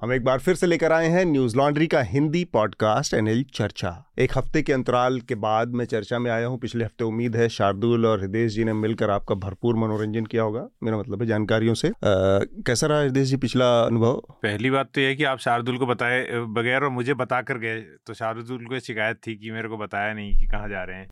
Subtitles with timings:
[0.00, 3.92] हम एक बार फिर से लेकर आए हैं न्यूज़ लॉन्ड्री का हिंदी पॉडकास्ट एनएल चर्चा।
[4.18, 7.48] एक हफ़्ते के अंतराल के बाद मैं चर्चा में आया हूँ। पिछले हफ़्ते उम्मीद है
[7.48, 11.74] शार्दुल और हृदय जी ने मिलकर आपका भरपूर मनोरंजन किया होगा। मेरा मतलब है जानकारियों
[11.74, 11.92] से। आ,
[12.66, 14.22] कैसा रहा हृदय जी पिछला अनुभव?
[14.42, 17.80] पहली बात तो यह कि आप शार्दुल को बताए बगैर और मुझे बता कर गए
[18.06, 21.08] तो शार्दुल को शिकायत थी कि मेरे को बताया नहीं कि कहाँ जा रहे हैं।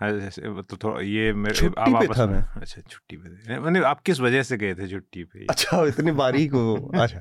[0.00, 4.42] तो थोड़ा ये मेरे आप वापस मैं अच्छा छुट्टी पे थे। मैंने आप किस वजह
[4.42, 5.46] से गए थे छुट्टी पे?
[5.50, 7.20] अच्छा इतनी बारीक हो। अच्छा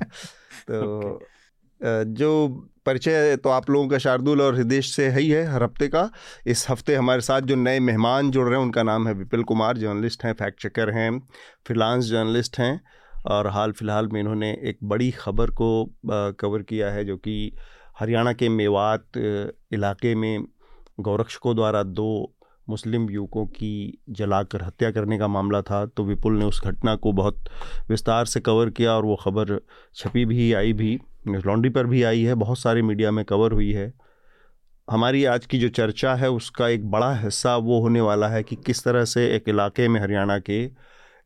[0.69, 1.19] तो
[1.81, 2.47] जो
[2.85, 6.09] परिचय तो आप लोगों का शार्दुल और हृदय से है ही है हर हफ़्ते का।
[6.47, 9.77] इस हफ़्ते हमारे साथ जो नए मेहमान जुड़ रहे हैं उनका नाम है विपिल कुमार
[9.77, 11.19] जर्नलिस्ट हैं फैक्ट चेकर हैं
[11.67, 12.81] फ्रीलांस जर्नलिस्ट हैं।
[13.25, 15.69] और हाल फ़िलहाल में इन्होंने एक बड़ी खबर को
[16.39, 17.51] कवर किया है जो कि
[17.99, 20.45] हरियाणा के मेवात इलाके में
[20.99, 22.34] गौरक्षकों द्वारा दो
[22.69, 27.11] मुस्लिम युवकों की जलाकर हत्या करने का मामला था तो विपुल ने उस घटना को
[27.11, 27.49] बहुत
[27.89, 29.59] विस्तार से कवर किया और वो खबर
[29.95, 33.51] छपी भी आई भी न्यूज़ लॉन्ड्री पर भी आई है, बहुत सारे मीडिया में कवर
[33.51, 33.91] हुई है।
[34.87, 38.55] हमारी आज की जो चर्चा है, उसका एक बड़ा हिस्सा वो होने वाला है कि
[38.55, 40.63] किस तरह से एक इलाके में हरियाणा के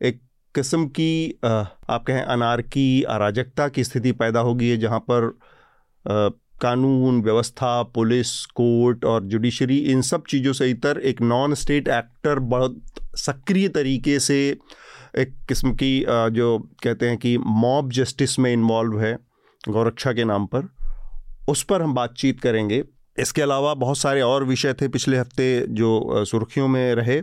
[0.01, 0.21] एक
[0.55, 5.27] किस्म की आप कहें अनारकी अराजकता की स्थिति पैदा होगी है जहाँ पर
[6.61, 12.39] कानून, व्यवस्था, पुलिस, कोर्ट और जुडिशरी, इन सब चीज़ों से इतर एक नॉन स्टेट एक्टर
[12.39, 12.81] बहुत
[13.17, 14.37] सक्रिय तरीके से
[15.17, 15.99] एक किस्म की
[16.31, 19.17] जो कहते हैं कि मॉब जस्टिस में इन्वॉल्व है,
[19.63, 20.67] गौरक्षा के नाम पर,
[21.49, 22.83] उस पर हम बातचीत करेंगे।
[23.17, 27.21] इसके अलावा बहुत सारे और विषय थे पिछले हफ़्ते जो सुर्खियों में रहे,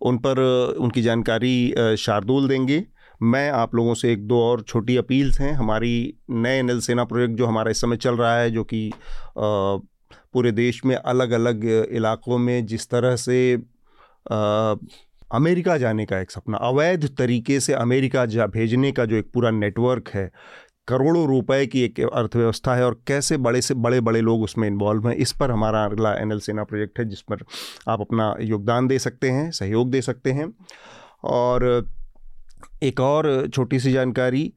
[0.00, 0.40] उन पर
[0.78, 2.84] उनकी जानकारी शार्दुल देंगे।
[3.22, 7.34] मैं आप लोगों से एक दो और छोटी अपील्स हैं। हमारी नए नल सेना प्रोजेक्ट
[7.34, 8.92] जो हमारा इस समय चल रहा है जो कि
[9.38, 13.54] पूरे देश में अलग अलग इलाकों में जिस तरह से
[14.32, 14.74] आ,
[15.32, 19.50] अमेरिका जाने का एक सपना अवैध तरीके से अमेरिका जा भेजने का जो एक पूरा
[19.50, 20.30] नेटवर्क है
[20.88, 25.08] करोड़ों रुपए की एक अर्थव्यवस्था है और कैसे बड़े से बड़े बड़े लोग उसमें इन्वॉल्व
[25.08, 27.44] हैं इस पर हमारा अगला एन एल सेना प्रोजेक्ट है जिस पर
[27.88, 30.52] आप अपना योगदान दे सकते हैं सहयोग दे सकते हैं।
[31.24, 31.86] और
[32.82, 34.52] एक और छोटी सी जानकारी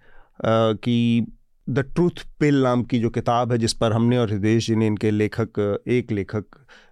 [0.46, 1.26] कि
[1.68, 4.88] द ट्रूथ पिल नाम की जो किताब है, जिस पर हमने और हृदय जी ने
[4.88, 6.46] इनके लेखक, एक लेखक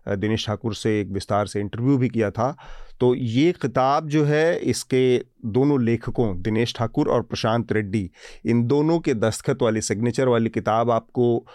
[0.09, 2.55] दिनेश ठाकुर से एक विस्तार से इंटरव्यू भी किया था।
[2.99, 8.09] तो ये किताब जो है, इसके दोनों लेखकों, दिनेश ठाकुर और प्रशांत रेड्डी,
[8.45, 11.45] इन दोनों के दस्तखत वाली सिग्नेचर वाली किताब आपको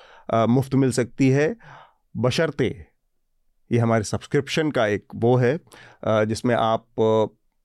[0.48, 1.54] मुफ़्त मिल सकती है।
[2.14, 2.74] बशर्ते,
[3.70, 5.58] ये हमारे सब्सक्रिप्शन का एक वो है
[6.04, 6.86] जिसमें आप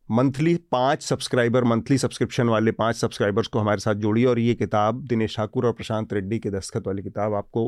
[0.10, 5.02] मंथली पाँच सब्सक्राइबर, मंथली सब्सक्रिप्शन वाले पाँच सब्सक्राइबर्स को हमारे साथ जोड़िए और ये किताब
[5.08, 7.66] दिनेश ठाकुर और प्रशांत रेड्डी के दस्तखत वाली किताब आपको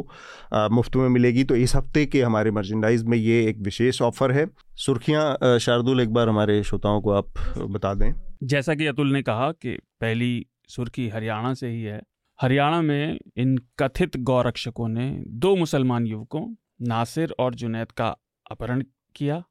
[0.72, 4.48] मुफ़्त में मिलेगी। तो इस हफ़्ते के हमारे मर्चेंडाइज में ये एक विशेष ऑफ़र है।
[4.78, 8.14] सुर्खियाँ शार्दुल, एक बार हमारे श्रोताओं को आप बता दें।
[8.44, 12.02] जैसा कि अतुल ने कहा कि पहली सुर्खी हरियाणा से ही है।
[12.40, 16.46] हरियाणा में इन कथित गौरक्षकों ने दो मुसलमान युवकों,
[16.82, 18.16] नासिर और जुनैद का
[18.52, 18.84] अपहरण
[19.16, 19.44] किया।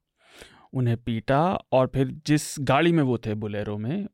[0.73, 4.07] उन्हें पीटा और फिर जिस गाड़ी में वो थे बुलेरो में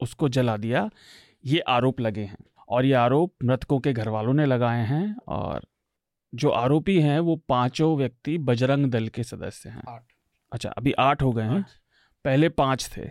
[0.00, 0.90] उसको जला दिया।
[1.44, 5.66] ये आरोप लगे हैं और ये आरोप मृतकों के घर वालों ने लगाए हैं और
[6.34, 9.98] जो आरोपी हैं वो पाँचों व्यक्ति बजरंग दल के सदस्य हैं।
[10.52, 11.64] अच्छा अभी आठ हो गए हैं।
[12.24, 13.02] पहले पाँच थे।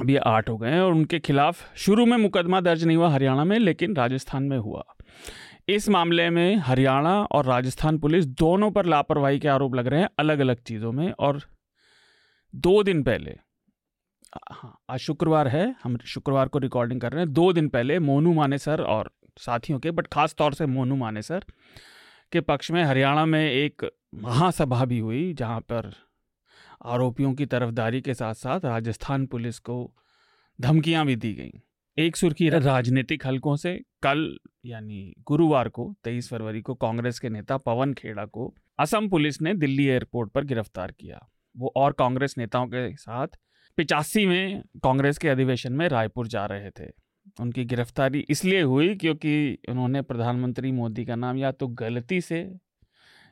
[0.00, 3.44] अभी आठ हो गए हैं और उनके खिलाफ शुरू में मुकदमा दर्ज नहीं हुआ हरियाणा
[3.44, 4.84] में लेकिन राजस्थान में हुआ।
[5.68, 10.08] इस मामले में हरियाणा और राजस्थान पुलिस दोनों पर लापरवाही के आरोप लग रहे हैं
[10.18, 11.40] अलग अलग चीज़ों में और
[12.54, 13.30] दो दिन पहले
[14.52, 18.32] हाँ आज शुक्रवार है, हम शुक्रवार को रिकॉर्डिंग कर रहे हैं। दो दिन पहले मोनू
[18.32, 21.44] माने सर और साथियों के बट खास तौर से मोनू माने सर
[22.32, 25.92] के पक्ष में हरियाणा में एक महासभा भी हुई, जहाँ पर
[26.84, 29.94] आरोपियों की तरफदारी के साथ साथ राजस्थान पुलिस को
[30.60, 31.62] धमकियाँ भी दी गई।
[31.98, 37.56] एक सुर्खी राजनीतिक हलकों से कल, यानी गुरुवार को 23 फरवरी को कांग्रेस के नेता
[37.56, 42.66] पवन खेड़ा को असम पुलिस ने दिल्ली एयरपोर्ट पर गिरफ़्तार किया। वो और कांग्रेस नेताओं
[42.66, 43.36] के साथ
[43.78, 46.90] पिचासी में कांग्रेस के अधिवेशन में रायपुर जा रहे थे।
[47.40, 52.46] उनकी गिरफ्तारी इसलिए हुई क्योंकि उन्होंने प्रधानमंत्री मोदी का नाम या तो गलती से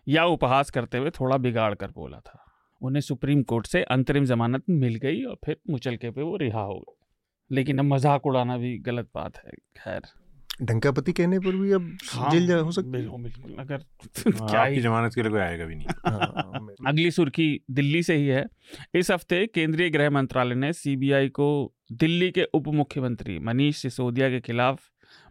[0.06, 2.44] या उपहास करते हुए थोड़ा बिगाड़ कर बोला था।
[2.80, 6.78] उन्हें सुप्रीम कोर्ट से अंतरिम जमानत मिल गई और फिर मुचलके पे वो रिहा हो
[6.78, 10.02] गए। लेकिन अब मज़ाक उड़ाना भी गलत बात है, खैर।
[10.60, 13.76] डंकापति कहने पर भी अब हाँ, जेल जा हो सकती है। बिल्कुल अगर
[14.40, 18.16] हाँ, क्या ही जमानत के लिए कोई आएगा भी नहीं। हाँ, अगली सुर्खी दिल्ली से
[18.16, 18.46] ही है।
[18.94, 24.40] इस हफ़्ते केंद्रीय गृह मंत्रालय ने सीबीआई को दिल्ली के उप मुख्यमंत्री मनीष सिसोदिया के
[24.40, 24.80] खिलाफ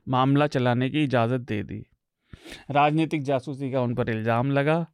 [0.09, 1.85] मामला चलाने की इजाज़त दे दी।
[2.71, 4.85] राजनीतिक जासूसी का उन पर इल्ज़ाम लगा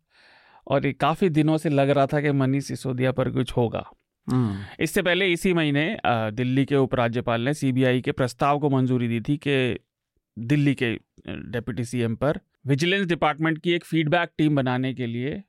[0.68, 3.90] और ये काफ़ी दिनों से लग रहा था कि मनीष सिसोदिया पर कुछ होगा।
[4.28, 9.22] हम्म, इससे पहले इसी महीने दिल्ली के उपराज्यपाल ने सीबीआई के प्रस्ताव को मंजूरी दी
[9.22, 9.78] थी कि
[10.38, 10.94] दिल्ली के
[11.52, 15.44] डिप्टी सीएम पर। विजिलेंस डिपार्टमेंट की एक फीडबैक टीम बनाने के लिए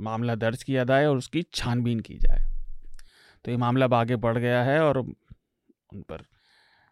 [0.00, 2.44] मामला दर्ज किया जाए और उसकी छानबीन की जाए।
[3.44, 5.14] तो ये मामला अब आगे बढ़ गया है और उन
[6.00, 6.24] पर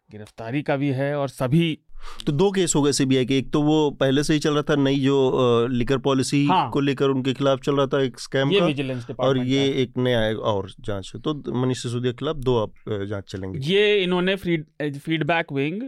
[0.09, 1.77] गिरफ्तारी का भी है और सभी
[2.25, 4.63] तो दो केस हो गए सीबीआई के। एक तो वो पहले से ही चल रहा
[4.69, 8.51] था नई जो लिकर पॉलिसी हाँ। को लेकर उनके खिलाफ चल रहा था एक स्कैम
[8.51, 10.21] ये का। और ये एक नया
[10.51, 15.81] और जाँच। तो मनीष सिसोदिया के खिलाफ दो अ, जाँच चलेंगे। ये इन्होंने फीडबैक विंग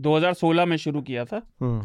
[0.00, 1.84] 2016 में शुरू किया था। हम्म,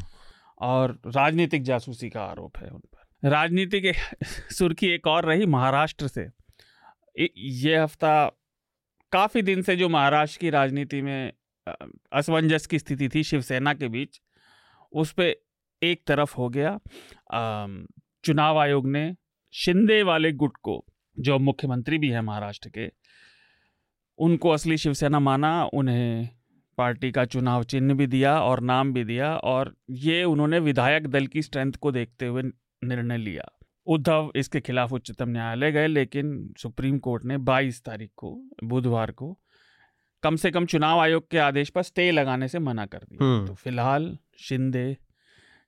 [0.59, 3.95] और राजनीतिक जासूसी का आरोप है उन पर। राजनीतिक
[4.51, 6.27] सुर्खी एक और रही महाराष्ट्र से।
[7.37, 8.31] ये हफ़्ता
[9.11, 11.33] काफ़ी दिन से जो महाराष्ट्र की राजनीति में
[12.11, 14.21] असमंजस की स्थिति थी शिवसेना के बीच
[14.91, 15.35] उस पर
[15.83, 16.79] एक तरफ़ हो गया।
[18.25, 19.15] चुनाव आयोग ने
[19.53, 20.85] शिंदे वाले गुट को
[21.19, 22.91] जो मुख्यमंत्री भी है महाराष्ट्र के
[24.17, 26.29] उनको असली शिवसेना माना उन्हें
[26.77, 31.27] पार्टी का चुनाव चिन्ह भी दिया और नाम भी दिया और ये उन्होंने विधायक दल
[31.27, 33.51] की स्ट्रेंथ को देखते हुए निर्णय लिया
[33.87, 38.31] उद्धव इसके खिलाफ उच्चतम न्यायालय गए लेकिन सुप्रीम कोर्ट ने 22 तारीख को
[38.63, 39.37] बुधवार को
[40.23, 43.47] कम से कम चुनाव आयोग के आदेश पर स्टे लगाने से मना कर दिया हम्म।
[43.47, 44.85] तो फ़िलहाल शिंदे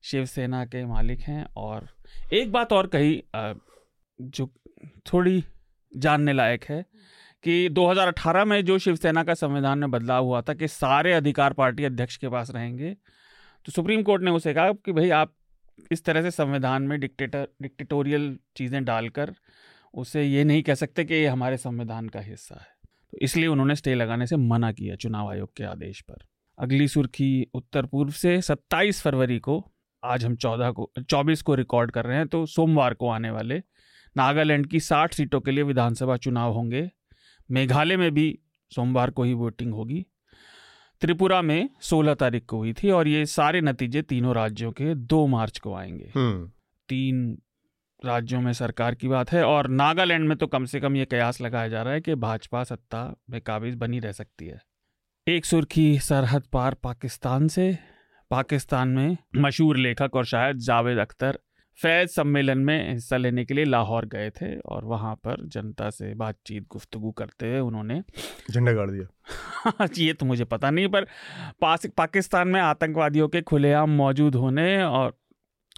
[0.04, 1.88] शिवसेना के मालिक हैं और
[2.34, 3.22] एक बात और कही
[4.20, 4.50] जो
[5.06, 5.44] थोड़ी
[5.94, 6.86] जानने लायक है
[7.48, 11.84] कि 2018 में जो शिवसेना का संविधान में बदलाव हुआ था कि सारे अधिकार पार्टी
[11.84, 12.96] अध्यक्ष के पास रहेंगे
[13.66, 15.34] तो सुप्रीम कोर्ट ने उसे कहा कि भाई आप
[15.92, 19.34] इस तरह से संविधान में डिक्टेटर, डिक्टेटोरियल चीज़ें डालकर
[19.94, 22.68] उसे ये नहीं कह सकते कि ये हमारे संविधान का हिस्सा है।
[23.12, 26.26] तो इसलिए उन्होंने स्टे लगाने से मना किया चुनाव आयोग के आदेश पर।
[26.58, 29.64] अगली सुर्खी उत्तर पूर्व से 27 फरवरी को,
[30.04, 33.62] आज हम 14 को 24 को रिकॉर्ड कर रहे हैं तो सोमवार को आने वाले
[34.16, 36.90] नागालैंड की 60 सीटों के लिए विधानसभा चुनाव होंगे।
[37.52, 38.40] मेघालय में भी
[38.76, 40.06] सोमवार को ही वोटिंग होगी।
[41.02, 45.28] त्रिपुरा में 16 तारीख को हुई थी और ये सारे नतीजे तीनों राज्यों के 2
[45.28, 46.52] मार्च को आएँगे। हम्म,
[46.90, 47.42] तीन
[48.06, 51.42] राज्यों में सरकार की बात है और नागालैंड में तो कम से कम ये कयास
[51.42, 54.62] लगाया जा रहा है कि भाजपा सत्ता में काबिज बनी रह सकती है।
[55.28, 57.78] एक सुर्खी सरहद पार पाकिस्तान से।
[58.32, 61.40] पाकिस्तान में मशहूर लेखक और शायद जावेद अख्तर
[61.80, 66.14] फैज सम्मेलन में हिस्सा लेने के लिए लाहौर गए थे और वहाँ पर जनता से
[66.16, 68.02] बातचीत गुफ्तगू करते हुए उन्होंने
[68.52, 71.08] झंडा गाड़ दिया। ये तो मुझे पता नहीं पर
[71.62, 75.18] पास पाकिस्तान में आतंकवादियों के खुलेआम मौजूद होने और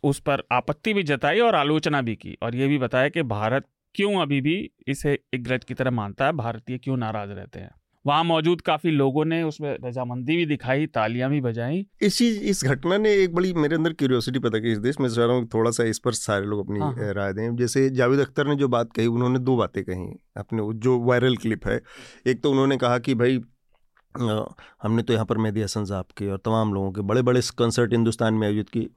[0.04, 3.66] उस पर आपत्ति भी जताई और आलोचना भी की और ये भी बताया कि भारत
[3.96, 7.72] क्यों अभी भी इसे एक ग्रज की तरह मानता है भारतीय क्यों नाराज़ रहते हैं?
[8.06, 12.98] वहाँ मौजूद काफ़ी लोगों ने उसमें रजामंदी भी दिखाई तालियाँ भी बजाई। इस इस घटना
[12.98, 15.72] ने एक बड़ी मेरे अंदर क्यूरियोसिटी पैदा की इस देश में। चाह रहा हूँ थोड़ा
[15.72, 18.68] सा इस पर सारे लोग अपनी हाँ, हाँ। राय दें। जैसे जावेद अख्तर ने जो
[18.68, 20.08] बात कही उन्होंने दो बातें कही
[20.38, 21.80] अपने जो वायरल क्लिप है।
[22.28, 23.40] एक तो उन्होंने कहा कि भाई
[24.16, 27.92] हमने तो यहाँ पर मेहदी हसन साहब के और तमाम लोगों के बड़े बड़े कंसर्ट
[27.94, 28.90] हिंदुस्तान में आयोजित की।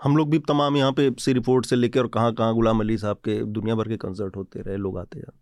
[0.00, 2.96] हम लोग भी तमाम यहाँ पे सी रिपोर्ट से लेकर और कहाँ कहाँ गुलाम अली
[2.98, 5.32] साहब के दुनिया भर के कंसर्ट होते रहे लोग आते हैं।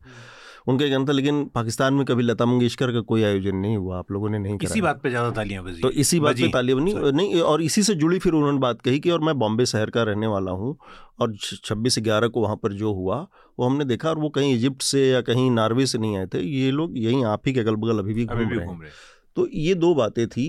[0.68, 4.10] उनका कहना था लेकिन पाकिस्तान में कभी लता मंगेशकर का कोई आयोजन नहीं हुआ आप
[4.12, 6.94] लोगों ने नहीं इसी बात पे ज़्यादा तालियाँ बजी। तो इसी बात पे। तालियाँ बनी
[7.12, 10.02] नहीं और इसी से जुड़ी फिर उन्होंने बात कही कि और मैं बॉम्बे शहर का
[10.02, 10.76] रहने वाला हूँ
[11.20, 13.16] और छब्बीस ग्यारह को वहाँ पर जो हुआ
[13.58, 16.40] वो हमने देखा और वो कहीं इजिप्ट से या कहीं नॉर्वे से नहीं आए थे
[16.40, 18.90] ये लोग यहीं आप ही के अगल बगल अभी भी घूम रहे हैं।
[19.36, 20.46] तो ये दो बातें थी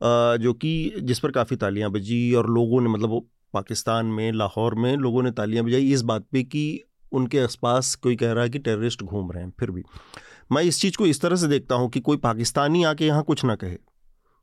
[0.00, 3.20] जो कि जिस पर काफ़ी तालियाँ बजी और लोगों ने मतलब
[3.54, 6.62] पाकिस्तान में लाहौर में लोगों ने तालियाँ बजाई इस बात पे कि
[7.12, 9.82] उनके आसपास कोई कह रहा है कि टेररिस्ट घूम रहे हैं, फिर भी।
[10.52, 13.44] मैं इस चीज़ को इस तरह से देखता हूँ कि कोई पाकिस्तानी आके यहाँ कुछ
[13.44, 13.76] ना कहे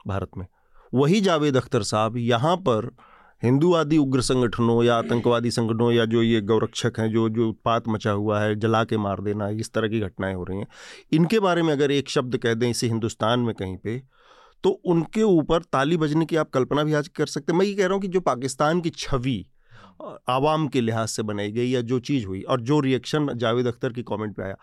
[0.05, 0.45] भारत में।
[0.93, 2.89] वही जावेद अख्तर साहब यहाँ पर
[3.43, 8.11] हिंदूवादी उग्र संगठनों या आतंकवादी संगठनों या जो ये गौरक्षक हैं, जो जो उत्पात मचा
[8.11, 10.67] हुआ है, जला के मार देना, इस तरह की घटनाएँ हो रही हैं।
[11.11, 14.01] इनके बारे में अगर एक शब्द कह दें इसे हिंदुस्तान में कहीं पे
[14.63, 17.73] तो उनके ऊपर ताली बजने की आप कल्पना भी आज कर सकते हैं। मैं ये
[17.73, 19.45] कह रहा हूँ कि जो पाकिस्तान की छवि
[20.29, 23.93] आवाम के लिहाज से बनाई गई या जो चीज़ हुई और जो रिएक्शन जावेद अख्तर
[23.93, 24.55] की कमेंट पे आया,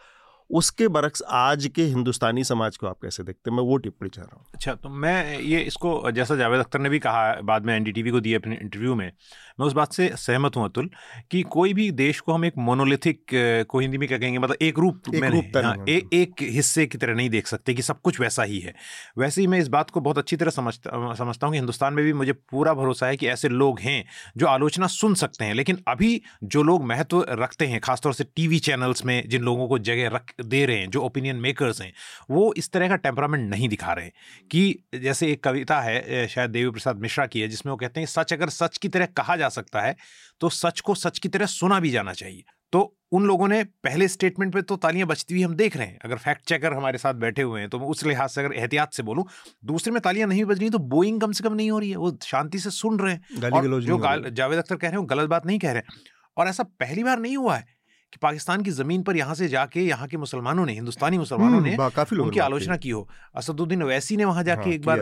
[0.50, 3.56] उसके बरक्स आज के हिंदुस्तानी समाज को आप कैसे देखते हैं?
[3.56, 6.88] मैं वो टिप्पणी चाह रहा हूँ। अच्छा तो मैं ये इसको, जैसा जावेद अख्तर ने
[6.88, 9.10] भी कहा बाद में एनडीटीवी को दिए अपने इंटरव्यू में
[9.60, 10.90] मैं उस बात से सहमत हूँ अतुल
[11.30, 13.20] कि कोई भी देश को हम एक मोनोलिथिक
[13.68, 16.86] को हिंदी में क्या कहेंगे मतलब एक रूप एक में नहीं, हाँ, ए, एक हिस्से
[16.86, 18.74] की तरह नहीं देख सकते कि सब कुछ वैसा ही है।
[19.18, 22.04] वैसे ही मैं इस बात को बहुत अच्छी तरह समझता समझता हूँ कि हिंदुस्तान में
[22.04, 24.04] भी मुझे पूरा भरोसा है कि ऐसे लोग हैं
[24.36, 28.58] जो आलोचना सुन सकते हैं लेकिन अभी जो लोग महत्व रखते हैं खासतौर से टीवी
[28.58, 31.92] चैनल्स में जिन लोगों को जगह रख दे रहे हैं जो ओपिनियन मेकर्स हैं
[32.30, 34.10] वो इस तरह का टेम्परामेंट नहीं दिखा रहे
[34.50, 38.06] कि जैसे एक कविता है शायद देवी प्रसाद मिश्रा की है जिसमें वो कहते हैं
[38.06, 39.96] सच अगर सच की तरह कहा जा सकता है
[40.40, 42.80] तो सच को सच की तरह सुना भी जाना चाहिए। तो
[43.12, 46.16] उन लोगों ने पहले स्टेटमेंट पे तो तालियाँ बचती हुई हम देख रहे हैं। अगर
[46.18, 49.02] फैक्ट चेकर हमारे साथ बैठे हुए हैं तो मैं उस लिहाज से अगर एहतियात से
[49.02, 49.24] बोलूँ
[49.64, 51.96] दूसरे में तालियाँ नहीं बज रही तो बोइंग कम से कम नहीं हो रही है।
[51.96, 53.98] वो शांति से सुन रहे हैं और जो
[54.30, 56.04] जावेद अख्तर कह रहे हैं वो गलत बात नहीं कह रहे हैं।
[56.36, 57.74] और ऐसा पहली बार नहीं हुआ है
[58.12, 61.76] कि पाकिस्तान की ज़मीन पर यहाँ से जाके यहाँ के मुसलमानों ने हिंदुस्तानी मुसलमानों ने
[61.78, 64.98] काफ़ी उनकी आलोचना की हो। असदुद्दीन वैसी ने वहाँ जाके हाँ, एक बार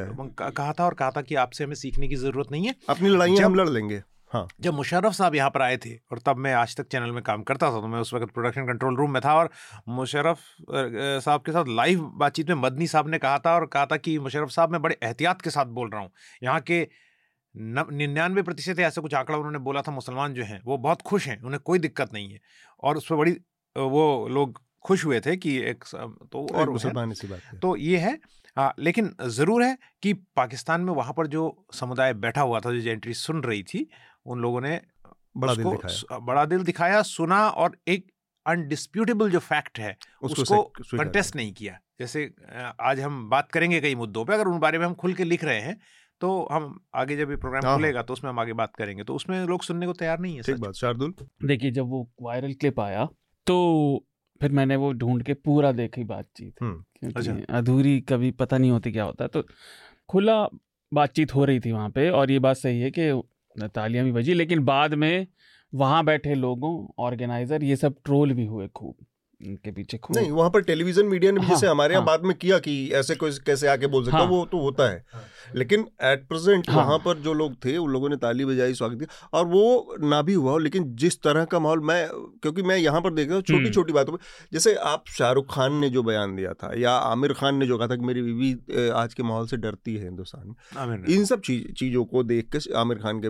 [0.51, 3.37] कहा था और कहा था कि आपसे हमें सीखने की ज़रूरत नहीं है। अपनी लड़ाई
[3.37, 4.03] हम लड़ लेंगे।
[4.35, 7.23] हाँ। जब मुशर्रफ साहब यहाँ पर आए थे और तब मैं आज तक चैनल में
[7.23, 9.50] काम करता था तो मैं उस वक्त प्रोडक्शन कंट्रोल रूम में था और
[9.91, 10.38] मुशर्रफ
[10.71, 14.19] साहब के साथ लाइव बातचीत में मदनी साहब ने कहा था और कहा था कि
[14.19, 16.11] मुशर्रफ साहब मैं बड़े एहतियात के साथ बोल रहा हूँ।
[16.43, 16.87] यहाँ के
[17.55, 21.41] निन्यानवे प्रतिशत ऐसा कुछ आंकड़ा उन्होंने बोला था मुसलमान जो हैं वो बहुत खुश हैं
[21.43, 22.41] उन्हें कोई दिक्कत नहीं है।
[22.83, 23.37] और उस पर बड़ी
[23.76, 25.85] वो लोग खुश हुए थे कि एक
[26.33, 28.19] तो और मुसलमान इसी बात तो ये है
[28.57, 32.91] हाँ लेकिन ज़रूर है कि पाकिस्तान में वहाँ पर जो समुदाय बैठा हुआ था जो
[32.91, 33.87] एंट्री सुन रही थी
[34.26, 34.81] उन लोगों ने
[35.37, 38.07] बड़ा दिल दिखाया। बड़ा दिल दिखाया सुना और एक
[38.47, 42.31] अनडिस्प्यूटेबल जो फैक्ट है उसको, उसको कंटेस्ट नहीं किया। जैसे
[42.81, 45.45] आज हम बात करेंगे कई मुद्दों पे अगर उन बारे में हम खुल के लिख
[45.45, 45.78] रहे हैं
[46.21, 49.14] तो हम आगे जब ये प्रोग्राम हाँ। खुलेगा तो उसमें हम आगे बात करेंगे। तो
[49.14, 51.14] उसमें लोग सुनने को तैयार नहीं है ठीक बात शार्दुल?
[51.45, 53.04] देखिए जब वो वायरल क्लिप आया
[53.47, 54.07] तो
[54.40, 58.93] फिर मैंने वो ढूंढ के पूरा देखी बातचीत। हम्म, अच्छा। अधूरी कभी पता नहीं होती
[58.93, 59.43] क्या होता। तो
[60.09, 60.37] खुला
[60.93, 63.11] बातचीत हो रही थी वहाँ पे और ये बात सही है कि
[63.61, 65.26] तालियाँ भी बजी, लेकिन बाद में
[65.75, 68.96] वहाँ बैठे लोगों, ऑर्गेनाइजर, ये सब ट्रोल भी हुए खूब।
[69.43, 72.26] के पीछे खूब नहीं वहाँ पर टेलीविज़न मीडिया ने हाँ, जैसे हमारे यहाँ हाँ, बाद
[72.26, 75.05] में किया कि ऐसे कोई कैसे आके बोल सकता हाँ, वो तो होता है।
[75.55, 78.99] लेकिन एट प्रेजेंट हाँ, वहाँ पर जो लोग थे उन लोगों ने ताली बजाई स्वागत
[78.99, 82.09] किया। और वो ना भी हुआ लेकिन जिस तरह का माहौल मैं
[82.43, 84.19] क्योंकि मैं यहाँ पर देख रहा हूँ छोटी हम्म। छोटी बातों पर
[84.53, 87.88] जैसे आप शाहरुख खान ने जो बयान दिया था या आमिर खान ने जो कहा
[87.88, 90.49] था कि मेरी बीवी आज के माहौल से डरती है हिंदुस्तान
[90.88, 93.29] में इन सब चीज़ों को देख के आमिर खान के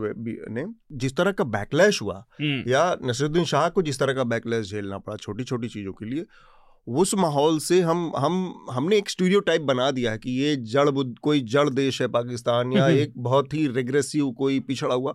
[0.52, 0.64] ने
[0.96, 4.98] जिस तरह का बैकलैश हुआ हम्म। या नसरुद्दीन शाह को जिस तरह का बैकलैश झेलना
[4.98, 6.26] पड़ा छोटी छोटी चीज़ों के। लिए
[6.88, 10.90] उस माहौल से हम हम हमने एक स्टूडियो टाइप बना दिया है कि ये जड़
[11.22, 15.14] कोई जड़ देश है पाकिस्तान या एक बहुत ही रेग्रेसिव कोई पिछड़ा हुआ।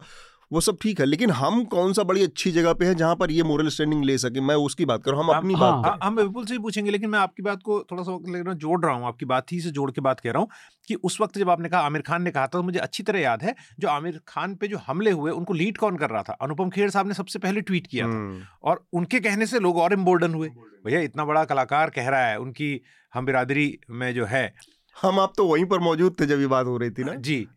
[0.52, 3.32] वो सब ठीक है लेकिन हम कौन सा बड़ी अच्छी जगह पे है जहाँ पर
[3.32, 4.42] ये मोरल स्टैंडिंग ले सके?
[4.42, 7.10] मैं उसकी बात करूँ हम अपनी हाँ, बात हाँ, हम विपुल से ही पूछेंगे लेकिन
[7.10, 10.02] मैं आपकी बात को थोड़ा सा जोड़ रहा हूँ आपकी बात ही से जोड़ के
[10.02, 10.50] बात कह रहा हूँ
[10.88, 13.20] कि उस वक्त जब आपने कहा आमिर खान ने कहा था तो मुझे अच्छी तरह
[13.20, 16.34] याद है जो आमिर खान पे जो हमले हुए उनको लीड कौन कर रहा था?
[16.34, 19.78] अनुपम खेर साहब ने सबसे पहले ट्वीट किया था। हम्म। और उनके कहने से लोग
[19.78, 20.50] और इम्बोल्डन हुए।
[20.86, 22.82] भैया इतना बड़ा कलाकार कह रहा है उनकी
[23.14, 24.54] हम बिरादरी में जो है।
[25.02, 27.16] हम आप तो वहीं पर मौजूद थे जब ये बात हो रही थी ना?
[27.16, 27.48] जी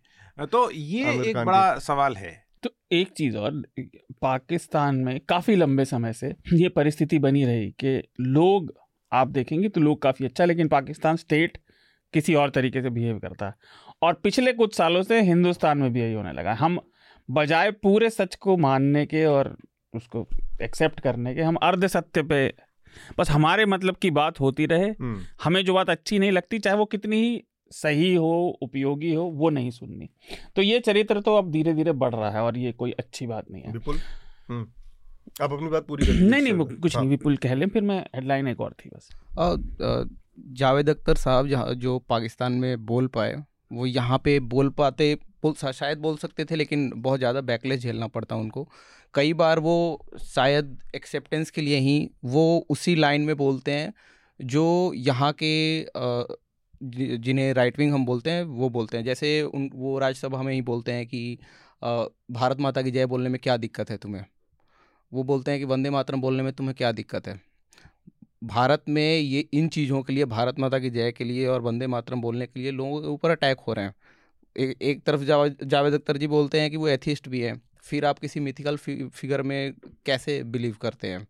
[0.40, 3.62] तो ये एक बड़ा सवाल है। तो एक चीज़ और
[4.22, 8.74] पाकिस्तान में काफ़ी लंबे समय से ये परिस्थिति बनी रही कि लोग
[9.12, 11.58] आप देखेंगे तो लोग काफ़ी अच्छा लेकिन पाकिस्तान स्टेट
[12.14, 13.54] किसी और तरीके से बिहेव करता है।
[14.02, 16.78] और पिछले कुछ सालों से हिंदुस्तान में भी यही होने लगा हम
[17.30, 19.56] बजाय पूरे सच को मानने के और
[19.94, 20.26] उसको
[20.62, 22.54] एक्सेप्ट करने के हम अर्ध सत्य पे
[23.18, 26.76] बस हमारे मतलब की बात होती रहे। हम्म। हमें जो बात अच्छी नहीं लगती चाहे
[26.76, 27.42] वो कितनी ही
[27.72, 30.08] सही हो उपयोगी हो वो नहीं सुननी।
[30.56, 33.50] तो ये चरित्र तो अब धीरे धीरे बढ़ रहा है और ये कोई अच्छी बात
[33.50, 33.98] नहीं है। विपुल?
[34.48, 34.66] हम्म।
[35.42, 38.48] आप अपनी बात पूरी नहीं नहीं कुछ हाँ। नहीं विपुल कह लें फिर मैं हेडलाइन
[38.48, 39.08] एक और थी बस।
[40.52, 45.54] जावेद अख्तर साहब जहाँ जो पाकिस्तान में बोल पाए वो यहाँ पे बोल पाते बोल
[45.72, 48.66] शायद बोल सकते थे लेकिन बहुत ज़्यादा बैकलेस झेलना पड़ता उनको।
[49.14, 49.76] कई बार वो
[50.24, 53.92] शायद एक्सेप्टेंस के लिए ही वो उसी लाइन में बोलते हैं
[54.40, 55.52] जो यहाँ के
[56.82, 60.62] जिन्हें राइट विंग हम बोलते हैं वो बोलते हैं। जैसे उन वो राज्यसभा में ही
[60.62, 61.38] बोलते हैं कि
[62.30, 64.24] भारत माता की जय बोलने में क्या दिक्कत है तुम्हें?
[65.12, 67.40] वो बोलते हैं कि वंदे मातरम बोलने में तुम्हें क्या दिक्कत है?
[68.44, 71.86] भारत में ये इन चीज़ों के लिए भारत माता की जय के लिए और वंदे
[71.86, 73.94] मातरम बोलने के लिए लोगों के ऊपर अटैक हो रहे हैं।
[74.56, 75.22] ए, एक तरफ़
[75.64, 79.42] जावेद अख्तर जी बोलते हैं कि वो एथिस्ट भी हैं। फिर आप किसी मिथिकल फिगर
[79.42, 79.72] में
[80.06, 81.26] कैसे बिलीव करते हैं?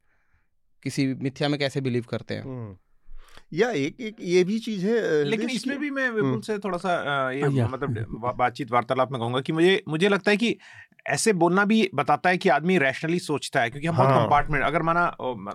[0.82, 2.42] किसी मिथ्या में कैसे बिलीव करते हैं?
[2.42, 2.76] हम्म।
[3.52, 7.30] या एक एक ये भी चीज़ है लेकिन इसमें भी मैं विपुल। से थोड़ा सा
[7.30, 10.56] ये मतलब बातचीत वार्तालाप में कहूँगा कि मुझे मुझे लगता है कि
[11.06, 14.64] ऐसे बोलना भी बताता है कि आदमी रैशनली सोचता है क्योंकि हम हाँ। बहुत कंपार्टमेंट
[14.64, 15.04] अगर माना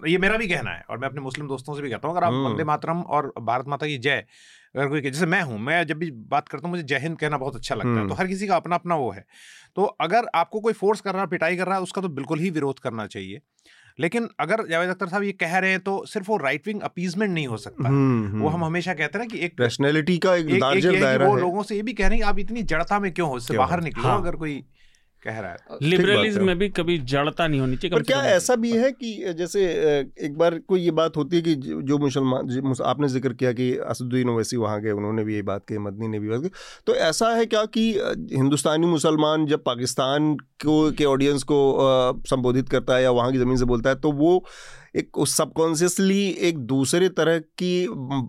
[0.08, 2.25] ये मेरा भी कहना है और मैं अपने मुस्लिम दोस्तों से भी कहता हूँ अगर
[2.25, 4.25] आप। वंदे मातरम और भारत माता की जय
[4.75, 7.38] अगर कोई जैसे मैं हूँ मैं जब भी बात करता हूँ मुझे जय हिंद कहना
[7.38, 9.25] बहुत अच्छा लगता है तो। हर किसी का अपना अपना वो है
[9.75, 12.39] तो अगर आपको कोई फोर्स कर रहा है पिटाई कर रहा है उसका तो बिल्कुल
[12.39, 13.42] ही विरोध करना चाहिए
[14.00, 17.32] लेकिन अगर जावेद अख्तर साहब ये कह रहे हैं तो सिर्फ़ वो राइट विंग अपीजमेंट
[17.32, 20.36] नहीं हो सकता हम्म, वो हम हम्म। हमेशा कहते हैं ना कि एक पर्सनैलिटी का
[20.36, 23.00] एक, एक, एक, एक वो लोगों से ये भी कह रहे हैं आप इतनी जड़ता
[23.00, 24.63] में क्यों हो इससे बाहर निकलो हाँ। अगर कोई
[25.27, 28.72] कह रहा है। लिबरलिज्म में भी कभी जड़ता नहीं होनी चाहिए पर क्या ऐसा भी
[28.72, 29.65] है कि जैसे
[30.25, 34.29] एक बार कोई ये बात होती है कि जो मुसलमान आपने ज़िक्र किया कि असदुद्दीन
[34.29, 36.50] ओवैसी वहाँ गए उन्होंने भी ये बात कही मदनी ने भी बात की
[36.88, 37.89] तो ऐसा है क्या कि
[38.34, 40.34] हिंदुस्तानी मुसलमान जब पाकिस्तान
[40.65, 41.60] को के ऑडियंस को
[42.27, 44.34] संबोधित करता है या वहाँ की ज़मीन से बोलता है तो वो
[44.96, 47.74] एक सबकॉन्शियसली एक दूसरे तरह की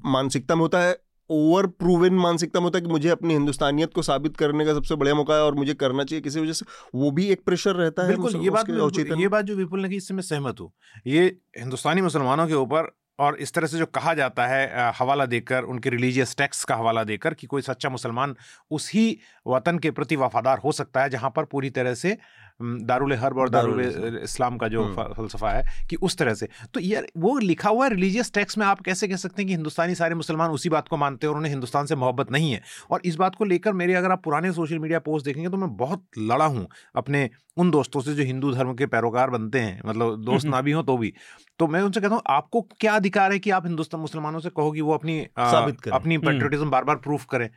[0.08, 0.96] मानसिकता में होता है
[1.30, 4.94] ओवर प्रूवन मानसिकता में होता है कि मुझे अपनी हिंदुस्तानियत को साबित करने का सबसे
[4.94, 8.02] बढ़िया मौका है और मुझे करना चाहिए किसी वजह से वो भी एक प्रेशर रहता
[8.02, 8.70] है बिल्कुल ये बात
[9.18, 10.72] ये बात जो विपुल ने की इससे मैं सहमत हूँ।
[11.06, 15.62] ये हिंदुस्तानी मुसलमानों के ऊपर और इस तरह से जो कहा जाता है हवाला देकर
[15.62, 18.34] उनके रिलीजियस टेक्स का हवाला देकर कि कोई सच्चा मुसलमान
[18.70, 22.16] उसी वतन के प्रति वफादार हो सकता है जहाँ पर पूरी तरह से
[22.60, 23.80] दारुल हर्ब और दारुल
[24.22, 27.84] इस्लाम। का जो हम्म। फलसफा है कि उस तरह से। तो यार वो लिखा हुआ
[27.84, 30.88] है रिलीजियस टेक्स्ट में आप कैसे कह सकते हैं कि हिंदुस्तानी सारे मुसलमान उसी बात
[30.88, 32.60] को मानते हैं और उन्हें हिंदुस्तान से मोहब्बत नहीं है?
[32.90, 35.76] और इस बात को लेकर मेरे अगर आप पुराने सोशल मीडिया पोस्ट देखेंगे तो मैं
[35.76, 40.16] बहुत लड़ा हूँ अपने उन दोस्तों से जो हिंदू धर्म के पैरोकार बनते हैं। मतलब
[40.24, 41.12] दोस्त ना भी हों तो भी।
[41.58, 44.72] तो मैं उनसे कहता हूँ आपको क्या अधिकार है कि आप हिंदुस्तान मुसलमानों से कहो
[44.72, 47.48] कि वो अपनी अपनी पेट्रोटिज्म बार बार प्रूफ करें?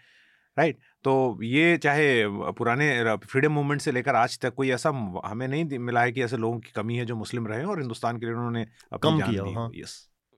[0.58, 0.78] राइट?
[1.04, 2.08] तो ये चाहे
[2.52, 4.90] पुराने फ्रीडम मूवमेंट से लेकर आज तक कोई ऐसा
[5.26, 8.18] हमें नहीं मिला है कि ऐसे लोगों की कमी है जो मुस्लिम रहे और हिंदुस्तान
[8.18, 8.66] के लिए उन्होंने
[9.04, 9.96] कम किया हाँ। यस।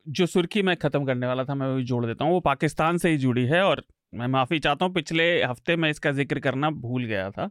[0.07, 3.09] जो सुर्खी मैं ख़त्म करने वाला था मैं वही जोड़ देता हूँ वो पाकिस्तान से
[3.09, 7.05] ही जुड़ी है और मैं माफ़ी चाहता हूँ पिछले हफ़्ते में इसका ज़िक्र करना भूल
[7.05, 7.49] गया था।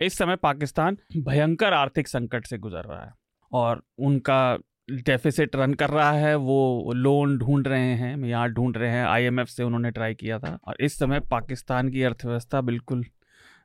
[0.00, 3.12] इस समय पाकिस्तान भयंकर आर्थिक संकट से गुजर रहा है
[3.52, 8.90] और उनका डेफिसिट रन कर रहा है वो लोन ढूंढ रहे हैं यहाँ ढूंढ रहे
[8.90, 13.04] हैं आईएमएफ से उन्होंने ट्राई किया था और इस समय पाकिस्तान की अर्थव्यवस्था बिल्कुल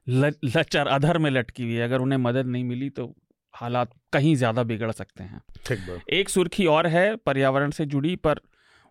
[0.07, 3.13] लचर अधर में लटकी हुई है। अगर उन्हें मदद नहीं मिली तो
[3.53, 8.39] हालात कहीं ज़्यादा बिगड़ सकते हैं। ठीक एक सुर्खी और है पर्यावरण से जुड़ी पर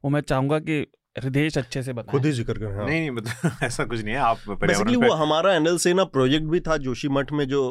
[0.04, 3.52] वो मैं चाहूँगा कि हृदय अच्छे से खुद ही ज़िक्र कर हाँ। नहीं नहीं मतलब
[3.64, 7.44] ऐसा कुछ नहीं है आप बेसिकली वो हमारा एनएल सेना प्रोजेक्ट भी था जोशीमठ में
[7.48, 7.62] जो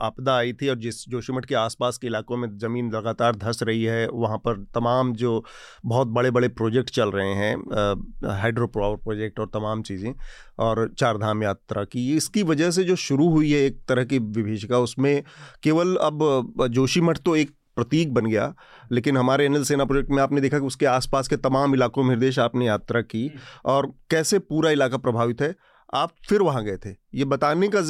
[0.00, 3.82] आपदा आई थी और जिस जोशीमठ के आसपास के इलाकों में ज़मीन लगातार धस रही
[3.84, 5.32] है वहाँ पर तमाम जो
[5.86, 7.56] बहुत बड़े बड़े प्रोजेक्ट चल रहे हैं
[8.32, 10.12] हाइड्रो पावर प्रोजेक्ट और तमाम चीज़ें
[10.58, 14.18] और चार धाम यात्रा की इसकी वजह से जो शुरू हुई है एक तरह की
[14.30, 15.22] विभीषिका उसमें
[15.62, 18.54] केवल अब जोशीमठ तो एक प्रतीक बन गया।
[18.92, 22.10] लेकिन हमारे एनएल सेना प्रोजेक्ट में आपने देखा कि उसके आसपास के तमाम इलाकों में
[22.10, 23.30] निर्देश आपने यात्रा की।
[23.64, 25.54] और कैसे पूरा इलाका प्रभावित है
[25.94, 27.80] आप फिर वहाँ गए थे। ये बताने का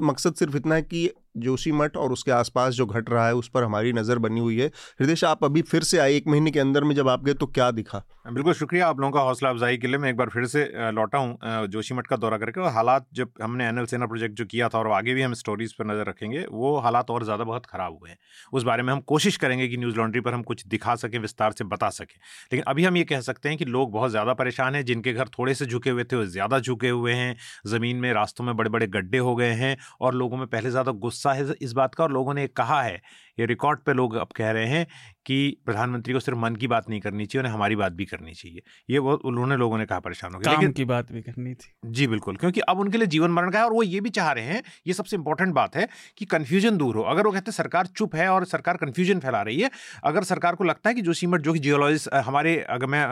[0.00, 3.48] मकसद सिर्फ़ इतना है कि जोशी मठ और उसके आसपास जो घट रहा है, उस
[3.48, 4.66] पर हमारी नज़र बनी हुई है।
[5.00, 7.46] हृदय आप अभी फिर से आए एक महीने के अंदर में जब आप गए तो
[7.48, 8.02] क्या दिखा?
[8.26, 11.18] बिल्कुल, शुक्रिया आप लोगों का हौसला अफजाई के लिए। मैं एक बार फिर से लौटा
[11.18, 14.68] हूँ जोशी मठ का दौरा करके। और हालात जब हमने एनएल सेना प्रोजेक्ट जो किया
[14.68, 17.98] था और आगे भी हम स्टोरीज पर नज़र रखेंगे, वो हालात और ज़्यादा बहुत ख़राब
[18.00, 18.18] हुए हैं।
[18.52, 21.52] उस बारे में हम कोशिश करेंगे कि न्यूज़ लॉन्ड्री पर हम कुछ दिखा सकें, विस्तार
[21.52, 22.16] से बता सकें।
[22.52, 25.28] लेकिन अभी हम ये कह सकते हैं कि लोग बहुत ज़्यादा परेशान हैं। जिनके घर
[25.28, 28.70] थोड़े से झुके हुए थे, वो ज़्यादा झुके हुए हैं। ज़मीन में, रास्तों में बड़े
[28.70, 32.04] बड़े गड्ढे हो गए हैं और लोगों में पहले ज़्यादा गुस्सा है इस बात का
[32.04, 33.00] और लोगों ने कहा है।
[33.38, 34.86] ये रिकॉर्ड पे लोग अब कह रहे हैं
[35.26, 38.32] कि प्रधानमंत्री को सिर्फ़ मन की बात नहीं करनी चाहिए उन्हें हमारी बात भी करनी
[38.32, 41.54] चाहिए। ये बहुत उन्होंने लोगों ने कहा परेशान हो गया। लेकिन की बात भी करनी
[41.54, 44.10] थी। जी बिल्कुल क्योंकि अब उनके लिए जीवन मरण का है और वो ये भी
[44.10, 47.50] चाह रहे हैं ये सबसे इंपॉर्टेंट बात है कि कन्फ्यूज़न दूर हो। अगर वो कहते
[47.50, 49.70] हैं सरकार चुप है और सरकार कन्फ्यूज़न फैला रही है
[50.04, 53.04] अगर सरकार को लगता है कि जोशीमठ जो कि जियोलॉजिस्ट हमारे अगर मैं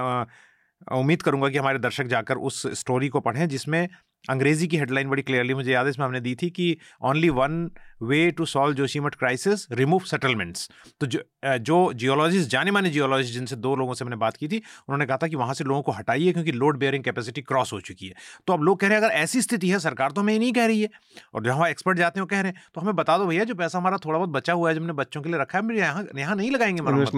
[0.92, 3.88] उम्मीद करूँगा कि हमारे दर्शक जाकर उस स्टोरी को पढ़ें जिसमें
[4.30, 7.70] अंग्रेज़ी की हेडलाइन बड़ी क्लियरली मुझे याद है इसमें हमने दी थी कि only one
[8.02, 10.68] way to solve Joshimath crisis remove settlements
[11.00, 11.20] तो जो
[11.60, 15.16] जो जियोलॉजिस्ट जाने माने जियोलॉजिस्ट जिनसे दो लोगों से मैंने बात की थी उन्होंने कहा
[15.16, 18.14] था कि वहाँ से लोगों को हटाइए क्योंकि लोड बेयरिंग कैपेसिटी क्रॉस हो चुकी है।
[18.46, 20.66] तो अब लोग कह रहे हैं अगर ऐसी स्थिति है सरकार तो हमें नहीं कह
[20.66, 20.88] रही है।
[21.34, 23.54] और जहाँ एक्सपर्ट जाते हैं वो कह रहे हैं तो हमें बता दो भैया जो
[23.54, 26.06] पैसा हमारा थोड़ा बहुत बचा हुआ है जो हमने बच्चों के लिए रखा है यहाँ
[26.16, 27.14] यहाँ नहीं लगाएँगे मरम्मत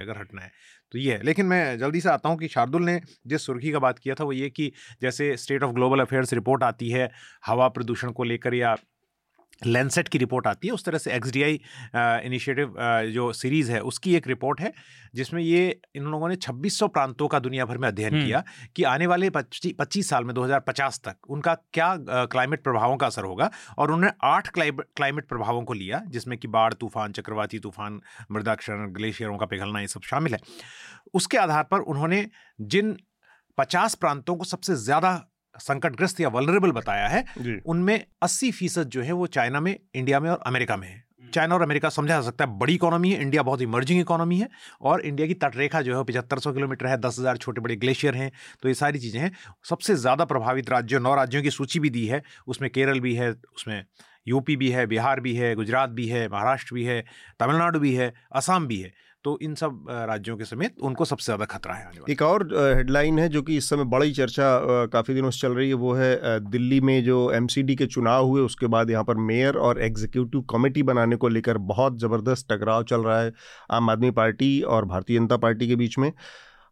[0.00, 0.52] अगर हटना है।
[0.92, 3.78] तो ये है। लेकिन मैं जल्दी से आता हूँ कि शार्दुल ने जिस सुर्खी का
[3.78, 4.72] बात किया था वो ये कि
[5.02, 7.10] जैसे state of global affairs report आती है,
[7.46, 8.74] हवा प्रदूषण को लेकर या
[9.62, 11.60] लेंसेट की रिपोर्ट आती है उस तरह से एक्स डी आई
[12.24, 12.74] इनिशिएटिव
[13.10, 14.72] जो सीरीज़ है उसकी एक रिपोर्ट है
[15.14, 18.42] जिसमें ये इन लोगों ने 2600 प्रांतों का दुनिया भर में अध्ययन हम्म। किया
[18.76, 21.94] कि आने वाले 25 साल में 2050 तक उनका क्या
[22.26, 26.74] क्लाइमेट प्रभावों का असर होगा और उन्होंने आठ क्लाइमेट प्रभावों को लिया जिसमें कि बाढ़
[26.74, 30.40] तूफ़ान चक्रवाती तूफ़ान मृदाक्षरण ग्लेशियरों का पिघलना ये सब शामिल है
[31.14, 32.26] उसके आधार पर उन्होंने
[32.58, 32.96] जिन
[33.58, 35.10] पचास प्रांतों को सबसे ज़्यादा
[35.60, 37.24] संकटग्रस्त या वलरेबल बताया है
[37.66, 41.30] उनमें 80 फ़ीसद जो है वो चाइना में इंडिया में और अमेरिका में है। हम्म।
[41.30, 44.48] चाइना और अमेरिका समझा जा सकता है बड़ी इकोनॉमी है इंडिया बहुत इमर्जिंग इकोनॉमी है
[44.82, 48.14] और इंडिया की तटरेखा जो है पिछहत्तर सौ किलोमीटर है दस हज़ार छोटे बड़े ग्लेशियर
[48.14, 48.30] हैं
[48.62, 49.32] तो ये सारी चीज़ें हैं।
[49.68, 53.30] सबसे ज़्यादा प्रभावित राज्य नौ राज्यों की सूची भी दी है उसमें केरल भी है
[53.30, 53.84] उसमें
[54.26, 57.00] यूपी भी है बिहार भी है गुजरात भी है महाराष्ट्र भी है
[57.40, 58.92] तमिलनाडु भी है असम भी है।
[59.24, 62.42] तो इन सब राज्यों के समेत उनको सबसे ज़्यादा खतरा है आने एक और
[62.76, 64.44] हेडलाइन है जो कि इस समय बड़ी चर्चा
[64.92, 68.42] काफ़ी दिनों से चल रही है, वो है दिल्ली में जो एमसीडी के चुनाव हुए,
[68.42, 73.00] उसके बाद यहाँ पर मेयर और एग्जीक्यूटिव कमेटी बनाने को लेकर बहुत ज़बरदस्त टकराव चल
[73.00, 73.32] रहा है
[73.70, 76.12] आम आदमी पार्टी और भारतीय जनता पार्टी के बीच में।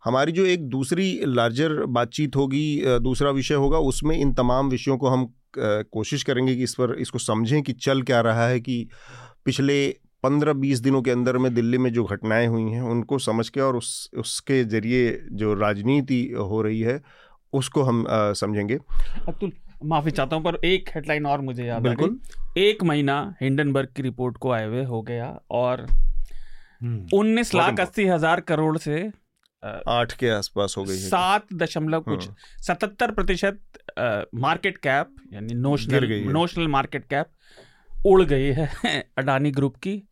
[0.04, 5.08] हमारी जो एक दूसरी लार्जर बातचीत होगी दूसरा विषय होगा, उसमें इन तमाम विषयों को
[5.08, 8.88] हम कोशिश करेंगे कि इस पर, इसको समझें कि चल क्या रहा है, कि
[9.44, 9.88] पिछले
[10.28, 13.60] पंद्रह बीस दिनों के अंदर में दिल्ली में जो घटनाएँ हुई हैं उनको समझ के
[13.60, 17.00] और उस उसके ज़रिए जो राजनीति हो रही है
[17.52, 18.78] उसको हम आ, समझेंगे।
[19.28, 19.52] अतुल
[19.84, 22.18] माफ़ी चाहता हूँ पर एक हेडलाइन और मुझे याद बिल्कुल।
[22.58, 25.86] एक महीना हिंडनबर्ग की रिपोर्ट को आए हुए हो गया और
[26.82, 29.10] हम्म। उन्नीस लाख अस्सी हज़ार करोड़ से
[29.88, 33.60] आठ के आसपास हो गई सात दशमलव कुछ हाँ। सतहत्तर प्रतिशत
[34.34, 37.26] मार्केट कैप यानी नोशनल नोशनल मार्केट कैप
[38.06, 38.68] उड़ गई है
[39.18, 40.02] अडानी ग्रुप की।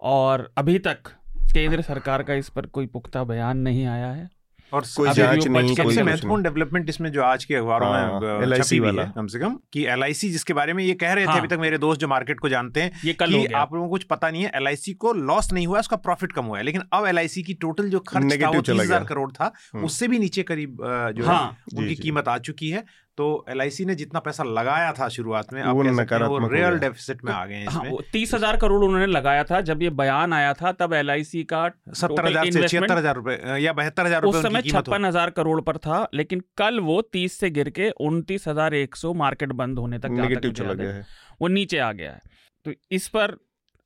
[0.00, 1.08] और अभी तक
[1.52, 4.28] केंद्र सरकार का इस पर कोई पुख्ता बयान नहीं आया है।
[4.72, 8.80] और कोई जाँच नहीं कोई महत्वपूर्ण डेवलपमेंट इसमें जो आज के अखबारों में एल हाँ,
[8.82, 11.30] वाला। कम से कम कि एल आई सी जिसके बारे में ये कह रहे थे
[11.30, 13.86] हाँ। अभी तक मेरे दोस्त जो मार्केट को जानते हैं ये कल कि आप लोगों
[13.86, 16.64] को कुछ पता नहीं है एलआईसी को लॉस नहीं हुआ उसका प्रॉफिट कम हुआ है।
[16.64, 19.52] लेकिन अब एल आई सी की टोटल जो खर्च था वो तीस हज़ार करोड़ था
[19.74, 20.78] हम्म। उससे भी नीचे करीब
[21.16, 22.84] जो है हाँ। उनकी कीमत आ चुकी है।
[23.18, 27.44] तो एलआईसी ने जितना पैसा लगाया था शुरुआत में वो नकारात्मक रियल डेफिसिट में आ
[27.46, 31.42] गए हाँ, तीस हज़ार करोड़ उन्होंने लगाया था। जब ये बयान आया था तब एलआईसी
[31.44, 35.60] का सत्तर हज़ार से छिहत्तर हज़ार रुपए या बहत्तर हज़ार उस समय छप्पन हज़ार करोड़
[35.62, 39.78] पर था लेकिन कल वो तीस से गिर के उनतीस हज़ार एक सौ मार्केट बंद
[39.78, 41.04] होने तक नेगेटिव चला गया है।
[41.40, 42.20] वो नीचे आ गया है।
[42.66, 43.36] तो इस पर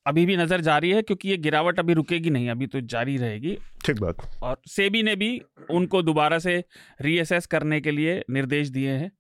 [0.06, 3.56] अभी भी नज़र जारी है क्योंकि ये गिरावट अभी रुकेगी नहीं अभी तो जारी रहेगी।
[3.86, 5.30] ठीक बात। और सेबी ने भी
[5.70, 6.54] उनको दोबारा से
[7.00, 9.10] रीअसेस करने के लिए निर्देश दिए हैं।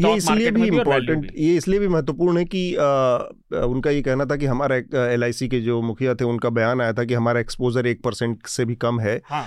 [0.00, 4.36] ये इसलिए भी इम्पोर्टेंट ये इसलिए भी महत्वपूर्ण है कि आ, उनका ये कहना था
[4.36, 8.02] कि हमारा एल के जो मुखिया थे उनका बयान आया था कि हमारा एक्सपोजर एक
[8.02, 9.44] परसेंट से भी कम है हाँ।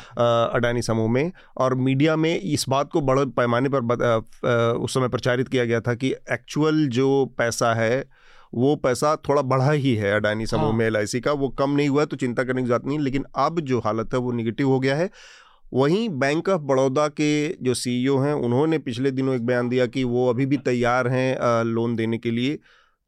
[0.53, 4.93] अडानी समूह में और मीडिया में इस बात को बड़े पैमाने पर बद, आ, उस
[4.93, 8.05] समय प्रचारित किया गया था कि एक्चुअल जो पैसा है
[8.53, 11.89] वो पैसा थोड़ा बढ़ा ही है अडानी समूह हाँ। में एलआईसी का वो कम नहीं
[11.89, 14.79] हुआ तो चिंता करने की ज़रूरत नहीं लेकिन अब जो हालत है वो निगेटिव हो
[14.79, 15.09] गया है
[15.71, 20.03] वहीं बैंक ऑफ़ बड़ौदा के जो सीईओ हैं, उन्होंने पिछले दिनों एक बयान दिया कि
[20.03, 22.57] वो अभी भी तैयार हैं लोन देने के लिए।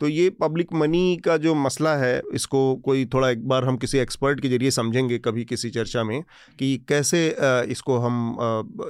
[0.01, 3.97] तो ये पब्लिक मनी का जो मसला है इसको कोई थोड़ा एक बार हम किसी
[3.97, 6.21] एक्सपर्ट के ज़रिए समझेंगे कभी किसी चर्चा में
[6.59, 7.19] कि कैसे
[7.69, 8.15] इसको हम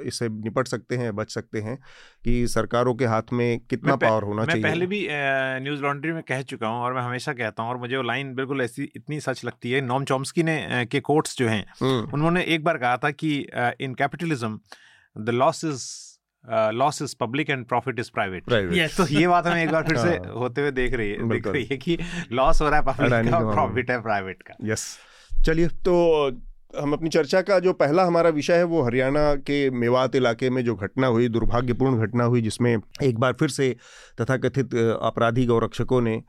[0.06, 1.76] इससे निपट सकते हैं बच सकते हैं
[2.24, 5.06] कि सरकारों के हाथ में कितना पावर होना मैं चाहिए पहले भी
[5.64, 8.34] न्यूज़ लॉन्ड्री में कह चुका हूँ और मैं हमेशा कहता हूँ और मुझे वो लाइन
[8.36, 12.44] बिल्कुल ऐसी इतनी सच लगती है नॉम चॉम्स्की ने के कोर्ट्स जो हैं हम्म। उन्होंने
[12.46, 13.36] एक बार कहा था कि
[13.82, 14.60] in capitalism
[15.16, 15.90] the loss is
[16.50, 18.44] loss is public and profit is private
[18.98, 21.48] तो ये बात हमें एक बार फिर से हाँ। होते हुए देख रही है। देख
[21.48, 21.98] रही है कि
[22.32, 24.98] लॉस हो रहा है पब्लिक का प्रॉफिट है प्राइवेट का। यस
[25.46, 26.28] चलिए तो
[26.82, 30.64] हम अपनी चर्चा का जो पहला हमारा विषय है वो हरियाणा के मेवात इलाके में
[30.66, 33.76] जो घटना हुई दुर्भाग्यपूर्ण घटना हुई जिसमें एक बार फिर से
[34.22, 36.22] तथाकथित अपराधी गौरक्षकों ने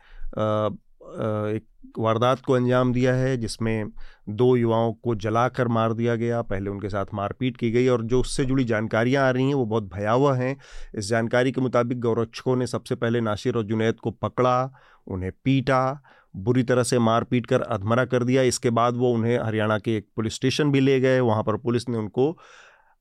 [1.12, 1.66] एक
[1.98, 3.88] वारदात को अंजाम दिया है, जिसमें
[4.28, 8.20] दो युवाओं को जलाकर मार दिया गया। पहले उनके साथ मारपीट की गई और जो
[8.20, 10.56] उससे जुड़ी जानकारियाँ आ रही हैं, वो बहुत भयावह हैं।
[10.94, 14.70] इस जानकारी के मुताबिक गौरक्षकों ने सबसे पहले नासिर और जुनैद को पकड़ा,
[15.06, 16.02] उन्हें पीटा,
[16.34, 19.96] बुरी तरह से मार पीट कर अधमरा कर दिया। इसके बाद वो उन्हें हरियाणा के
[19.96, 22.36] एक पुलिस स्टेशन भी ले गए। वहाँ पर पुलिस ने उनको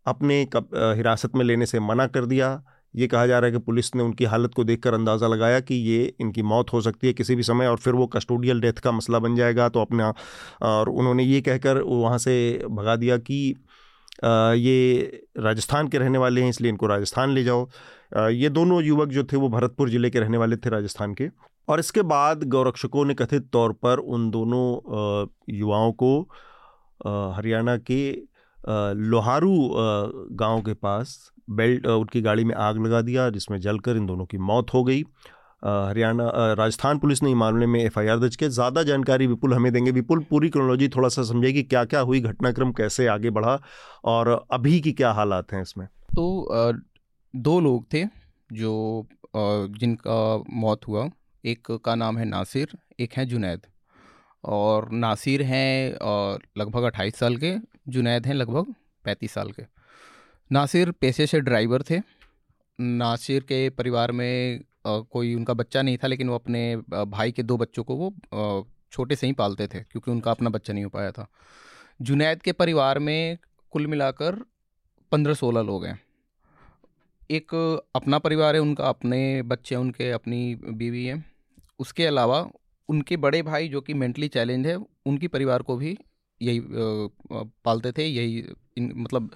[0.05, 2.53] अपने हिरासत में लेने से मना कर दिया।
[2.93, 5.75] ये कहा जा रहा है कि पुलिस ने उनकी हालत को देखकर अंदाज़ा लगाया कि
[5.75, 8.91] ये इनकी मौत हो सकती है किसी भी समय और फिर वो कस्टोडियल डेथ का
[8.91, 10.13] मसला बन जाएगा। तो अपना,
[10.61, 12.35] और उन्होंने ये कहकर वहाँ से
[12.71, 13.55] भगा दिया कि
[14.23, 17.67] ये राजस्थान के रहने वाले हैं, इसलिए इनको राजस्थान ले जाओ।
[18.31, 21.29] ये दोनों युवक जो थे वो भरतपुर ज़िले के रहने वाले थे राजस्थान के।
[21.67, 26.19] और इसके बाद गौरक्षकों ने कथित तौर पर उन दोनों युवाओं को
[27.35, 28.11] हरियाणा के
[28.63, 29.53] लोहारू
[30.35, 34.37] गाँव के पास बेल्ट उनकी गाड़ी में आग लगा दिया, जिसमें जलकर इन दोनों की
[34.39, 35.03] मौत हो गई।
[35.63, 40.19] हरियाणा राजस्थान पुलिस ने मामले में एफआईआर दर्ज किया। ज़्यादा जानकारी विपुल हमें देंगे। विपुल,
[40.21, 43.59] पूरी क्रोनोलॉजी थोड़ा सा समझेगी क्या क्या हुई, घटनाक्रम कैसे आगे बढ़ा
[44.05, 45.87] और अभी की क्या हालात हैं इसमें?
[45.87, 46.71] तो
[47.33, 48.05] दो लोग थे
[48.53, 51.09] जो जिनका मौत हुआ।
[51.43, 53.61] एक का नाम है नासिर, एक है जुनैद।
[54.43, 55.91] और नासिर हैं
[56.57, 58.73] लगभग अट्ठाईस साल के। जुनैद हैं लगभग
[59.05, 59.63] पैंतीस साल के।
[60.51, 61.99] नासिर पेशे से ड्राइवर थे।
[62.79, 67.57] नासिर के परिवार में कोई उनका बच्चा नहीं था, लेकिन वो अपने भाई के दो
[67.57, 71.11] बच्चों को वो छोटे से ही पालते थे, क्योंकि उनका अपना बच्चा नहीं हो पाया
[71.11, 71.27] था।
[72.01, 73.37] जुनैद के परिवार में
[73.71, 74.35] कुल मिलाकर
[75.11, 75.99] पंद्रह सोलह लोग हैं।
[77.31, 77.53] एक
[77.95, 81.23] अपना परिवार है, उनका अपने बच्चे हैं, उनके अपनी बीवी है।
[81.79, 82.47] उसके अलावा
[82.89, 85.97] उनके बड़े भाई जो कि मेंटली चैलेंज है, उनकी परिवार को भी
[86.41, 86.61] यही
[87.65, 88.43] पालते थे यही
[88.77, 89.29] इन, मतलब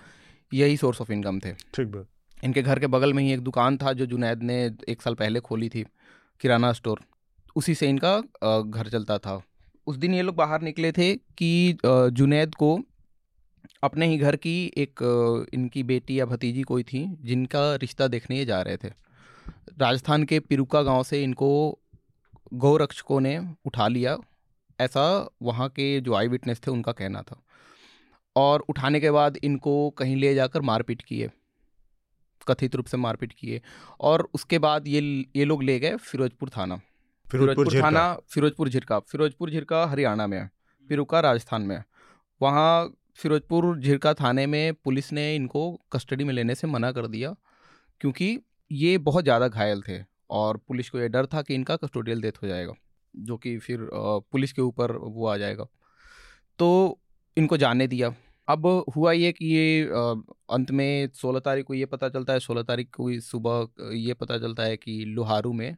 [0.52, 2.08] यही सोर्स ऑफ़ इनकम थे। ठीक बात।
[2.44, 5.39] इनके घर के बगल में ही एक दुकान था जो जुनैद ने एक साल पहले
[5.39, 5.86] खोली थी
[6.41, 7.02] किराना स्टोर।
[7.56, 8.18] उसी से इनका
[8.62, 9.41] घर चलता था।
[9.88, 12.78] उस दिन ये लोग बाहर निकले थे कि जुनैद को
[13.84, 15.00] अपने ही घर की एक
[15.54, 18.89] इनकी बेटी या भतीजी कोई थी जिनका रिश्ता देखने ये जा रहे थे।
[19.80, 21.50] राजस्थान के पिरुका गाँव से इनको
[22.54, 24.18] गौरक्षकों ने उठा लिया।
[24.80, 25.06] ऐसा
[25.42, 27.42] वहाँ के जो आई विटनेस थे उनका कहना था।
[28.36, 31.30] और उठाने के बाद इनको कहीं ले जाकर मारपीट किए
[32.48, 33.62] कथित रूप से मारपीट किए।
[34.00, 35.02] और उसके बाद ये
[35.36, 36.80] ये लोग ले गए फिरोजपुर थाना।
[37.28, 40.50] फिरोजपुर थाना फिरोजपुर झिरका। फिरोजपुर झिरका हरियाणा में है
[40.90, 41.84] पिरुका राजस्थान में है।
[42.42, 47.36] वहाँ फिरोजपुर झिरका थाने में पुलिस ने इनको कस्टडी में लेने से मना कर दिया
[48.02, 48.38] क्योंकि
[48.72, 52.42] ये बहुत ज़्यादा घायल थे और पुलिस को ये डर था कि इनका कस्टोडियल डेथ
[52.44, 52.74] हो जाएगा।
[53.19, 55.67] जो कि फिर पुलिस के ऊपर वो आ जाएगा।
[56.60, 56.99] तो
[57.38, 58.15] इनको जाने दिया।
[58.47, 59.84] अब हुआ ये कि ये
[60.49, 64.38] अंत में सोलह तारीख को ये पता चलता है सोलह तारीख को सुबह ये पता
[64.38, 65.75] चलता है कि लोहारू में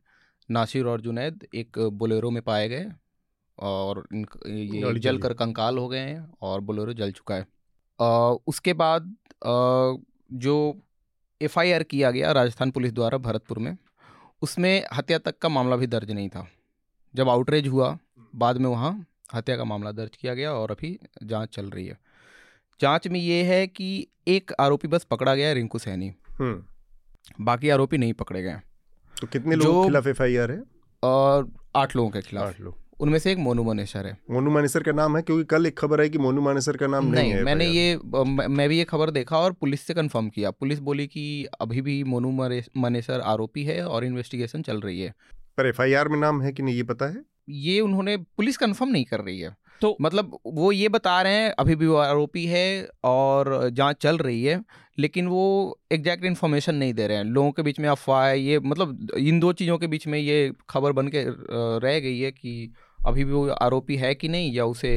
[0.52, 2.88] नासिर और जुनैद एक बोलेरो में पाए गए
[3.60, 7.47] और इन ये जल कर कंकाल हो गए हैं और बोलेरो जल चुका है।
[8.00, 9.95] अ, उसके बाद अ,
[10.34, 10.82] जो
[11.41, 13.78] एफआईआर किया गया राजस्थान पुलिस द्वारा भरतपुर में
[14.41, 16.47] उसमें हत्या तक का मामला भी दर्ज नहीं था।
[17.15, 17.98] जब आउटरेज हुआ
[18.36, 21.98] बाद में वहाँ हत्या का मामला दर्ज किया गया और अभी जाँच चल रही है।
[22.82, 26.63] जाँच में ये है कि एक आरोपी बस पकड़ा गया रिंकू सैनी। हम्म।
[27.46, 28.60] बाकी आरोपी नहीं पकड़े गए।
[29.22, 30.63] तो कितने लोगों के खिलाफ एफ़ आई आर है?
[31.04, 34.84] और आठ लोगों के खिलाफ। आठ लोग। उनमें से एक मोनू मनेसर है। मोनू मानेसर
[34.84, 37.32] का नाम है क्योंकि कल एक खबर आई कि मोनू मानेसर का नाम नहीं, नहीं
[37.32, 38.00] है मैंने ये
[38.48, 42.04] मैं भी ये खबर देखा और पुलिस से कंफर्म किया। पुलिस बोली कि अभी भी
[42.04, 42.32] मोनू
[42.78, 45.13] मनेसर आरोपी है और इन्वेस्टिगेशन चल रही है।
[45.58, 47.24] पर एफ़ आई आर में नाम है कि नहीं ये पता है?
[47.50, 51.50] ये उन्होंने पुलिस कंफर्म नहीं कर रही है। तो मतलब वो ये बता रहे हैं
[51.60, 52.67] अभी भी वो आरोपी है
[53.06, 54.62] और जाँच चल रही है
[54.98, 55.43] लेकिन वो
[55.91, 59.39] एग्जैक्ट इन्फॉर्मेशन नहीं दे रहे हैं। लोगों के बीच में अफवाह है ये मतलब इन
[59.39, 61.24] दो चीज़ों के बीच में ये खबर बन के
[61.80, 62.74] रह गई है कि
[63.06, 64.93] अभी भी वो आरोपी है कि नहीं या उसे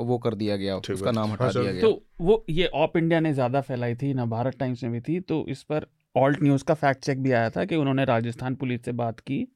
[0.00, 3.20] वो कर दिया गया उसका नाम हटा हाँ, दिया गया। तो वो ये ऑप इंडिया
[3.20, 6.64] ने ज़्यादा फैलाई थी ना भारत टाइम्स में भी थी तो इस पर ऑल्ट न्यूज़
[6.64, 9.46] का फैक्ट चेक भी आया था कि उन्होंने राजस्थान पुलिस से बात की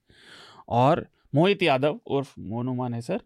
[0.68, 3.20] और मोहित यादव उर्फ़ मोनू मानेसर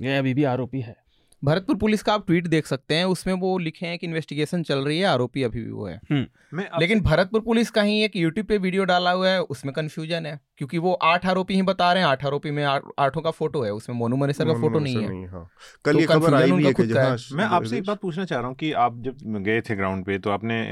[0.00, 1.06] ये अभी भी आरोपी है।
[1.44, 4.78] भरतपुर पुलिस का आप ट्वीट देख सकते हैं उसमें वो लिखे हैं कि इन्वेस्टिगेशन चल
[4.78, 6.00] रही है आरोपी अभी भी वो है।
[6.54, 10.26] मैं लेकिन भरतपुर पुलिस का ही एक यूट्यूब पे वीडियो डाला हुआ है उसमें कंफ्यूजन
[10.26, 13.30] है क्योंकि वो आठ आरोपी ही बता रहे हैं आठ आरोपी में आठ- आठों का
[13.30, 15.50] फ़ोटो है उसमें मोनू मनेसर का मोनू फ़ोटो नहीं है। हाँ।
[15.84, 18.48] कल तो ये खबर आई भी है है। मैं आपसे एक बात पूछना चाह रहा
[18.48, 20.62] हूँ कि आप जब गए थे ग्राउंड पे तो आपने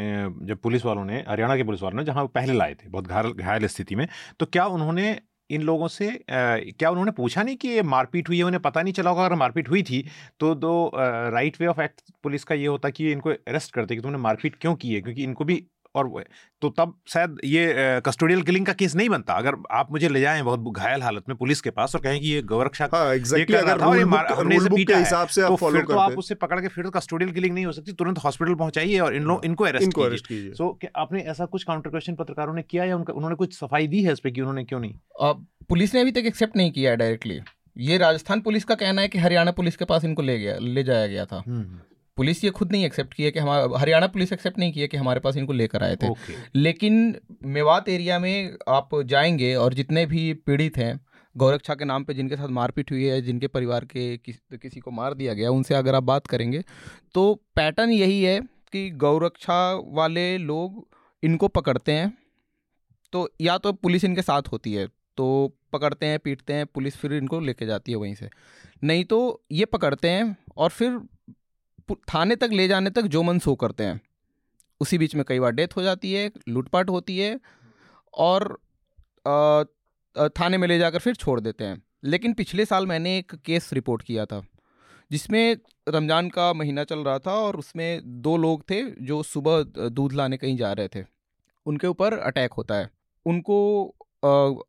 [0.46, 3.66] जब पुलिस वालों ने हरियाणा के पुलिस वालों ने जहाँ पहले लाए थे बहुत घायल
[3.66, 4.08] स्थिति में
[4.40, 8.36] तो क्या उन्होंने इन लोगों से आ, क्या उन्होंने पूछा नहीं कि ये मारपीट हुई
[8.38, 8.44] है?
[8.44, 10.04] उन्हें पता नहीं चला होगा अगर मारपीट हुई थी
[10.40, 14.00] तो दो right way of act police का ये होता कि इनको अरेस्ट करते कि
[14.02, 15.00] तुमने मारपीट क्यों की है?
[15.00, 16.24] क्योंकि इनको भी और
[16.60, 17.74] तो तब शायद ये
[18.06, 21.36] कस्टोडियल किलिंग का केस नहीं बनता। अगर आप मुझे ले जाएँ बहुत घायल हालत में
[21.38, 24.32] पुलिस के पास और कहें कि ये गौरक्षा हाँ रहा अगर था और ये मार-
[24.32, 26.68] हमने इसे पीटा है। हिसाब से तो आप फॉलो फिर तो आप उससे पकड़ के
[26.68, 30.26] फिर तो कस्टोडियल किलिंग नहीं हो सकती तुरंत हॉस्पिटल पहुंचाइए और इन लोग इनको अरेस्ट
[30.26, 33.86] कीजिए। सो आपने ऐसा कुछ काउंटर क्वेश्चन पत्रकारों ने किया या उनका उन्होंने कुछ सफ़ाई
[33.86, 34.94] दी है इस पे कि उन्होंने क्यों नहीं?
[35.68, 37.40] पुलिस ने अभी तक एक्सेप्ट नहीं किया है डायरेक्टली
[37.78, 40.82] ये राजस्थान पुलिस का कहना है कि हरियाणा पुलिस के पास इनको ले गया ले
[40.82, 41.42] जाया गया था।
[42.16, 45.20] पुलिस ये खुद नहीं एक्सेप्ट किया कि हमारा हरियाणा पुलिस एक्सेप्ट नहीं किया कि हमारे
[45.20, 50.34] पास इनको लेकर आए थे। ओके लेकिन मेवात एरिया में आप जाएँगे और जितने भी
[50.34, 51.00] पीड़ित हैं
[51.36, 54.90] गौरक्षा के नाम पे जिनके साथ मारपीट हुई है जिनके परिवार के किस, किसी को
[54.90, 56.64] मार दिया गया उनसे अगर आप बात करेंगे
[57.14, 60.88] तो पैटर्न यही है कि गौरक्षा वाले लोग
[61.22, 62.18] इनको पकड़ते हैं
[63.12, 67.12] तो या तो पुलिस इनके साथ होती है तो पकड़ते हैं पीटते हैं पुलिस फिर
[67.12, 68.28] इनको लेके जाती है वहीं से।
[68.84, 71.00] नहीं तो ये पकड़ते हैं और फिर
[71.88, 74.00] थाने तक ले जाने तक जो मन सो करते हैं।
[74.80, 77.38] उसी बीच में कई बार डेथ हो जाती है, लूटपाट होती है
[78.14, 78.58] और
[80.30, 84.02] थाने में ले जाकर फिर छोड़ देते हैं। लेकिन पिछले साल मैंने एक केस रिपोर्ट
[84.02, 84.42] किया था,
[85.10, 90.12] जिसमें रमज़ान का महीना चल रहा था और उसमें दो लोग थे जो सुबह दूध
[90.12, 91.04] लाने कहीं जा रहे थे।
[91.66, 92.90] उनके ऊपर अटैक होता है।
[93.26, 93.84] उनको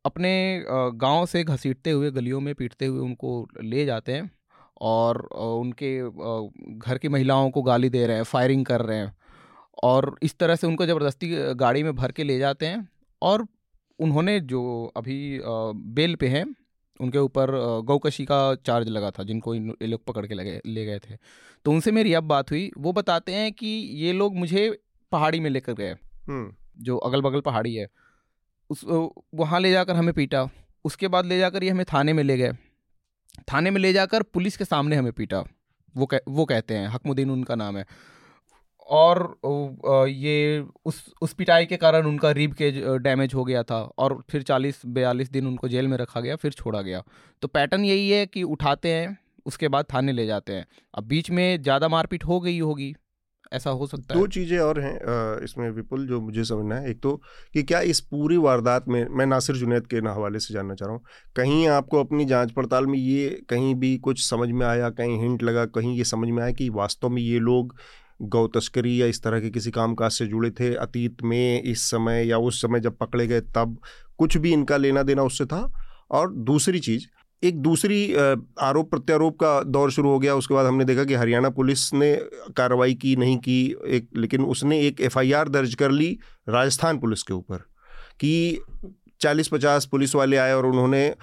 [0.06, 4.30] अपने गाँव से घसीटते हुए, गलियों में पीटते हुए उनको ले जाते हैं।
[4.80, 5.98] और उनके
[6.78, 9.14] घर की महिलाओं को गाली दे रहे हैं फायरिंग कर रहे हैं।
[9.84, 12.88] और इस तरह से उनको ज़बरदस्ती गाड़ी में भर के ले जाते हैं
[13.22, 13.46] और
[13.98, 14.62] उन्होंने जो
[14.96, 15.40] अभी
[15.94, 16.44] बेल पे हैं
[17.00, 17.50] उनके ऊपर
[17.84, 21.16] गौकशी का चार्ज लगा था जिनको इन ये लोग पकड़ के लगे ले गए थे।
[21.64, 24.70] तो उनसे मेरी अब बात हुई वो बताते हैं कि ये लोग मुझे
[25.12, 25.94] पहाड़ी में लेकर गए।
[26.80, 27.88] जो अगल बगल पहाड़ी है।
[28.70, 28.84] उस
[29.34, 30.48] वहाँ ले जाकर हमें पीटा।
[30.84, 32.52] उसके बाद ले जाकर ये हमें थाने में ले गए।
[33.52, 35.44] थाने में ले जाकर पुलिस के सामने हमें पीटा।
[35.94, 37.84] वो कह, वो कहते हैं हकमुद्दीन उनका नाम है।
[38.86, 44.22] और ये उस उस पिटाई के कारण उनका रिब के डैमेज हो गया था और
[44.30, 47.02] फिर चालीस बयालीस दिन उनको जेल में रखा गया फिर छोड़ा गया।
[47.42, 51.30] तो पैटर्न यही है कि उठाते हैं उसके बाद थाने ले जाते हैं। अब बीच
[51.30, 52.94] में ज़्यादा मारपीट हो गई होगी।
[53.52, 56.90] ऐसा हो सकता दो है। दो चीज़ें और हैं इसमें विपुल जो मुझे समझना है।
[56.90, 57.14] एक तो
[57.54, 60.96] कि क्या इस पूरी वारदात में मैं नासिर जुनैद के हवाले से जानना चाह रहा
[60.96, 61.04] हूँ
[61.36, 65.42] कहीं आपको अपनी जाँच पड़ताल में ये कहीं भी कुछ समझ में आया कहीं हिंट
[65.42, 67.74] लगा कहीं ये समझ में आया कि वास्तव में ये लोग
[68.24, 72.26] गौ तस्करी या इस तरह के किसी कामकाज से जुड़े थे अतीत में इस समय
[72.28, 73.78] या उस समय जब पकड़े गए तब
[74.18, 75.70] कुछ भी इनका लेना देना उससे था?
[76.10, 77.06] और दूसरी चीज़
[77.46, 81.50] एक दूसरी आरोप प्रत्यारोप का दौर शुरू हो गया। उसके बाद हमने देखा कि हरियाणा
[81.50, 82.14] पुलिस ने
[82.56, 87.34] कार्रवाई की नहीं की एक लेकिन उसने एक एफआईआर दर्ज कर ली राजस्थान पुलिस के
[87.34, 87.64] ऊपर
[88.20, 88.60] कि
[89.20, 91.14] चालीस पचास पुलिस वाले आए और उन्होंने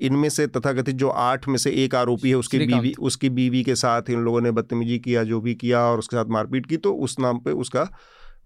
[0.00, 3.74] इनमें से तथाकथित जो आठ में से एक आरोपी है उसकी बीवी उसकी बीवी के
[3.74, 6.92] साथ इन लोगों ने बदतमीजी किया जो भी किया और उसके साथ मारपीट की तो
[7.06, 7.88] उस नाम पे उसका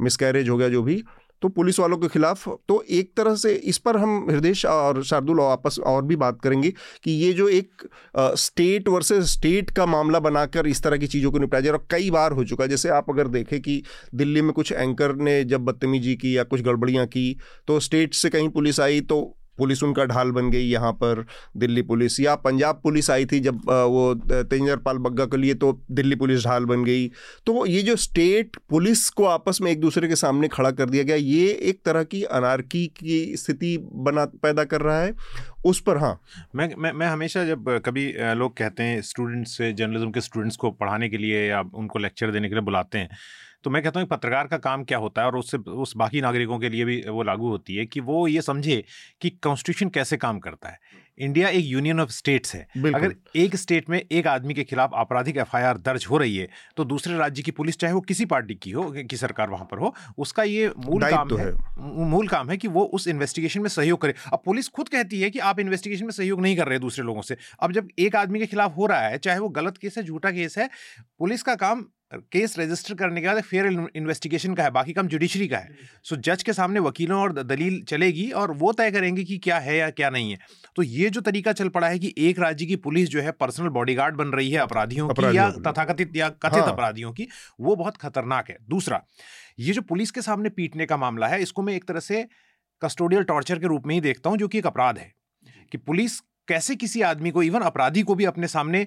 [0.01, 1.03] मिसकैरेज हो गया जो भी
[1.43, 5.41] तो पुलिस वालों के खिलाफ। तो एक तरह से इस पर हम हृदय और शार्दुल
[5.41, 6.73] आपस और भी बात करेंगे
[7.05, 11.39] कि ये जो एक स्टेट वर्सेस स्टेट का मामला बनाकर इस तरह की चीज़ों को
[11.39, 13.83] निपटाया जा रहा और कई बार हो चुका है। जैसे आप अगर देखें कि
[14.15, 18.29] दिल्ली में कुछ एंकर ने जब बदतमीजी की या कुछ गड़बड़ियाँ की तो स्टेट से
[18.31, 21.25] कहीं पुलिस आई तो पुलिस उनका ढाल बन गई यहाँ पर
[21.57, 25.73] दिल्ली पुलिस। या पंजाब पुलिस आई थी जब वो तेंजर पाल बग्गा के लिए तो
[25.93, 27.07] दिल्ली पुलिस ढाल बन गई।
[27.47, 31.05] तो ये जो स्टेट पुलिस को आपस में एक दूसरे के सामने खड़ा कर दिया
[31.05, 35.15] गया, ये एक तरह की अनारकी की स्थिति बना, पैदा कर रहा है।
[35.67, 36.19] उस पर हाँ।
[36.57, 41.09] मैं मैं मैं हमेशा जब कभी लोग कहते हैं स्टूडेंट्स जर्नलिज्म के स्टूडेंट्स को पढ़ाने
[41.09, 43.09] के लिए या उनको लेक्चर देने के लिए बुलाते हैं
[43.65, 46.21] तो मैं कहता हूँ कि पत्रकार का काम क्या होता है और उससे उस बाकी
[46.21, 48.83] नागरिकों के लिए भी वो लागू होती है कि वो ये समझे
[49.21, 50.79] कि कॉन्स्टिट्यूशन कैसे काम करता है।
[51.19, 55.37] इंडिया एक यूनियन ऑफ़ स्टेट्स है। अगर एक स्टेट में एक आदमी के खिलाफ आपराधिक
[55.37, 58.71] एफआईआर दर्ज हो रही है तो दूसरे राज्य की पुलिस चाहे वो किसी पार्टी की
[58.71, 62.51] हो की सरकार वहाँ पर हो उसका ये मूल काम दायित्व है। है। मूल काम
[62.51, 65.61] है कि वो उस इन्वेस्टिगेशन में सहयोग करे। अब पुलिस खुद कहती है कि आप
[65.61, 68.77] इन्वेस्टिगेशन में सहयोग नहीं कर रहे दूसरे लोगों से। अब जब एक आदमी के खिलाफ
[68.77, 70.69] हो रहा है चाहे वो गलत केस है झूठा केस है
[71.19, 75.47] पुलिस का काम केस रजिस्टर करने के बाद फेयर इन्वेस्टिगेशन का है बाकी काम जुडिशरी
[75.49, 79.39] का है। सो जज के सामने वकीलों और दलील चलेगी और वो तय करेंगे कि
[79.39, 80.39] क्या है या क्या नहीं है।
[80.77, 83.69] तो ये जो तरीका चल पड़ा है कि एक राज्य की पुलिस जो है पर्सनल
[83.69, 87.29] बॉडीगार्ड बन रही है अपराधियों की या। तथाकथित या कथित हाँ। अपराधियों की
[87.61, 89.03] वो बहुत खतरनाक है। दूसरा
[89.59, 92.27] ये जो पुलिस के सामने पीटने का मामला है इसको मैं एक तरह से
[92.83, 95.13] कस्टोडियल टॉर्चर के रूप में ही देखता हूँ जो कि एक अपराध है।
[95.73, 96.19] कि पुलिस
[96.51, 98.87] कैसे किसी आदमी को इवन अपराधी को भी अपने सामने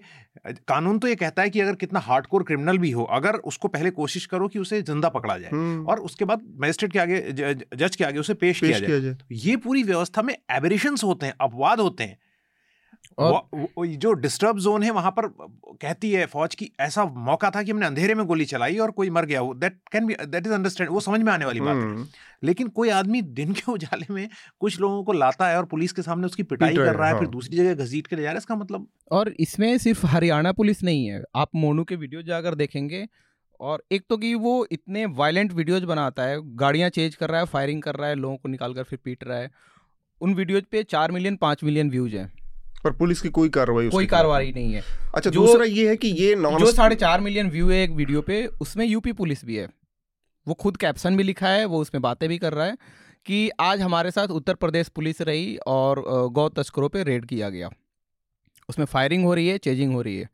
[0.68, 3.92] कानून तो ये कहता है कि अगर कितना हार्डकोर क्रिमिनल भी हो अगर उसको पहले
[3.92, 7.96] कोशिश करो कि उसे ज़िंदा पकड़ा जाए हम्म, और उसके बाद मजिस्ट्रेट के आगे जज
[7.96, 11.26] के आगे उसे पेश, पेश किया जाए। किया जाए। ये पूरी व्यवस्था में एबरेशन होते
[11.26, 12.18] हैं अपवाद होते हैं।
[13.18, 15.28] और जो डिस्टर्ब जोन है वहाँ पर
[15.82, 19.10] कहती है फौज की ऐसा मौका था कि हमने अंधेरे में गोली चलाई और कोई
[19.10, 21.76] मर गया वो that can be that is understand वो समझ में आने वाली बात
[21.76, 22.08] है। हम्म,
[22.44, 24.28] लेकिन कोई आदमी दिन के उजाले में
[24.60, 27.20] कुछ लोगों को लाता है और पुलिस के सामने उसकी पिटाई कर रहा है है,
[27.20, 30.52] फिर। दूसरी जगह घसीट के ले जा रहा है इसका मतलब और इसमें सिर्फ़ हरियाणा
[30.52, 33.08] पुलिस नहीं है आप मोनू के वीडियो जाकर देखेंगे
[33.60, 37.46] और एक तो कि वो इतने वायलेंट वीडियोज़ बनाता है गाड़ियाँ चेंज कर रहा है
[37.48, 39.52] फायरिंग कर रहा है लोगों को निकाल कर फिर पीट रहा है
[40.22, 42.32] उन वीडियोज़ पे चार मिलियन पाँच मिलियन व्यूज़ हैं।
[42.84, 44.84] पर पुलिस की कोई कार्रवाई कोई कार्रवाई नहीं है।
[45.16, 47.90] अच्छा जो- दूसरा ये है कि ये नॉन जो साढ़े चार मिलियन व्यू है एक
[47.90, 49.70] वीडियो पे उसमें यूपी पुलिस भी है।
[50.48, 52.78] वो खुद कैप्शन भी लिखा है वो उसमें बातें भी कर रहा है
[53.26, 57.70] कि आज हमारे साथ उत्तर प्रदेश पुलिस रही और गौ तस्करों पे रेड किया गया।
[58.70, 60.30] उसमें फायरिंग हो रही है चेजिंग हो रही है।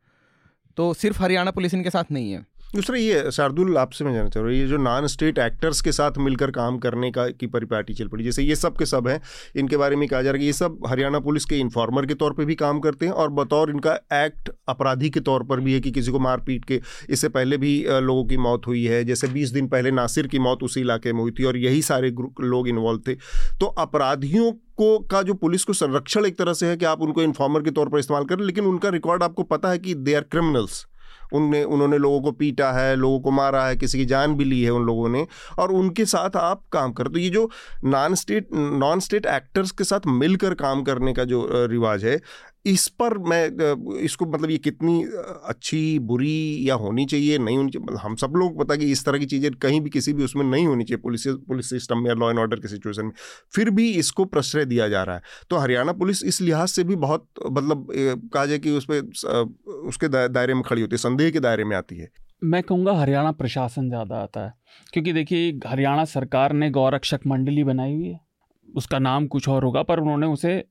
[0.78, 4.43] तो सिर्फ़ हरियाणा पुलिस इनके साथ नहीं है। दूसरा ये, शार्दुल, आपसे मैं जानना चाह
[4.43, 7.93] रहा हूँ, ये जो नॉन स्टेट एक्टर्स के साथ मिलकर काम करने का, की परिपाटी
[7.93, 9.19] चल पड़ी, जैसे ये सब के सब हैं,
[9.55, 12.34] इनके बारे में कहा जा रहा है ये सब हरियाणा पुलिस के इन्फॉर्मर के तौर
[12.34, 15.79] पे भी काम करते हैं, और बतौर इनका एक्ट अपराधी के तौर पर भी है
[15.79, 16.79] कि किसी को मार पीट के,
[17.10, 20.63] इससे पहले भी लोगों की मौत हुई है, जैसे बीस दिन पहले नासिर की मौत
[20.63, 23.15] उसी इलाके में हुई थी, और यही सारे ग्रुप लोग इन्वॉल्व थे।
[23.60, 27.23] तो अपराधियों को, का जो पुलिस को संरक्षण एक तरह से है कि आप उनको
[27.23, 30.21] इन्फॉर्मर के तौर पर इस्तेमाल करें लेकिन उनका रिकॉर्ड आपको पता है कि दे आर
[30.32, 30.86] क्रिमिनल्स
[31.34, 34.62] उनने, उन्होंने लोगों को पीटा है, लोगों को मारा है, किसी की जान भी ली
[34.63, 35.26] है उन लोगों ने।
[35.60, 37.50] और उनके साथ आप काम कर तो ये जो
[37.86, 42.20] non state non state actors के साथ मिलकर काम करने का जो रिवाज है
[42.65, 47.86] इस पर मैं इसको मतलब ये कितनी अच्छी, बुरी या होनी चाहिए, नहीं होनी चाहिए
[47.86, 50.43] मतलब हम सब लोग पता कि इस तरह की चीज़ें कहीं भी किसी भी उसमें
[50.45, 53.12] नहीं होनी चाहिए, पुलिस पुलिस सिस्टम या लॉ एंड ऑर्डर की सिचुएशन में।
[53.54, 56.95] फिर भी इसको प्रश्रय दिया जा रहा है। तो हरियाणा पुलिस इस लिहाज से भी
[56.97, 61.39] बहुत मतलब कहा जाए कि उस पर उसके दायरे में खड़ी होती है, संदेह के
[61.39, 62.12] दायरे में आती है।
[62.43, 64.53] मैं कहूँगा हरियाणा प्रशासन ज़्यादा आता है,
[64.93, 68.20] क्योंकि देखिए, हरियाणा सरकार ने गौरक्षक मंडली बनाई हुई है।
[68.68, 70.64] उसका नाम कुछ और होगा, पर उन्होंने उसे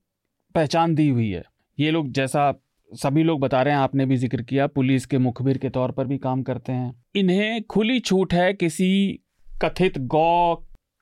[0.55, 1.43] पहचान दी हुई है।
[1.79, 2.53] ये लोग जैसा
[2.91, 6.05] सभी लोग बता रहे हैं, आपने भी ज़िक्र किया, पुलिस के मुखबिर के तौर पर
[6.05, 9.19] भी काम करते हैं। इन्हें खुली छूट है किसी
[9.61, 10.55] कथित गौ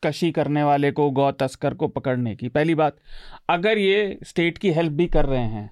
[0.04, 2.98] कशी करने वाले को, गौ तस्कर को पकड़ने की। पहली बात,
[3.50, 5.70] अगर ये स्टेट की हेल्प भी कर रहे हैं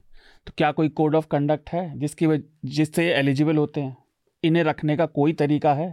[0.48, 2.28] तो क्या कोई कोड ऑफ़ कंडक्ट है जिसकी
[2.68, 3.96] जिससे एलिजिबल होते हैं?
[4.44, 5.90] इन्हें रखने का कोई तरीका है?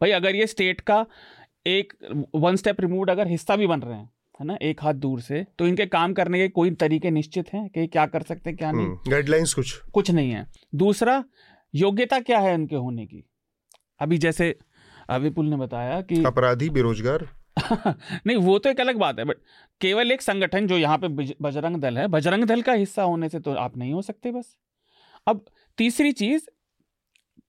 [0.00, 1.04] भाई, अगर ये स्टेट का
[1.66, 1.92] एक
[2.34, 5.46] वन स्टेप रिमूव अगर हिस्सा भी बन रहे हैं है ना एक हाथ दूर से।
[5.58, 8.72] तो इनके काम करने के कोई तरीके निश्चित हैं कि क्या कर सकते हैं क्या
[8.72, 8.88] नहीं?
[9.08, 9.76] गाइडलाइंस कुछ?
[9.94, 11.24] कुछ नहीं है। दूसरा
[11.74, 13.24] योग्यता क्या है इनके होने की?
[14.00, 14.58] अभी जैसे
[15.10, 17.28] विपुल ने बताया कि अपराधी बेरोजगार?
[18.26, 19.36] नहीं वो तो एक अलग बात है बट
[19.80, 21.08] केवल एक संगठन जो यहाँ पे
[21.42, 24.56] बजरंग दल है बजरंग दल का हिस्सा होने से तो आप नहीं हो सकते बस।
[25.26, 25.44] अब
[25.78, 26.46] तीसरी चीज़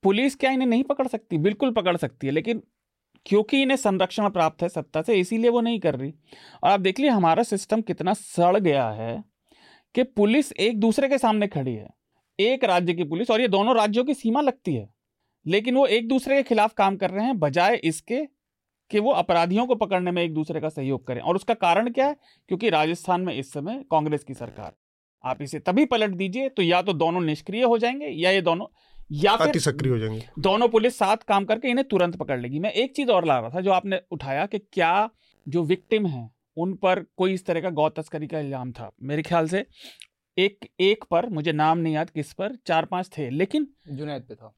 [0.02, 1.38] पुलिस क्या इन्हें नहीं पकड़ सकती?
[1.38, 2.62] बिल्कुल पकड़ सकती है लेकिन
[3.26, 6.14] क्योंकि इन्हें संरक्षण प्राप्त है, सत्ता से, इसीलिए वो नहीं कर रही।
[6.64, 9.24] और आप देख लीजिए हमारा सिस्टम कितना सड़ गया है
[9.94, 11.88] कि पुलिस एक दूसरे के सामने खड़ी है।
[12.40, 14.94] एक राज्य की पुलिस, और ये दोनों राज्यों की सीमा लगती है।
[15.46, 18.26] लेकिन वो एक दूसरे के खिलाफ काम कर रहे हैं, बजाय इसके
[18.90, 22.06] कि वो अपराधियों को पकड़ने में एक दूसरे का सहयोग करें। और उसका कारण क्या
[22.06, 22.16] है?
[22.48, 24.72] क्योंकि राजस्थान में इस समय कांग्रेस की सरकार
[25.24, 28.66] आप इसे तभी पलट दीजिए तो या तो दोनों निष्क्रिय हो जाएँगे, या ये दोनों
[29.10, 32.72] या फिर सक्रिय हो जाएँगे। दोनों पुलिस साथ काम करके इन्हें तुरंत पकड़ लेगी। मैं
[32.72, 35.08] एक चीज़ और ला रहा था जो आपने उठाया कि क्या
[35.46, 39.22] जो विक्टिम है उन पर कोई इस तरह का गौ तस्करी का इल्ज़ाम था। मेरे
[39.22, 39.64] ख्याल से
[40.36, 44.34] एक एक पर मुझे नाम नहीं याद किस पर चार पाँच थे लेकिन जुनैद पे
[44.34, 44.54] था।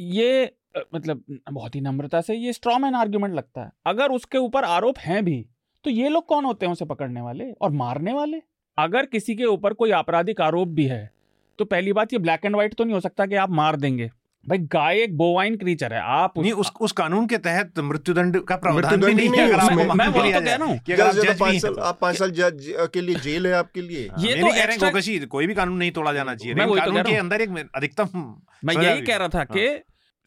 [0.00, 0.52] ये
[0.94, 5.24] मतलब बहुत ही नम्रता से ये स्ट्रॉमैन आर्ग्यूमेंट लगता है। अगर उसके ऊपर आरोप हैं
[5.24, 5.44] भी
[5.84, 8.40] तो ये लोग कौन होते हैं उसे पकड़ने वाले और मारने वाले?
[8.78, 11.10] अगर किसी के ऊपर कोई आपराधिक आरोप भी है
[11.58, 14.10] तो पहली बात ये ब्लैक एंड व्हाइट तो नहीं हो सकता कि आप मार देंगे।
[14.46, 18.40] भाई गाय एक बोवाइन क्रीचर है आप उस, नहीं उस उस कानून के तहत मृत्युदंड
[18.44, 21.30] का प्रावधान भी नहीं है अगर मैं, मैं वो तो कह रहा हूँ कि अगर
[21.30, 24.02] आप पाँच साल आप पाँच साल जज के लिए जेल है आपके लिए?
[24.18, 24.76] ये तो कह रहे
[25.08, 28.34] हैं कोई भी कानून नहीं तोड़ा जाना चाहिए। मैं तो कानून के अंदर एक अधिकतम
[28.64, 29.68] मैं यही कह रहा था कि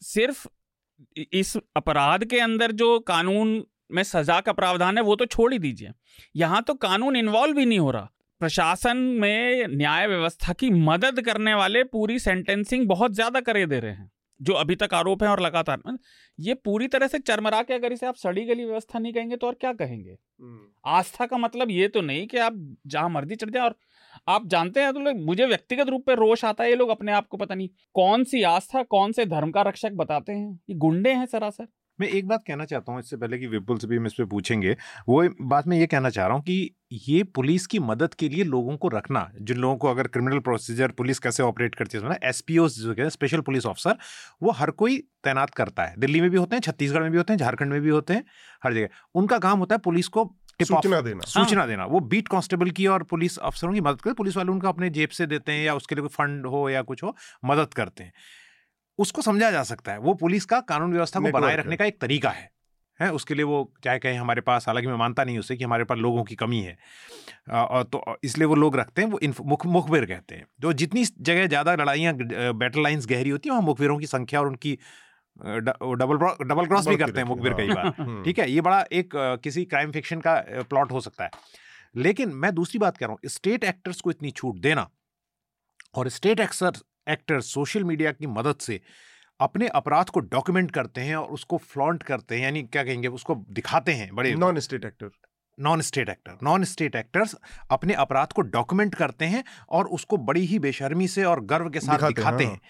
[0.02, 0.46] सिर्फ़
[1.32, 3.62] इस अपराध के अंदर जो कानून
[3.92, 5.90] में सजा का प्रावधान है वो तो छोड़ ही दीजिए।
[6.36, 8.10] यहाँ तो कानून इन्वॉल्व ही नहीं हो रहा।
[8.40, 13.92] प्रशासन में न्याय व्यवस्था की मदद करने वाले पूरी सेंटेंसिंग बहुत ज़्यादा करे दे रहे
[13.92, 14.10] हैं
[14.40, 15.82] जो अभी तक आरोप है और लगातार।
[16.38, 19.46] ये पूरी तरह से चरमरा के अगर इसे आप सड़ी गली व्यवस्था नहीं कहेंगे तो
[19.46, 20.10] और क्या कहेंगे?
[20.10, 22.54] हम्म। आस्था का मतलब ये तो नहीं कि आप
[22.86, 23.74] जहाँ मर्ज़ी चढ़ जाए और
[24.28, 27.12] आप जानते हैं तो लोग मुझे व्यक्तिगत रूप पे रोष आता है ये लोग अपने
[27.12, 30.60] आप को पता नहीं कौन सी आस्था कौन से धर्म का रक्षक बताते हैं?
[30.70, 31.66] ये गुंडे हैं सरासर।
[32.00, 34.24] मैं एक बात कहना चाहता हूँ इससे पहले कि विपुल से भी हम इस पर
[34.24, 34.76] पूछेंगे।
[35.08, 38.44] वो बात मैं ये कहना चाह रहा हूँ कि ये पुलिस की मदद के लिए
[38.44, 42.40] लोगों को रखना जिन लोगों को अगर क्रिमिनल प्रोसीजर पुलिस कैसे ऑपरेट करती है एस
[42.40, 43.96] पी ओ जो है स्पेशल पुलिस ऑफिसर
[44.42, 47.32] वो हर कोई तैनात करता है। दिल्ली में भी होते हैं छत्तीसगढ़ में भी होते
[47.32, 48.24] हैं झारखंड में भी होते हैं
[48.64, 50.30] हर जगह। उनका काम होता है पुलिस को
[50.62, 54.14] सूचना देना। सूचना हाँ। देना। वो बीट कांस्टेबल की और पुलिस अफसरों की मदद करते
[54.14, 56.82] पुलिस वाले उनका अपने जेब से देते हैं या उसके लिए कोई फंड हो या
[56.82, 58.12] कुछ हो मदद करते हैं।
[58.98, 62.00] उसको समझा जा सकता है। वो पुलिस का कानून व्यवस्था को बनाए रखने का एक
[62.00, 62.50] तरीका है।
[63.00, 63.10] है?
[63.12, 65.98] उसके लिए वो चाहे कहें हमारे पास हालाँकि मैं मानता नहीं उससे कि हमारे पास
[65.98, 66.76] लोगों की कमी है।
[67.54, 71.46] और तो इसलिए वो लोग रखते हैं वो मुख मुखबिर कहते हैं। जो जितनी जगह
[71.46, 74.78] ज़्यादा लड़ाइयाँ बैटल लाइन्स गहरी होती हैं वहाँ मुखबिरों की संख्या और उनकी
[75.38, 78.50] डबल डबल क्रॉस भी करते हैं मुखबिर कई बार। हम्म। ठीक है?
[78.50, 79.10] ये बड़ा एक
[79.42, 80.34] किसी क्राइम फिक्शन का
[80.70, 81.30] प्लॉट हो सकता है।
[81.96, 84.88] लेकिन मैं दूसरी बात कह रहा हूँ स्टेट एक्टर्स को इतनी छूट देना
[85.94, 86.78] और state actor
[87.08, 88.80] actors social media की मदद से
[89.40, 93.34] अपने अपराध को डॉक्यूमेंट करते हैं और उसको फ्लॉन्ट करते हैं यानी क्या कहेंगे उसको
[93.50, 95.10] दिखाते हैं बड़े non state actor
[95.60, 97.36] non state actor non state actors
[97.70, 101.80] अपने अपराध को डॉक्यूमेंट करते हैं और उसको बड़ी ही बेशर्मी से और गर्व के
[101.80, 102.60] साथ दिखाते, दिखाते हैं। हाँ।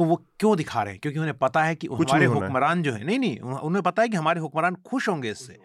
[0.00, 1.00] तो वो क्यों दिखा रहे हैं?
[1.02, 4.16] क्योंकि उन्हें पता है कि हमारे हुक्मरान जो है नहीं नहीं उन्हें पता है कि
[4.16, 5.56] हमारे हुक्मरान खुश होंगे इससे।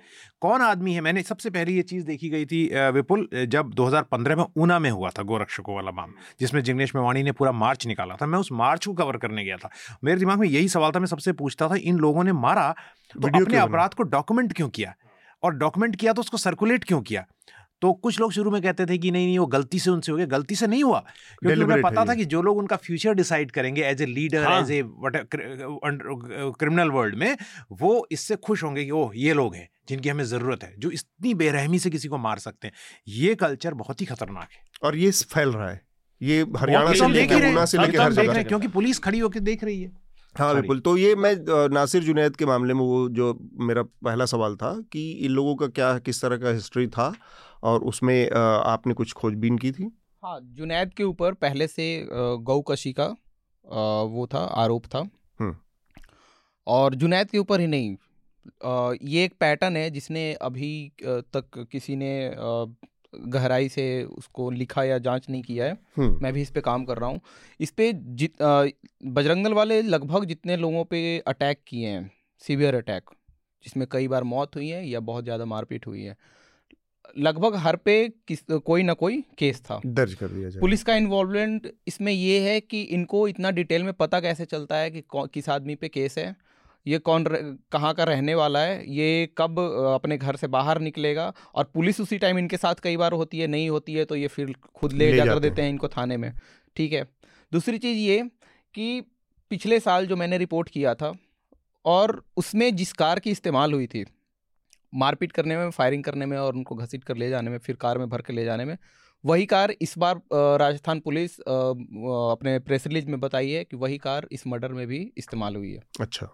[0.41, 1.01] कौन आदमी है?
[1.01, 2.63] मैंने सबसे पहले ये चीज़ देखी गई थी
[2.93, 7.31] विपुल जब 2015 में ऊना में हुआ था गोरक्षकों वाला मामला जिसमें जिग्नेश मेवाणी ने
[7.31, 9.69] पूरा मार्च निकाला था। मैं उस मार्च को कवर करने गया था।
[10.03, 12.71] मेरे दिमाग में यही सवाल था मैं सबसे पूछता था इन लोगों ने मारा
[13.13, 14.93] तो अपने अपराध को डॉक्यूमेंट क्यों किया?
[15.43, 17.25] और डॉक्यूमेंट किया तो उसको सर्कुलेट क्यों किया?
[17.85, 20.17] तो कुछ लोग शुरू में कहते थे कि नहीं नहीं वो गलती से उनसे हो
[20.17, 20.99] गया गलती से नहीं हुआ।
[21.39, 24.71] क्योंकि उन्हें पता था कि जो लोग उनका फ्यूचर डिसाइड करेंगे as a leader as
[24.71, 24.81] a
[26.59, 27.37] criminal world में
[27.81, 31.33] वो इससे खुश होंगे कि ओह ये लोग हैं जिनकी हमें ज़रूरत है जो इतनी
[31.33, 32.73] बेरहमी से किसी को मार सकते हैं।
[33.17, 35.81] ये कल्चर बहुत ही खतरनाक है। और ये फैल रहा है।
[36.21, 39.91] ये हरियाणा से लेकर से लेकर हर जगह क्योंकि पुलिस खड़ी होकर देख रही है।
[40.35, 41.35] हाँ बिल्कुल। तो ये मैं
[41.73, 43.27] नासिर जुनैद के मामले में वो जो
[43.67, 47.13] मेरा पहला सवाल था कि इन लोगों का क्या किस तरह का हिस्ट्री था?
[47.63, 49.91] और उसमें आपने कुछ खोजबीन की थी?
[50.23, 53.05] हाँ जुनैद के ऊपर पहले से गौकशी का
[54.05, 54.99] वो था आरोप था।
[55.39, 55.55] हम्म।
[56.67, 57.95] और जुनैद के ऊपर ही नहीं।
[59.09, 62.11] ये एक पैटर्न है जिसने अभी तक किसी ने
[63.13, 66.97] गहराई से उसको लिखा या जाँच नहीं किया है। मैं भी इस पे काम कर
[66.97, 67.19] रहा हूँ।
[67.59, 72.09] इस पे जित बजरंग दल वाले लगभग जितने लोगों पे अटैक किए हैं
[72.43, 73.09] सीवियर अटैक
[73.63, 76.17] जिसमें कई बार मौत हुई है या बहुत ज़्यादा मारपीट हुई है
[77.17, 80.95] लगभग हर पे किस कोई ना कोई केस था। दर्ज कर दिया जाए पुलिस का
[80.95, 85.49] इन्वॉल्वमेंट इसमें ये है कि इनको इतना डिटेल में पता कैसे चलता है कि किस
[85.49, 86.35] आदमी पे केस है
[86.87, 87.25] ये कौन
[87.71, 89.59] कहाँ का रहने वाला है ये कब
[89.95, 93.47] अपने घर से बाहर निकलेगा और पुलिस उसी टाइम इनके साथ कई बार होती है
[93.47, 96.17] नहीं होती है तो ये फिर खुद ले, ले जाकर जाते देते हैं इनको थाने
[96.17, 96.33] में।
[96.75, 97.07] ठीक है?
[97.53, 98.29] दूसरी चीज़ ये
[98.73, 99.01] कि
[99.49, 101.13] पिछले साल जो मैंने रिपोर्ट किया था
[101.85, 104.05] और उसमें जिस कार की इस्तेमाल हुई थी
[104.95, 107.97] मारपीट करने में फायरिंग करने में और उनको घसीट कर ले जाने में फिर कार
[107.97, 108.77] में भर कर ले जाने में।
[109.23, 110.21] वही कार इस बार
[110.59, 114.99] राजस्थान पुलिस अपने प्रेस रिलीज़ में बताई है कि वही कार इस मर्डर में भी
[115.17, 116.29] इस्तेमाल हुई है। अच्छा।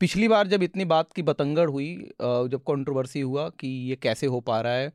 [0.00, 4.40] पिछली बार जब इतनी बात की बतंगड़ हुई जब कंट्रोवर्सी हुआ कि ये कैसे हो
[4.40, 4.92] पा रहा है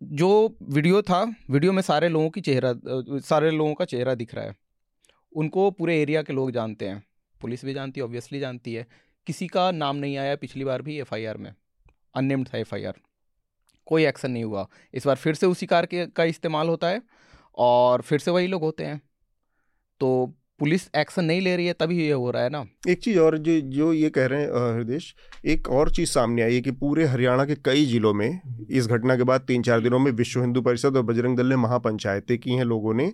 [0.00, 2.72] जो वीडियो था वीडियो में सारे लोगों की चेहरा
[3.20, 4.56] सारे लोगों का चेहरा दिख रहा है।
[5.32, 7.02] उनको पूरे एरिया के लोग जानते हैं।
[7.40, 8.86] पुलिस भी जानती है ऑब्वियसली जानती है।
[9.26, 11.52] किसी का नाम नहीं आया पिछली बार भी एफआईआर में।
[12.14, 12.94] अननेम्ड था एफआईआर
[13.86, 17.02] कोई एक्शन नहीं हुआ। इस बार फिर से उसी कार के, का इस्तेमाल होता है
[17.58, 19.00] और फिर से वही लोग होते हैं।
[20.00, 22.64] तो पुलिस एक्शन नहीं ले रही है, तभी ये हो रहा है ना?
[22.88, 25.14] एक चीज़ और जो जो ये कह रहे हैं हृदेश
[25.46, 28.40] एक और चीज़ सामने आई है कि पूरे हरियाणा के कई जिलों में
[28.70, 31.56] इस घटना के बाद तीन चार दिनों में विश्व हिंदू परिषद और बजरंग दल ने
[31.56, 33.12] महापंचायतें की हैं लोगों ने।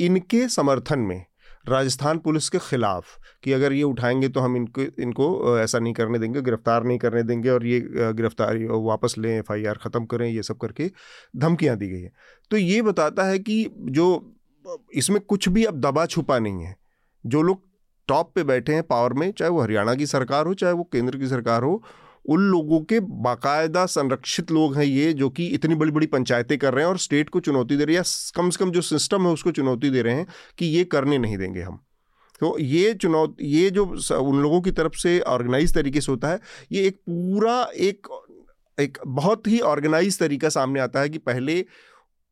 [0.00, 1.24] इनके समर्थन में
[1.66, 6.18] राजस्थान पुलिस के खिलाफ कि अगर ये उठाएँगे तो हम इनको इनको ऐसा नहीं करने
[6.18, 10.58] देंगे, गिरफ़्तार नहीं करने देंगे और ये गिरफ्तारी वापस लें, एफआईआर ख़त्म करें, ये सब
[10.58, 10.90] करके
[11.36, 12.12] धमकियाँ दी गई हैं।
[12.50, 14.36] तो ये बताता है कि जो,
[14.94, 16.76] इसमें कुछ भी अब दबा छुपा नहीं है।
[17.24, 17.62] जो लोग
[18.08, 21.18] टॉप पे बैठे हैं पावर में, चाहे वो हरियाणा की सरकार हो, चाहे वो केंद्र
[21.18, 21.82] की सरकार हो
[22.24, 26.74] उन लोगों के बाकायदा संरक्षित लोग हैं ये, जो कि इतनी बड़ी बड़ी पंचायतें कर
[26.74, 28.02] रहे हैं और स्टेट को चुनौती दे रही है
[28.36, 30.26] कम से कम जो सिस्टम है उसको चुनौती दे रहे हैं
[30.58, 31.80] कि ये करने नहीं देंगे हम।
[32.40, 33.84] तो ये चुनौती, ये जो
[34.20, 36.40] उन लोगों की तरफ़ से ऑर्गेनाइज तरीके से होता है,
[36.72, 38.06] ये एक पूरा एक
[38.78, 41.64] एक बहुत ही ऑर्गेनाइज तरीका सामने आता है कि पहले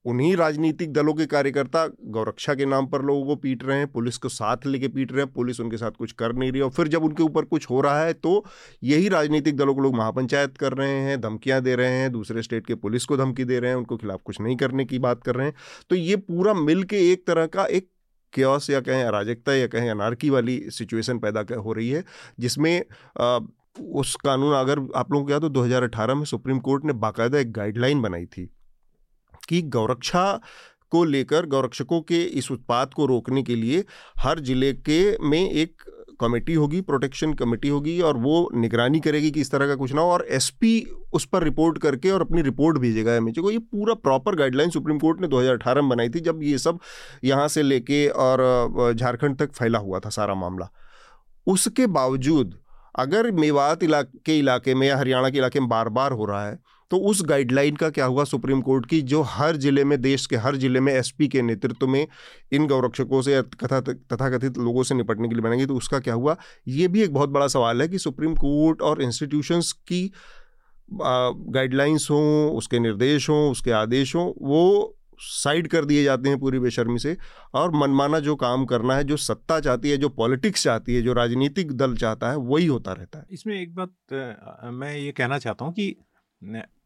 [0.08, 4.18] उन्हीं राजनीतिक दलों के कार्यकर्ता गौरक्षा के नाम पर लोगों को पीट रहे हैं, पुलिस
[4.18, 6.88] को साथ लेके पीट रहे हैं, पुलिस उनके साथ कुछ कर नहीं रही और फिर
[6.88, 8.44] जब उनके ऊपर कुछ हो रहा है तो
[8.82, 12.66] यही राजनीतिक दलों को लोग महापंचायत कर रहे हैं, धमकियाँ दे रहे हैं, दूसरे स्टेट
[12.66, 15.34] के पुलिस को धमकी दे रहे हैं, उनको खिलाफ कुछ नहीं करने की बात कर
[15.34, 15.54] रहे हैं।
[15.90, 17.88] तो ये पूरा मिल के एक तरह का एक
[18.32, 22.04] क्योस या कहें अराजकता या कहें अनारकी वाली सिचुएशन पैदा हो रही है,
[22.40, 22.84] जिसमें
[23.94, 27.52] उस कानून अगर आप लोगों को याद हो 2018 में सुप्रीम कोर्ट ने बाकायदा एक
[27.52, 28.50] गाइडलाइन बनाई थी।
[29.48, 30.40] कि गौरक्षा
[30.92, 33.84] को लेकर, गौरक्षकों के इस उत्पाद को रोकने के लिए
[34.18, 35.82] हर ज़िले के में एक
[36.20, 40.00] कमेटी होगी, प्रोटेक्शन कमेटी होगी और वो निगरानी करेगी कि इस तरह का कुछ ना
[40.00, 40.80] हो और एसपी
[41.14, 44.98] उस पर रिपोर्ट करके और अपनी रिपोर्ट भेजेगा एमएचए को। ये पूरा प्रॉपर गाइडलाइन सुप्रीम
[44.98, 46.78] कोर्ट ने 2018 में बनाई थी जब ये सब
[47.24, 50.68] यहाँ से लेके और झारखंड तक फैला हुआ था सारा मामला।
[51.46, 52.58] उसके बावजूद
[52.98, 56.58] अगर मेवात इलाके इलाके में या हरियाणा के इलाके में बार बार हो रहा है
[56.90, 60.36] तो उस गाइडलाइन का क्या हुआ सुप्रीम कोर्ट की, जो हर ज़िले में, देश के
[60.36, 62.06] हर ज़िले में एसपी के नेतृत्व में
[62.52, 66.36] इन गौरक्षकों से कथा तथाकथित लोगों से निपटने के लिए बनाएँगे तो उसका क्या हुआ?
[66.68, 70.10] ये भी एक बहुत बड़ा सवाल है कि सुप्रीम कोर्ट और इंस्टीट्यूशंस की
[70.90, 76.58] गाइडलाइंस हों, उसके निर्देश हों, उसके आदेश हों, वो साइड कर दिए जाते हैं पूरी
[76.58, 77.16] बेशर्मी से।
[77.54, 81.12] और मनमाना जो काम करना है, जो सत्ता चाहती है, जो पॉलिटिक्स चाहती है, जो
[81.12, 85.64] राजनीतिक दल चाहता है, वही होता रहता है। इसमें एक बात मैं ये कहना चाहता
[85.64, 85.94] हूँ कि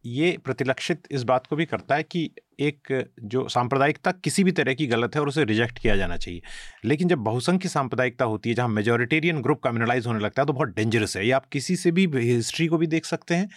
[0.05, 2.31] ये प्रतिलक्षित इस बात को भी करता है कि
[2.61, 2.89] एक
[3.25, 6.41] जो सांप्रदायिकता किसी भी तरह की गलत है और उसे रिजेक्ट किया जाना चाहिए।
[6.85, 10.69] लेकिन जब बहुसंख्य सांप्रदायिकता होती है जहाँ मेजोरिटेरियन ग्रुप कम्युनलाइज होने लगता है तो बहुत
[10.77, 13.49] डेंजरस है। ये आप किसी से भी हिस्ट्री को भी देख सकते हैं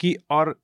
[0.00, 0.56] कि और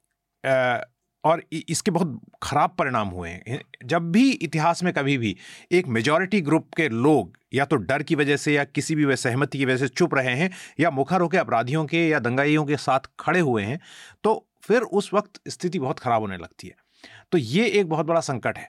[0.44, 0.80] अ,
[1.24, 5.36] और इसके बहुत खराब परिणाम हुए हैं। जब भी इतिहास में कभी भी
[5.72, 9.58] एक मेजॉरिटी ग्रुप के लोग या तो डर की वजह से या किसी भी सहमति
[9.58, 13.08] की वजह से चुप रहे हैं या मुखर होकर अपराधियों के या दंगाइयों के साथ
[13.20, 13.78] खड़े हुए हैं
[14.24, 16.74] तो फिर उस वक्त स्थिति बहुत खराब होने लगती है।
[17.32, 18.68] तो ये एक बहुत बड़ा संकट है।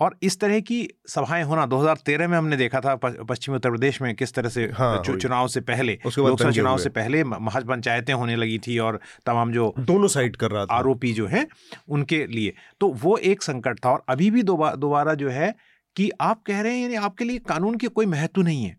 [0.00, 4.14] और इस तरह की सभाएँ होना 2013 में हमने देखा था पश्चिमी उत्तर प्रदेश में
[4.14, 5.98] किस तरह से हाँ, चुनाव से पहले
[6.30, 10.50] लोकसभा चुनाव से पहले महज पंचायतें होने लगी थी और तमाम जो दोनों साइड कर
[10.50, 11.46] रहा था। आरोपी जो हैं
[11.88, 15.54] उनके लिए। तो वो एक संकट था और अभी भी दोबारा जो है
[15.96, 18.76] कि आप कह रहे हैं यानी आपके लिए कानून की कोई महत्व नहीं है।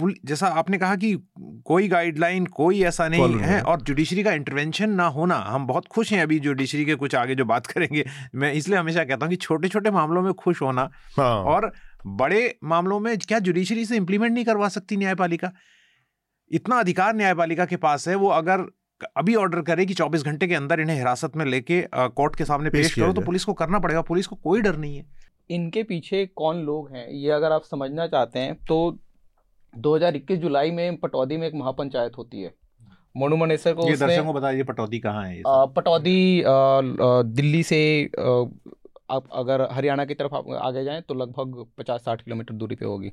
[0.00, 1.18] जैसा आपने कहा कि
[1.64, 5.86] कोई गाइडलाइन कोई ऐसा नहीं है है। और जुडिशरी का इंटरवेंशन ना होना हम बहुत
[5.86, 9.30] खुश हैं अभी जुडिशरी के कुछ आगे जो बात करेंगे। मैं इसलिए हमेशा कहता हूँ
[9.30, 11.72] कि छोटे छोटे मामलों में खुश होना हाँ। और
[12.06, 15.52] बड़े मामलों में क्या जुडिशरी से इंप्लीमेंट नहीं करवा सकती न्यायपालिका?
[16.50, 18.70] इतना अधिकार न्यायपालिका के पास है वो अगर
[19.16, 22.70] अभी ऑर्डर करे कि 24 घंटे के अंदर इन्हें हिरासत में लेके कोर्ट के सामने
[22.70, 25.06] पेश पेश करो तो पुलिस को करना पड़ेगा। पुलिस को कोई डर नहीं है।
[25.50, 28.98] इनके पीछे कौन लोग हैं ये अगर आप समझना चाहते हैं तो
[29.76, 32.54] 2021 जुलाई में पटौदी में एक महापंचायत होती है।
[33.16, 35.42] मोनू मनेसर को ये दर्शकों को बताइए पटौदी कहाँ है?
[35.46, 36.42] पटौदी
[37.34, 37.80] दिल्ली से
[39.10, 43.12] आप अगर हरियाणा की तरफ़ आप आगे जाएँ तो लगभग 50-60 किलोमीटर दूरी पे होगी।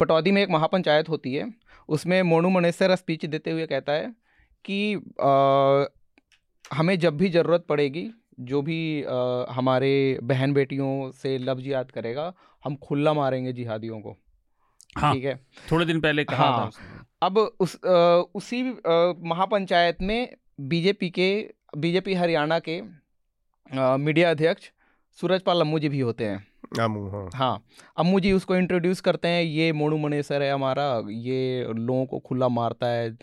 [0.00, 1.52] पटौदी में एक महापंचायत होती है।
[1.88, 4.14] उसमें मोनू मनेसर स्पीच देते हुए कहता है
[4.64, 5.86] कि अ,
[6.74, 12.32] हमें जब भी ज़रूरत पड़ेगी जो भी अ, हमारे बहन बेटियों से लफ्ज याद करेगा
[12.64, 14.16] हम खुला मारेंगे जिहादियों को।
[14.96, 15.34] हाँ ठीक है।
[15.72, 18.62] थोड़े दिन पहले कहा हाँ। था अब उस अ, उसी
[19.28, 21.28] महापंचायत में बीजेपी के
[21.78, 24.70] बीजेपी हरियाणा के अ, मीडिया अध्यक्ष
[25.18, 26.46] सूरजपाल अम्मू जी भी होते हैं।
[26.80, 27.64] आमू हाँ। हाँ
[27.98, 32.48] अम्मू जी उसको इंट्रोड्यूस करते हैं ये मोनू मनेसर है हमारा ये लोगों को खुला
[32.48, 33.16] मारता है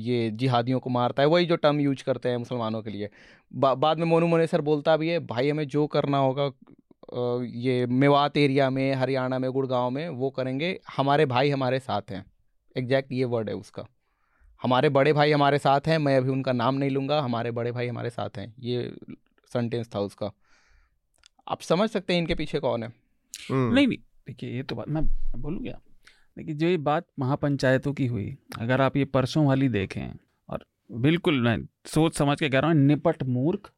[0.00, 3.08] ये जिहादियों को मारता है वही जो टर्म यूज़ करते हैं मुसलमानों के लिए।
[3.52, 6.50] बा, बाद में मोनू मनेसर बोलता भी है भाई हमें जो करना होगा
[7.12, 12.24] ये मेवात एरिया में हरियाणा में गुड़गांव में वो करेंगे हमारे भाई हमारे साथ हैं।
[12.76, 13.86] एग्जैक्ट ये वर्ड है उसका।
[14.62, 17.88] हमारे बड़े भाई हमारे साथ हैं मैं अभी उनका नाम नहीं लूँगा हमारे बड़े भाई
[17.88, 18.92] हमारे साथ हैं। ये
[19.52, 20.30] सेंटेंस था उसका।
[21.48, 22.88] आप समझ सकते हैं इनके पीछे कौन है।
[23.50, 25.04] हम्म, नहीं नहीं देखिए ये तो बात मैं
[25.36, 25.78] बोलूँ क्या?
[26.36, 30.10] देखिए जो ये बात महापंचायतों की हुई अगर आप ये परसों वाली देखें
[30.48, 33.70] और बिल्कुल मैं सोच समझ के कह रहा हूँ निपट मूर्ख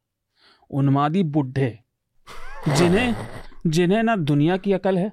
[0.71, 1.77] उन्मादी बुढ़े
[2.69, 3.15] जिन्हें
[3.67, 5.11] जिन्हें ना दुनिया की अकल है।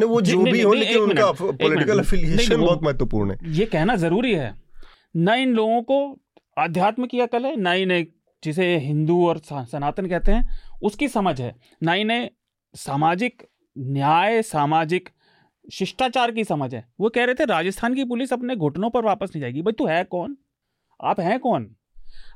[0.00, 4.34] नहीं वो जो भी हो लेकिन उनका पॉलिटिकल। अफिलिएशन बहुत महत्वपूर्ण है। ये कहना ज़रूरी
[4.34, 4.52] है।
[5.16, 6.20] न इन लोगों को
[6.58, 8.06] आध्यात्म की अकल है ना इन्हें
[8.42, 10.48] जिसे हिंदू और सनातन कहते हैं
[10.82, 12.30] उसकी समझ है। ना इन्हें
[12.74, 13.42] सामाजिक
[13.78, 15.08] न्याय सामाजिक
[15.72, 19.28] शिष्टाचार की समझ है। वो कह रहे थे राजस्थान की पुलिस अपने घुटनों पर वापस
[19.28, 20.36] नहीं जाएगी। भाई तू है कौन?
[21.04, 21.74] आप हैं कौन?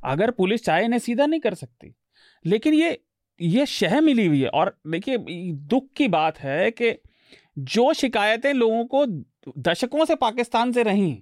[0.05, 1.95] अगर पुलिस चाहे इन्हें सीधा नहीं कर सकती।
[2.47, 3.01] लेकिन ये
[3.41, 5.19] ये शह मिली हुई है। और देखिए
[5.53, 6.93] दुख की बात है कि
[7.59, 9.05] जो शिकायतें लोगों को
[9.61, 11.19] दशकों से पाकिस्तान से रही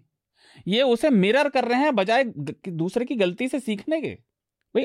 [0.66, 4.08] ये उसे मिरर कर रहे हैं बजाय दूसरे की गलती से सीखने के।
[4.74, 4.84] भाई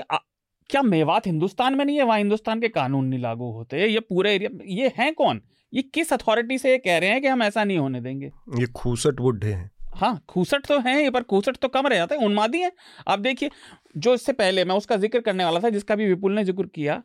[0.69, 2.03] क्या मेवात हिंदुस्तान में नहीं है?
[2.03, 5.41] वहाँ हिंदुस्तान के कानून नहीं लागू होते ये पूरे एरिया ये हैं कौन?
[5.73, 8.31] ये किस अथॉरिटी से ये कह रहे हैं कि हम ऐसा नहीं होने देंगे?
[8.59, 12.25] ये खूसट बुढ़े हैं। हाँ खूसट तो हैं पर खूसट तो कम रह जाते हैं।
[12.25, 12.71] उन्मादी हैं।
[13.07, 13.49] आप देखिए
[13.97, 17.01] जो इससे पहले मैं उसका ज़िक्र करने वाला था, जिसका भी विपुल ने ज़िक्र किया,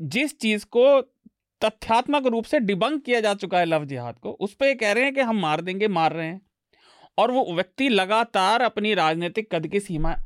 [0.00, 1.00] जिस चीज़ को
[1.62, 5.04] तथ्यात्मक रूप से डिबंक किया जा चुका है लव जिहाद को, उस पर कह रहे
[5.04, 6.40] हैं कि हम मार देंगे, मार रहे हैं।
[7.18, 10.16] और वो व्यक्ति लगातार अपनी राजनीतिक कद की सीमा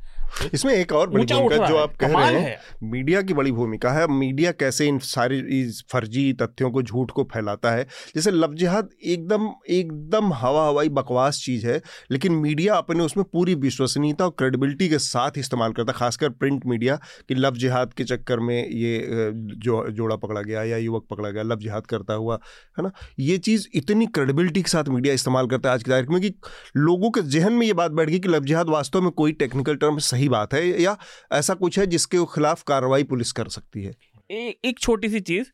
[0.53, 2.57] इसमें एक और बड़ी भूमिका जो आप कह रहे हैं
[2.91, 7.23] मीडिया की बड़ी भूमिका है। मीडिया कैसे इन सारी इस फर्जी तथ्यों को झूठ को
[7.33, 7.83] फैलाता है?
[8.15, 13.55] जैसे लव जिहाद एकदम एकदम हवा हवाई बकवास चीज़ है लेकिन मीडिया अपने उसमें पूरी
[13.55, 16.95] विश्वसनीयता और क्रेडिबिलिटी के साथ इस्तेमाल करता है खासकर प्रिंट मीडिया
[17.29, 21.43] कि लव जिहाद के चक्कर में ये जो जोड़ा पकड़ा गया या युवक पकड़ा गया
[21.43, 22.39] लव जिहाद करता हुआ
[22.77, 22.91] है ना?
[23.19, 26.33] ये चीज़ इतनी क्रेडिबिलिटी के साथ मीडिया इस्तेमाल करता है आज की तारीख में कि
[26.77, 29.75] लोगों के जहन में ये बात बैठ गई कि लव जिहाद वास्तव में कोई टेक्निकल
[29.75, 30.97] टर्म सही बात है या
[31.31, 33.95] ऐसा कुछ है जिसके खिलाफ कार्रवाई पुलिस कर सकती है?
[34.29, 35.47] ए, एक छोटी सी चीज़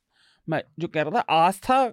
[0.48, 1.86] मैं जो कह रहा था आस्था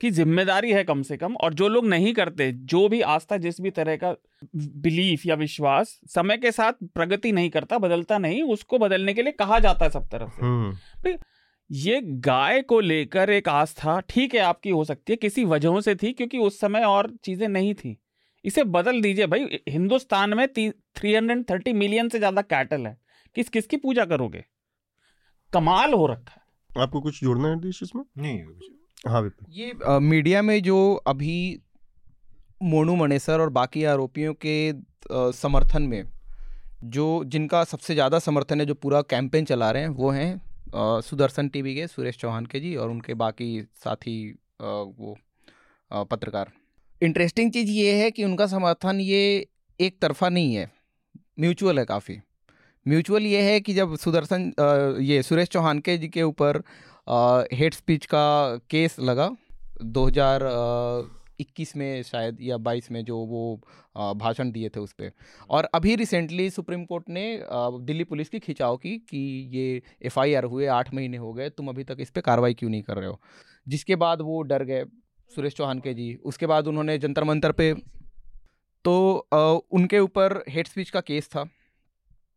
[0.00, 3.60] की ज़िम्मेदारी है कम से कम और जो लोग नहीं करते जो भी आस्था जिस
[3.60, 4.14] भी तरह का
[4.56, 9.32] बिलीफ या विश्वास समय के साथ प्रगति नहीं करता बदलता नहीं उसको बदलने के लिए
[9.32, 11.16] कहा जाता है सब तरफ़ से। हम्म।
[11.70, 15.94] ये गाय को लेकर एक आस्था ठीक है आपकी हो सकती है किसी वजहों से
[15.94, 17.96] थी क्योंकि उस समय और चीज़ें नहीं थी।
[18.44, 22.96] इसे बदल दीजिए भाई। हिंदुस्तान में थ्री हंड्रेड थर्टी मिलियन से ज़्यादा कैटल है।
[23.36, 24.44] किस किसकी पूजा करोगे?
[25.52, 28.02] कमाल हो रखा है। आपको कुछ जोड़ना है इसमें?
[28.18, 28.42] नहीं
[29.08, 31.60] हाँ ये अ, मीडिया में जो अभी
[32.62, 36.02] मोनू मनेसर और बाकी आरोपियों के अ, समर्थन में
[36.84, 41.48] जो जिनका सबसे ज़्यादा समर्थन है जो पूरा कैंपेन चला रहे हैं वो हैं सुदर्शन
[41.48, 43.50] टीवी के सुरेश चौहान के जी और उनके बाकी
[43.84, 44.16] साथी
[44.60, 45.16] अ, वो
[45.90, 46.52] पत्रकार।
[47.00, 49.46] इंटरेस्टिंग चीज़ ये है कि उनका समर्थन ये
[49.80, 50.70] एक तरफा नहीं है।
[51.40, 52.16] म्यूचुअल है काफ़ी।
[52.86, 54.52] म्यूचुअल ये है कि जब सुदर्शन
[55.02, 56.62] ये सुरेश चौहान के जी के ऊपर
[57.52, 59.30] हेट स्पीच का केस लगा
[59.84, 63.60] 2021 में शायद या 22 में जो वो
[64.16, 65.10] भाषण दिए थे उस पर
[65.50, 69.18] और अभी रिसेंटली सुप्रीम कोर्ट ने दिल्ली पुलिस की खिंचाव की कि
[69.52, 72.82] ये एफआईआर हुए, आठ महीने हो गए, तुम अभी तक इस पर कार्रवाई क्यों नहीं
[72.82, 73.20] कर रहे हो?
[73.68, 74.84] जिसके बाद वो डर गए।
[75.30, 77.72] सुरेश चौहान के जी। उसके बाद उन्होंने जंतर मंतर पे
[78.84, 78.94] तो
[79.72, 81.48] उनके ऊपर हेट स्पीच का केस था।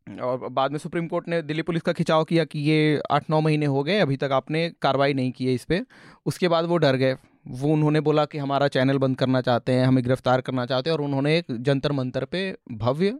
[0.07, 3.39] और बाद में सुप्रीम कोर्ट ने दिल्ली पुलिस का खिंचाव किया कि ये आठ नौ
[3.41, 5.85] महीने हो गए, अभी तक आपने कार्रवाई नहीं की है इस पर
[6.25, 7.15] उसके बाद वो डर गए।
[7.49, 10.97] वो उन्होंने बोला कि हमारा चैनल बंद करना चाहते हैं, हमें गिरफ़्तार करना चाहते हैं,
[10.97, 13.17] और उन्होंने एक जंतर मंतर पे भव्य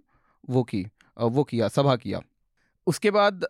[0.49, 0.86] वो की
[1.17, 2.21] वो किया, सभा किया।
[2.88, 3.45] उसके बाद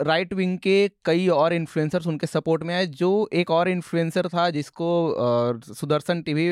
[0.00, 4.50] राइट विंग के कई और इन्फ्लुएंसर्स उनके सपोर्ट में आए जो एक और इन्फ्लुएंसर था
[4.50, 5.16] जिसको
[5.74, 6.50] सुदर्शन टीवी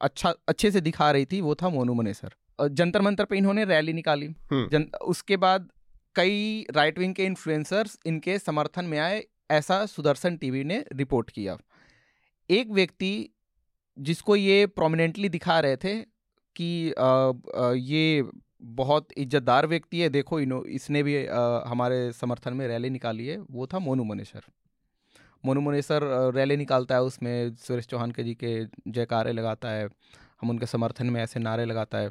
[0.00, 2.30] अच्छा अच्छे से दिखा रही थी वो था मोनू मनेसर
[2.68, 5.68] जंतर मंतर पे इन्होंने रैली निकाली। हम्म। जन उसके बाद
[6.14, 11.58] कई राइट विंग के इन्फ्लुएंसर्स इनके समर्थन में आए ऐसा सुदर्शन टीवी ने रिपोर्ट किया।
[12.50, 13.34] एक व्यक्ति
[13.98, 16.02] जिसको ये प्रोमिनेंटली दिखा रहे थे
[16.56, 18.24] कि अ, अ, ये
[18.62, 23.38] बहुत इज्जतदार व्यक्ति है। देखो इनो इसने भी अ, हमारे समर्थन में रैली निकाली है।
[23.50, 24.40] वो था मोनू मनेसर।
[25.44, 26.02] मोनू मनेसर
[26.34, 29.88] रैली निकालता है उसमें सुरेश चौहान के जी के जयकारे लगाता है।
[30.40, 32.10] हम उनके समर्थन में ऐसे नारे लगाता है।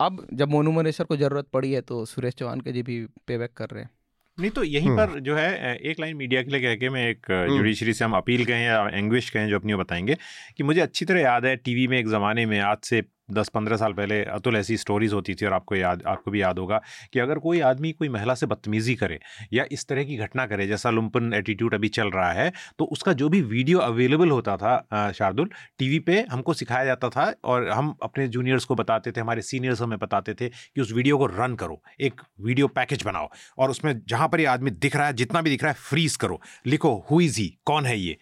[0.00, 3.38] अब जब मोनू मनेसर को ज़रूरत पड़ी है तो सुरेश चौहान के जी भी पे
[3.38, 3.90] बैक कर रहे हैं।
[4.38, 7.08] नहीं तो यहीं हम्म। पर जो है एक लाइन मीडिया के लिए कह के मैं
[7.08, 10.16] एक हम्म। जुडिशरी से हम अपील कहें या एंग्विश कहें जो अपनी बताएँगे
[10.56, 13.02] कि मुझे अच्छी तरह याद है टीवी में एक ज़माने में आज से
[13.32, 16.58] दस पंद्रह साल पहले अतुल ऐसी स्टोरीज होती थी और आपको याद, आपको भी याद
[16.58, 16.80] होगा
[17.12, 19.18] कि अगर कोई आदमी, कोई महिला से बदतमीजी करे
[19.52, 23.12] या इस तरह की घटना करे, जैसा लुम्पन एटीट्यूड अभी चल रहा है तो उसका
[23.14, 27.94] जो भी वीडियो अवेलेबल होता था शार्दुल टीवी पे हमको सिखाया जाता था और हम
[28.02, 31.54] अपने जूनियर्स को बताते थे, हमारे सीनियर्स हमें बताते थे कि उस वीडियो को रन
[31.56, 33.28] करो, एक वीडियो पैकेज बनाओ
[33.58, 36.16] और उसमें जहाँ पर ये आदमी दिख रहा है, जितना भी दिख रहा है फ्रीज
[36.16, 38.16] करो, लिखो हु इज़ ही कौन है ये?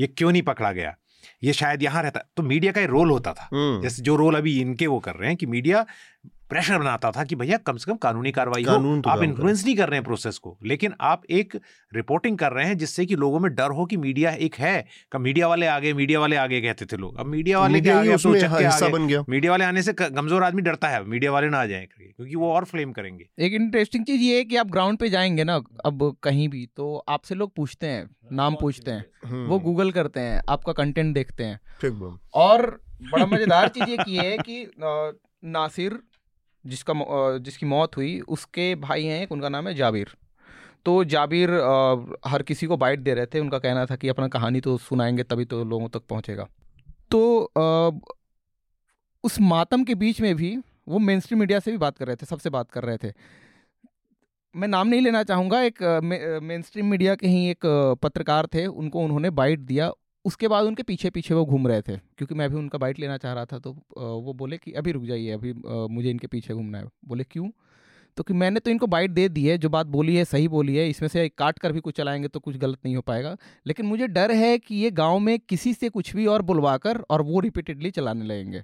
[0.00, 0.94] ये क्यों नहीं पकड़ा गया?
[1.42, 4.36] ये शायद यहाँ रहता तो मीडिया का ये रोल होता था हम्म। जैसे जो रोल
[4.36, 5.84] अभी इनके वो कर रहे हैं कि मीडिया
[6.50, 9.64] प्रेशर बनाता था कि भैया कम से कम कानूनी कार्रवाई हो। कानून तो आप इन्फ्लुएंस
[9.64, 11.56] नहीं कर रहे हैं प्रोसेस को। लेकिन आप एक
[11.92, 14.74] रिपोर्टिंग कर रहे हैं जिससे कि लोगों में डर हो कि मीडिया एक है
[15.12, 18.16] का मीडिया वाले आगे मीडिया वाले आगे कहते थे लोग। अब मीडिया वाले के आगे
[18.16, 21.32] तो के हिस्सा आगे बन गया। मीडिया वाले आने से कमज़ोर आदमी डरता है। मीडिया
[21.32, 24.56] वाले ना आ जाए क्योंकि वो और फ्लेम करेंगे। एक इंटरेस्टिंग चीज़ ये है कि
[24.56, 28.90] आप ग्राउंड पे जाएँगे ना अब कहीं भी तो आपसे लोग पूछते हैं नाम पूछते
[28.90, 32.66] हैं। हम्म, वो गूगल करते हैं आपका कंटेंट देखते हैं। और
[33.04, 34.66] बड़ा मज़ेदार चीज़ ये की है कि
[35.46, 35.98] नासिर
[36.64, 36.94] जिसका
[37.38, 40.14] जिसकी मौत हुई उसके भाई हैं एक उनका नाम है जाबिर।
[40.86, 41.50] तो जाबिर
[42.26, 45.22] हर किसी को बाइट दे रहे थे उनका कहना था कि अपना कहानी तो सुनाएँगे
[45.22, 46.48] तभी तो लोगों तक पहुंचेगा।
[47.10, 47.98] तो अ,
[49.24, 50.56] उस मातम के बीच में भी
[50.88, 53.12] वो मेन स्ट्रीम मीडिया से भी बात कर रहे थे सबसे बात कर रहे थे।
[54.54, 55.82] मैं नाम नहीं लेना चाहूँगा एक
[56.42, 57.66] मेन स्ट्रीम मीडिया के ही एक
[58.02, 59.90] पत्रकार थे उनको उन्होंने बाइट दिया
[60.24, 63.16] उसके बाद उनके पीछे पीछे वो घूम रहे थे, क्योंकि मैं भी उनका बाइट लेना
[63.16, 65.52] चाह रहा था तो वो बोले कि, अभी रुक जाइए, अभी
[65.94, 67.48] मुझे इनके पीछे घूमना है। बोले, क्यों?
[68.16, 70.76] तो कि मैंने तो इनको बाइट दे दी है, जो बात बोली है, सही बोली
[70.76, 73.86] है, इसमें से काट कर भी कुछ चलाएँगे तो कुछ गलत नहीं हो पाएगा। लेकिन
[73.86, 77.22] मुझे डर है कि ये गाँव में किसी से कुछ भी और बुलवा कर और
[77.22, 78.62] वो रिपीटेडली चलाने लगेंगे।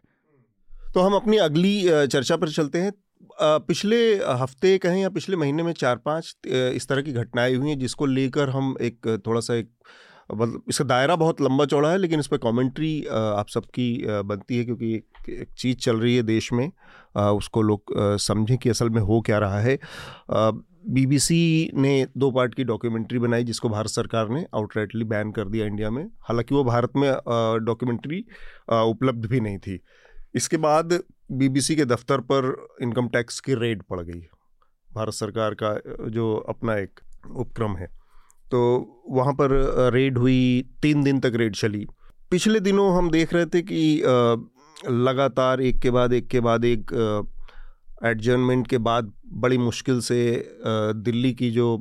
[0.95, 2.93] तो हम अपनी अगली चर्चा पर चलते हैं।
[3.41, 7.79] पिछले हफ़्ते कहें या पिछले महीने में चार पाँच इस तरह की घटनाएँ हुई हैं,
[7.79, 9.71] जिसको लेकर हम एक, थोड़ा सा एक
[10.35, 14.65] मतलब इसका दायरा बहुत लंबा चौड़ा है लेकिन इस पर कमेंट्री आप सबकी बनती है
[14.65, 16.71] क्योंकि एक, चीज़ चल रही है देश में
[17.17, 19.79] उसको लोग समझें कि असल में हो क्या रहा है।
[20.89, 25.67] बीबीसी ने दो पार्ट की डॉक्यूमेंट्री बनाई जिसको भारत सरकार ने आउटराइटली बैन कर दिया
[25.67, 27.11] इंडिया में। हालाँकि वो भारत में
[27.65, 28.25] डॉक्यूमेंट्री
[28.71, 29.81] उपलब्ध भी नहीं थी।
[30.35, 31.01] इसके बाद
[31.33, 34.21] बीबीसी के दफ्तर पर इनकम टैक्स की रेड पड़ गई।
[34.91, 35.79] भारत सरकार का
[36.09, 37.01] जो अपना एक
[37.37, 38.00] उपक्रम है।
[38.51, 38.61] तो
[39.11, 39.51] वहाँ पर
[39.95, 41.87] रेड हुई, तीन दिन तक रेड चली।
[42.31, 44.03] पिछले दिनों हम देख रहे थे कि
[44.89, 46.93] लगातार एक के बाद एक के बाद एक
[48.05, 50.21] एडजर्नमेंट के बाद बड़ी मुश्किल से
[50.67, 51.75] दिल्ली की जो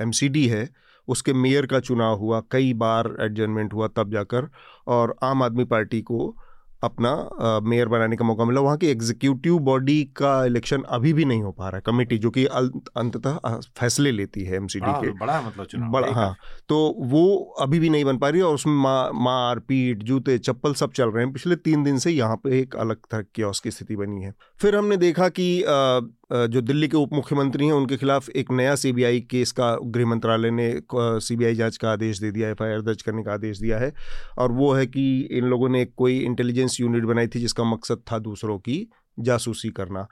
[0.00, 0.68] एमसीडी है,
[1.08, 4.48] उसके मेयर का चुनाव हुआ, कई बार एडजर्नमेंट हुआ तब जाकर,
[4.86, 6.36] और आम आदमी पार्टी को
[6.84, 7.28] अपना
[7.62, 11.52] मेयर बनाने का मौका मिला। वहाँ की एग्जीक्यूटिव बॉडी का इलेक्शन अभी भी नहीं हो
[11.52, 13.38] पा रहा है कमेटी जो कि अंततः
[13.78, 16.36] फैसले लेती है एमसीडी के। बड़ा मतलब चुनाव बड़ा हाँ।
[16.68, 20.38] तो वो अभी भी नहीं बन पा रही है और उसमें मार मार पीट जूते
[20.38, 23.42] चप्पल सब चल रहे हैं। पिछले तीन दिन से यहाँ पे एक अलग तरह की
[23.42, 26.00] उसकी स्थिति बनी है। फिर हमने देखा कि अ, अ,
[26.30, 30.50] जो दिल्ली के उप मुख्यमंत्री हैं, उनके खिलाफ एक नया सीबीआई केस का गृह मंत्रालय
[30.50, 33.92] ने सीबीआई जाँच का आदेश दे दिया एफआईआर दर्ज करने का आदेश दिया है।
[34.38, 38.18] और वो है कि इन लोगों ने कोई इंटेलिजेंस यूनिट बनाई थी, जिसका मकसद था
[38.18, 38.86] दूसरों की
[39.18, 40.06] जासूसी करना।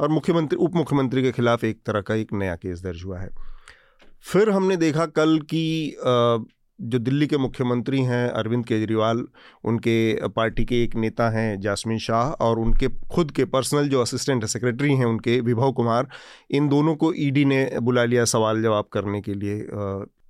[0.00, 3.30] और मुख्यमंत्री, उप मुख्यमंत्री के खिलाफ एक तरह का एक नया केस दर्ज हुआ है।
[4.22, 5.96] फिर हमने देखा कल की
[6.82, 9.24] जो दिल्ली के मुख्यमंत्री हैं, अरविंद केजरीवाल,
[9.64, 14.44] उनके पार्टी के एक नेता हैं, जासमिन शाह और उनके खुद के पर्सनल जो असिस्टेंट
[14.44, 16.08] सेक्रेटरी हैं, उनके विभव कुमार,
[16.50, 19.66] इन दोनों को ईडी ने बुला लिया सवाल जवाब करने के लिए।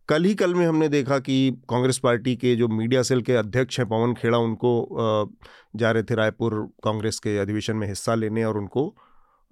[0.08, 3.78] कल ही कल में हमने देखा कि कांग्रेस पार्टी के जो मीडिया सेल के अध्यक्ष
[3.80, 5.34] हैं, पवन खेड़ा, उनको
[5.76, 8.94] जा रहे थे रायपुर कांग्रेस के अधिवेशन में हिस्सा लेने और उनको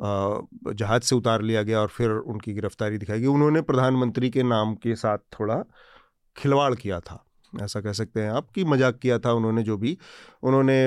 [0.00, 4.74] जहाज़ से उतार लिया गया और फिर उनकी गिरफ्तारी दिखाई गई। उन्होंने प्रधानमंत्री के नाम
[4.74, 5.62] के साथ थोड़ा
[6.36, 9.96] खिलवाड़ किया था। ऐसा कह सकते हैं आप कि मज़ाक किया था उन्होंने जो भी।
[10.42, 10.86] उन्होंने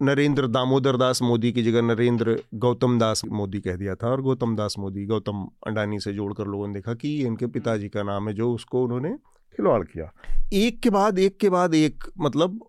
[0.00, 4.54] नरेंद्र दामोदर दास मोदी की जगह नरेंद्र गौतम दास मोदी कह दिया था और गौतम
[4.56, 8.34] दास मोदी, गौतम अंडानी से जोड़कर लोगों ने देखा कि इनके पिताजी का नाम है
[8.34, 10.10] जो उसको उन्होंने खिलवाड़ किया।
[10.54, 12.64] एक के बाद, एक के बाद, एक मतलब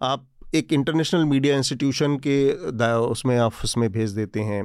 [0.00, 2.36] आप एक इंटरनेशनल मीडिया इंस्टीट्यूशन के
[3.06, 4.62] उसमें ऑफ़िस में भेज देते हैं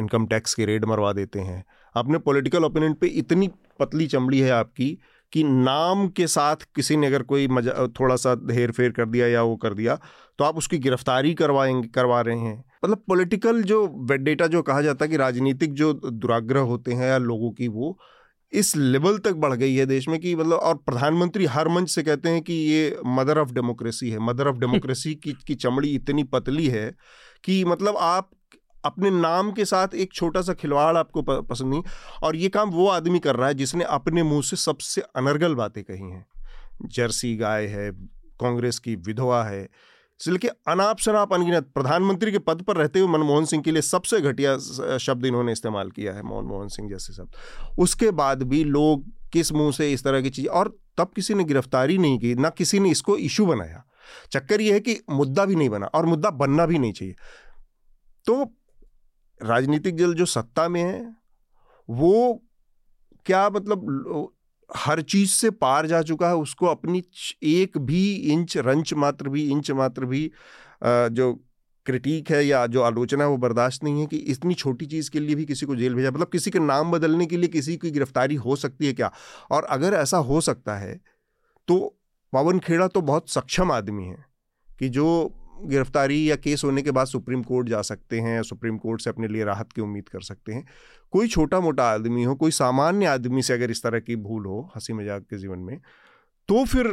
[0.00, 3.48] इनकम टैक्स के रेड मरवा देते हैं। आपने पॉलिटिकल ओपिनियन पे इतनी
[3.80, 4.96] पतली चमड़ी है आपकी
[5.32, 9.26] कि नाम के साथ किसी ने अगर कोई मज़ा थोड़ा सा हेर फेर कर दिया
[9.26, 9.98] या वो कर दिया
[10.38, 15.04] तो आप उसकी गिरफ्तारी करवाएँगे, करवा रहे हैं। मतलब पॉलिटिकल जो डेटा जो कहा जाता
[15.04, 17.98] है कि राजनीतिक जो दुराग्रह होते हैं या लोगों की वो,
[18.52, 22.02] इस लेवल तक बढ़ गई है देश में कि मतलब और प्रधानमंत्री हर मंच से
[22.02, 26.24] कहते हैं कि ये मदर ऑफ़ डेमोक्रेसी है, मदर ऑफ़ डेमोक्रेसी की की चमड़ी इतनी
[26.24, 26.90] पतली है
[27.44, 28.30] कि मतलब आप
[28.84, 31.82] अपने नाम के साथ एक छोटा सा खिलवाड़ आपको पसंद नहीं।
[32.22, 35.82] और ये काम वो आदमी कर रहा है जिसने अपने मुँह से सबसे अनर्गल बातें
[35.84, 36.26] कही हैं।
[36.84, 37.90] जर्सी गाय है,
[38.40, 39.68] कांग्रेस की विधवा है
[40.20, 44.20] इसलिए अनाप शनाप अनगिनत प्रधानमंत्री के पद पर रहते हुए मनमोहन सिंह के लिए सबसे
[44.20, 44.56] घटिया
[44.98, 49.72] शब्द इन्होंने इस्तेमाल किया है, मनमोहन सिंह जैसे शब्द। उसके बाद भी लोग किस मुँह
[49.72, 50.68] से इस तरह की चीज़, और
[50.98, 53.84] तब किसी ने गिरफ्तारी नहीं की, ना किसी ने इसको इशू बनाया।
[54.32, 57.14] चक्कर यह है कि मुद्दा भी नहीं बना, और मुद्दा बनना भी नहीं चाहिए।
[58.26, 58.44] तो
[59.40, 61.16] राजनीतिक दल जो सत्ता में है,
[61.88, 62.42] वो
[63.26, 64.32] क्या मतलब
[64.70, 67.02] हर चीज़ से पार जा चुका है, उसको अपनी
[67.42, 70.30] एक भी इंच रंच मात्र भी, इंच मात्र भी
[70.84, 71.32] जो
[71.86, 75.20] क्रिटिक है या जो आलोचना है वो बर्दाश्त नहीं है कि इतनी छोटी चीज़ के
[75.20, 77.90] लिए भी किसी को जेल भेजा मतलब किसी के नाम बदलने के लिए किसी की
[77.90, 79.12] गिरफ्तारी हो सकती है क्या?
[79.50, 81.00] और अगर ऐसा हो सकता है
[81.68, 81.78] तो
[82.32, 84.24] पवन खेड़ा तो बहुत सक्षम आदमी है
[84.78, 85.06] कि जो
[85.64, 89.28] गिरफ्तारी या केस होने के बाद सुप्रीम कोर्ट जा सकते हैं सुप्रीम कोर्ट से अपने
[89.28, 90.64] लिए राहत की उम्मीद कर सकते हैं।
[91.12, 94.60] कोई छोटा मोटा आदमी हो कोई सामान्य आदमी से अगर इस तरह की भूल हो
[94.76, 95.78] हँसी मज़ाक के जीवन में
[96.48, 96.86] तो फिर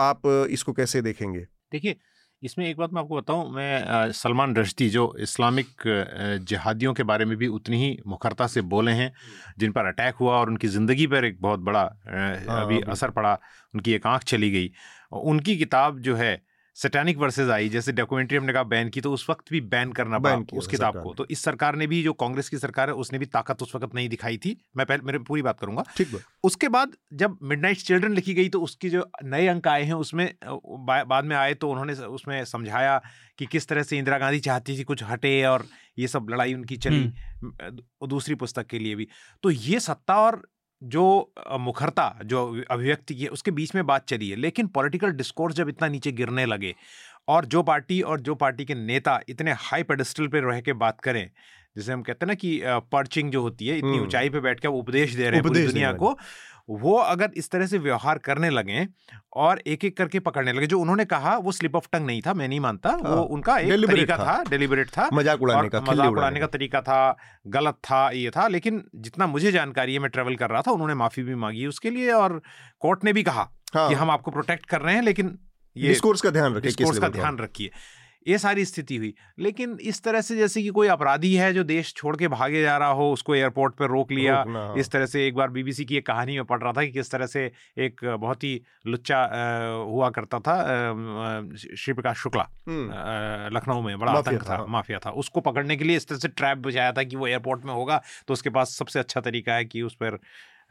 [0.00, 1.46] आप इसको कैसे देखेंगे?
[1.72, 1.96] देखिए
[2.42, 5.82] इसमें एक बात मैं आपको बताऊँ मैं सलमान रश्दी जो इस्लामिक
[6.42, 9.12] जिहादियों के बारे में भी उतनी ही मुखरता से बोले हैं
[9.58, 11.82] जिन पर अटैक हुआ और उनकी ज़िंदगी पर एक बहुत बड़ा
[12.52, 13.38] अभी असर पड़ा
[13.74, 14.70] उनकी एक आँख चली गई।
[15.12, 16.34] उनकी किताब जो है
[16.82, 20.18] सैटानिक वर्सेस आई जैसे डॉक्यूमेंट्री हमने कहा बैन की तो उस वक्त भी बैन करना
[20.18, 22.94] पड़ा बैन उस किताब को। तो इस सरकार ने भी जो कांग्रेस की सरकार है
[22.94, 26.16] उसने भी ताकत उस वक्त नहीं दिखाई थी। मैं पहले मेरे पूरी बात करूँगा। ठीक
[26.44, 30.26] उसके बाद जब मिडनाइट चिल्ड्रन लिखी गई तो उसकी जो नए अंक आए हैं उसमें
[30.44, 33.00] बाद में आए तो उन्होंने उसमें समझाया
[33.38, 35.66] कि किस तरह से इंदिरा गांधी चाहती थी कुछ हटे और
[35.98, 37.12] ये सब लड़ाई उनकी चली
[38.06, 39.08] दूसरी पुस्तक के लिए भी।
[39.42, 40.42] तो ये सत्ता और
[40.82, 45.54] जो मुखरता जो अभिव्यक्ति की है उसके बीच में बात चली है लेकिन पॉलिटिकल डिस्कोर्स
[45.54, 46.74] जब इतना नीचे गिरने लगे
[47.28, 51.00] और जो पार्टी और जो पार्टी के नेता इतने हाई पेडिस्टल पे रह के बात
[51.00, 51.30] करें
[51.76, 54.68] जैसे हम कहते हैं ना कि पर्चिंग जो होती है इतनी। ऊंचाई पे बैठ के
[54.68, 56.18] उपदेश दे रहे हैं पूरी दुनिया को
[56.70, 58.86] वो अगर इस तरह से व्यवहार करने लगे
[59.36, 62.34] और एक एक करके पकड़ने लगे जो उन्होंने कहा वो स्लिप ऑफ़ टंग नहीं था
[62.34, 66.10] मैं नहीं मानता हाँ, वो उनका एक तरीका था। डेलिबरेट था मज़ाक उड़ाने का मज़ाक
[66.10, 67.16] उड़ाने का तरीका था
[67.48, 70.94] गलत था ये था लेकिन जितना मुझे जानकारी है मैं ट्रेवल कर रहा था उन्होंने
[70.94, 72.40] माफ़ी भी मांगी उसके लिए और
[72.80, 75.38] कोर्ट ने भी कहा हाँ। कि हम आपको प्रोटेक्ट कर रहे हैं लेकिन
[75.76, 77.08] ये डिस्कोर्स का ध्यान रखें डिस्कोर्स का?
[77.08, 77.70] ध्यान रखिए।
[78.28, 81.92] ये सारी स्थिति हुई लेकिन इस तरह से जैसे कि कोई अपराधी है जो देश
[81.94, 85.26] छोड़ के भागे जा रहा हो उसको एयरपोर्ट पर रोक लिया हाँ। इस तरह से
[85.26, 88.04] एक बार बीबीसी की एक कहानी में पढ़ रहा था कि किस तरह से एक
[88.04, 89.22] बहुत ही लुच्चा
[89.86, 90.56] हुआ करता था
[91.56, 92.48] श्री प्रकाश शुक्ला
[93.52, 96.28] लखनऊ में बड़ा आतंक था, हाँ। माफिया था उसको पकड़ने के लिए इस तरह से
[96.28, 99.64] ट्रैप बजाया था कि वो एयरपोर्ट में होगा तो उसके पास सबसे अच्छा तरीका है
[99.64, 100.18] कि उस पर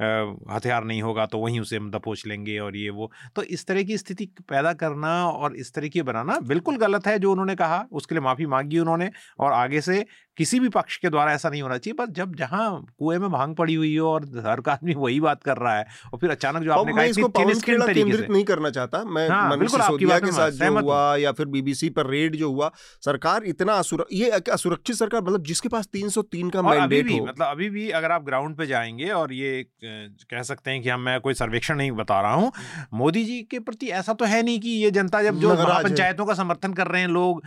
[0.01, 3.83] हथियार नहीं होगा तो वहीं उसे हम दपोच लेंगे और ये वो। तो इस तरह
[3.83, 7.85] की स्थिति पैदा करना और इस तरह की बनाना बिल्कुल गलत है जो उन्होंने कहा,
[7.91, 10.05] उसके लिए माफ़ी मांगी उन्होंने और आगे से
[10.39, 12.65] किसी भी पक्ष के द्वारा ऐसा नहीं होना चाहिए पर जब जहाँ
[12.99, 15.85] कुएँ में भाँग पड़ी हुई हो और हर का आदमी वही बात कर रहा है
[16.13, 20.05] और फिर अचानक जो आपने कहा केंद्रित से। नहीं करना चाहता मैं हाँ, बिल्कुल, आपकी
[20.05, 22.71] बात के साथ जो हुआ या फिर बीबीसी पर रेड जो हुआ
[23.05, 27.69] सरकार इतना असुर ये असुरक्षित सरकार मतलब जिसके पास 303 का मैंडेट हो। मतलब अभी
[27.69, 31.33] भी अगर आप ग्राउंड पे जाएँगे और ये कह सकते हैं कि हम मैं कोई
[31.33, 32.51] सर्वेक्षण नहीं बता रहा हूँ
[32.93, 36.33] मोदी जी के प्रति ऐसा तो है नहीं कि ये जनता जब जो पंचायतों का
[36.33, 37.43] समर्थन कर रहे हैं लोग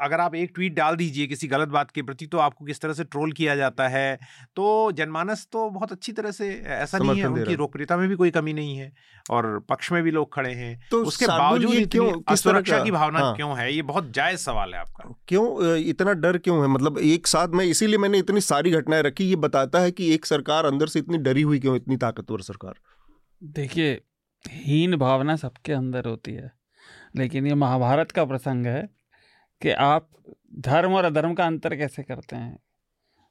[0.00, 2.92] अगर आप एक ट्वीट डाल दीजिए किसी गलत बात के प्रति तो आपको किस तरह
[2.92, 4.18] से ट्रोल किया जाता है?
[4.56, 8.30] तो जनमानस तो बहुत अच्छी तरह से ऐसा नहीं है उनकी लोकप्रियता में भी कोई
[8.30, 8.92] कमी नहीं है
[9.30, 13.18] और पक्ष में भी लोग खड़े हैं। तो उसके बावजूद क्यों किस असुरक्षा की भावना
[13.18, 13.72] हाँ। क्यों है?
[13.74, 16.68] ये बहुत जायज़ सवाल है आपका। क्यों इतना डर क्यों है?
[16.68, 20.26] मतलब एक साथ में इसीलिए मैंने इतनी सारी घटनाएँ रखी ये बताता है कि एक
[20.26, 22.74] सरकार अंदर से इतनी डरी हुई क्यों इतनी ताकतवर सरकार?
[23.42, 24.00] देखिए
[24.44, 26.50] हीन भावना सबके अंदर होती है।
[27.16, 28.88] लेकिन ये महाभारत का प्रसंग है
[29.62, 30.08] कि आप
[30.52, 32.58] धर्म और अधर्म का अंतर कैसे करते हैं?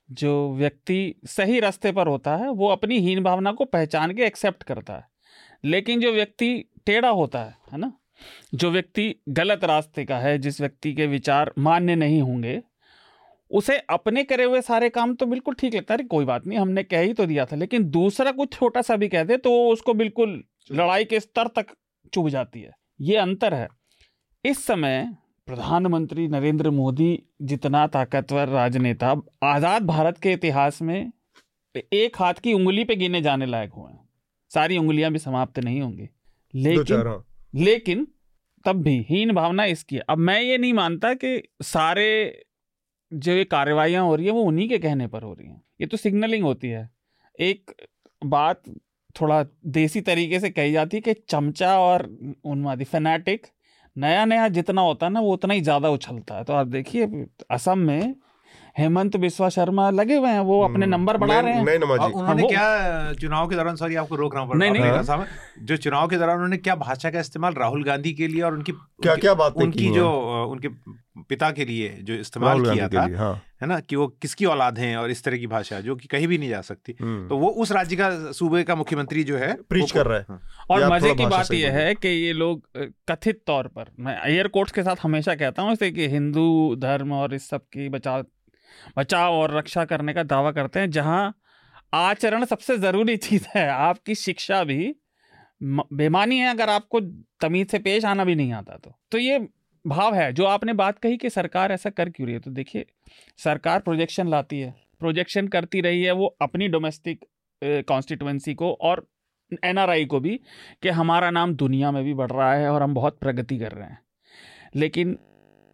[0.09, 4.63] जो व्यक्ति सही रास्ते पर होता है वो अपनी हीन भावना को पहचान के एक्सेप्ट
[4.63, 5.07] करता है।
[5.63, 6.53] लेकिन जो व्यक्ति
[6.86, 7.91] टेढ़ा होता है है ना?
[8.53, 12.61] जो व्यक्ति गलत रास्ते का है जिस व्यक्ति के विचार मान्य नहीं होंगे
[13.51, 16.59] उसे अपने करे हुए सारे काम तो बिल्कुल ठीक लगता है। अरे कोई बात नहीं
[16.59, 19.53] हमने कह ही तो दिया था लेकिन दूसरा कुछ छोटा सा भी कह दे तो
[19.70, 21.76] उसको बिल्कुल लड़ाई के स्तर तक
[22.13, 23.68] चुभ जाती है। ये अंतर है।
[24.45, 25.15] इस समय
[25.47, 29.09] प्रधानमंत्री नरेंद्र मोदी जितना ताकतवर राजनेता
[29.43, 31.11] आज़ाद भारत के इतिहास में
[31.75, 33.99] एक हाथ की उंगली पे गिने जाने लायक हुए हैं।
[34.51, 36.09] सारी उंगलियाँ भी समाप्त नहीं होंगी।
[36.53, 37.25] लेकिन हाँ।
[37.55, 38.07] लेकिन
[38.65, 42.07] तब भी हीन भावना इसकी है। अब मैं ये नहीं मानता कि सारे
[43.11, 45.87] जो ये कार्रवाइयाँ हो रही है वो उन्हीं के कहने पर हो रही हैं। ये
[45.87, 46.89] तो सिग्नलिंग होती है।
[47.39, 47.71] एक
[48.25, 48.63] बात
[49.21, 52.09] थोड़ा देसी तरीके से कही जाती है कि चमचा और
[52.45, 53.47] उन्मादी फैनाटिक
[53.97, 57.25] नया नया जितना होता है ना, वो उतना ही ज़्यादा उछलता है। तो आप देखिए,
[57.51, 58.15] असम में
[58.78, 63.13] हेमंत बिस्वा शर्मा लगे हुए हैं वो अपने हम्म, नंबर बढ़ा रहे हैं उन्होंने क्या
[63.13, 65.25] चुनाव के दौरान सॉरी आपको रोक रहा हूँ नहीं, नहीं। साहब,
[65.63, 68.71] जो चुनाव के दौरान उन्होंने क्या भाषा का इस्तेमाल राहुल गांधी के लिए और उनकी
[68.71, 70.09] क्या क्या बातें की उनकी जो
[70.51, 70.69] उनके
[71.30, 74.97] पिता के लिए जो इस्तेमाल किया था हाँ है ना कि वो किसकी औलाद हैं
[74.97, 77.47] और इस तरह की भाषा जो कि कहीं भी नहीं जा सकती हम्म। तो वो
[77.47, 81.15] उस राज्य का सूबे का मुख्यमंत्री जो है वो- कर रहा है। हाँ। और मज़े
[81.15, 82.61] की बात यह है कि ये लोग
[83.09, 87.34] कथित तौर पर मैं एयर कोर्ट्स के साथ हमेशा कहता हूँ कि हिंदू धर्म और
[87.34, 88.25] इस सब की बचाव
[88.97, 91.34] बचाव और रक्षा करने का दावा करते हैं, जहाँ
[91.93, 94.95] आचरण सबसे ज़रूरी चीज़ है। आपकी शिक्षा भी
[95.61, 96.99] बेमानी है, अगर आपको
[97.41, 99.39] तमीज से पेश आना भी नहीं आता तो। तो ये
[99.86, 102.86] भाव है, जो आपने बात कही कि सरकार ऐसा कर क्यों रही है तो देखिए,
[103.38, 107.25] सरकार प्रोजेक्शन लाती है। प्रोजेक्शन करती रही है वो अपनी डोमेस्टिक
[107.61, 109.07] कॉन्स्टिट्युएंसी को और
[109.63, 110.39] एनआरआई को भी,
[110.84, 113.88] कि हमारा नाम दुनिया में भी बढ़ रहा है और हम बहुत प्रगति कर रहे
[113.88, 113.99] हैं।
[114.75, 115.17] लेकिन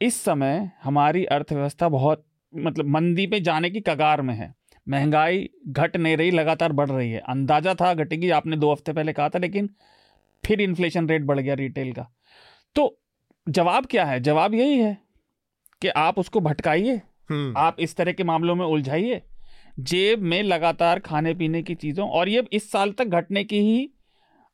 [0.01, 2.25] इस समय हमारी अर्थव्यवस्था बहुत
[2.55, 4.53] मतलब मंदी पे जाने की कगार में है।
[4.87, 9.13] महँगाई घट नहीं रही लगातार बढ़ रही है। अंदाज़ा था घटेगी आपने दो हफ़्ते पहले
[9.13, 9.69] कहा था लेकिन
[10.43, 12.07] फिर इन्फ्लेशन रेट बढ़ गया रिटेल का।
[12.75, 12.99] तो
[13.47, 14.19] जवाब क्या है?
[14.19, 14.97] जवाब यही है
[15.81, 19.21] कि आप उसको भटकाइए हम्म। आप इस तरह के मामलों में उलझाइए।
[19.79, 23.89] जेब में लगातार खाने पीने की चीज़ों और ये इस साल तक घटने की ही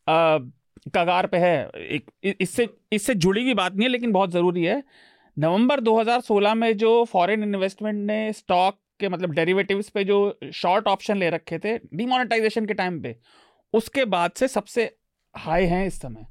[0.08, 0.38] आ,
[0.96, 4.84] कगार पे है। एक इससे इससे जुड़ी हुई बात नहीं है लेकिन बहुत ज़रूरी है
[5.40, 11.18] नवंबर 2016 में जो फॉरेन इन्वेस्टमेंट ने स्टॉक के मतलब डेरिवेटिव्स पे जो शॉर्ट ऑप्शन
[11.18, 13.16] ले रखे थे डिमोनेटाइजेशन के टाइम पे
[13.74, 14.98] उसके बाद से सबसे
[15.36, 16.22] हाई हैं इस समय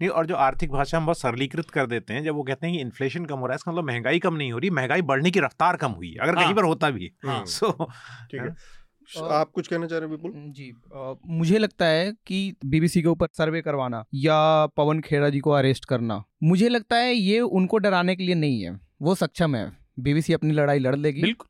[0.00, 2.76] नहीं और जो आर्थिक भाषा हम बहुत सरलीकृत कर देते हैं जब वो कहते हैं
[2.76, 5.30] कि इन्फ्लेशन कम हो रहा है इसका मतलब महँगाई कम नहीं हो रही महँगाई बढ़ने
[5.30, 7.70] की रफ्तार कम हुई है अगर कहीं हाँ। पर होता भी है। सो
[8.30, 8.54] ठीक है
[9.22, 10.32] आप कुछ कहना चाह रहे हैं विपुल?
[10.34, 15.40] जी आ, मुझे लगता है कि बीबीसी के ऊपर सर्वे करवाना या पवन खेड़ा जी
[15.40, 19.56] को अरेस्ट करना मुझे लगता है ये उनको डराने के लिए नहीं है वो सक्षम
[19.56, 21.48] है। बीबीसी अपनी लड़ाई लड़ लेगी। बिल्कुल।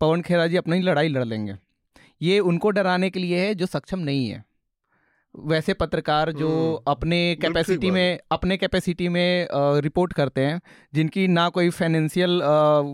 [0.00, 1.54] पवन खेड़ा जी अपनी लड़ाई लड़ लेंगे।
[2.22, 4.44] ये उनको डराने के लिए है जो सक्षम नहीं है।
[5.46, 9.48] वैसे पत्रकार जो हम्म, अपने कैपेसिटी में अपने कैपेसिटी में
[9.82, 10.60] रिपोर्ट करते हैं
[10.94, 12.40] जिनकी ना कोई फाइनेंशियल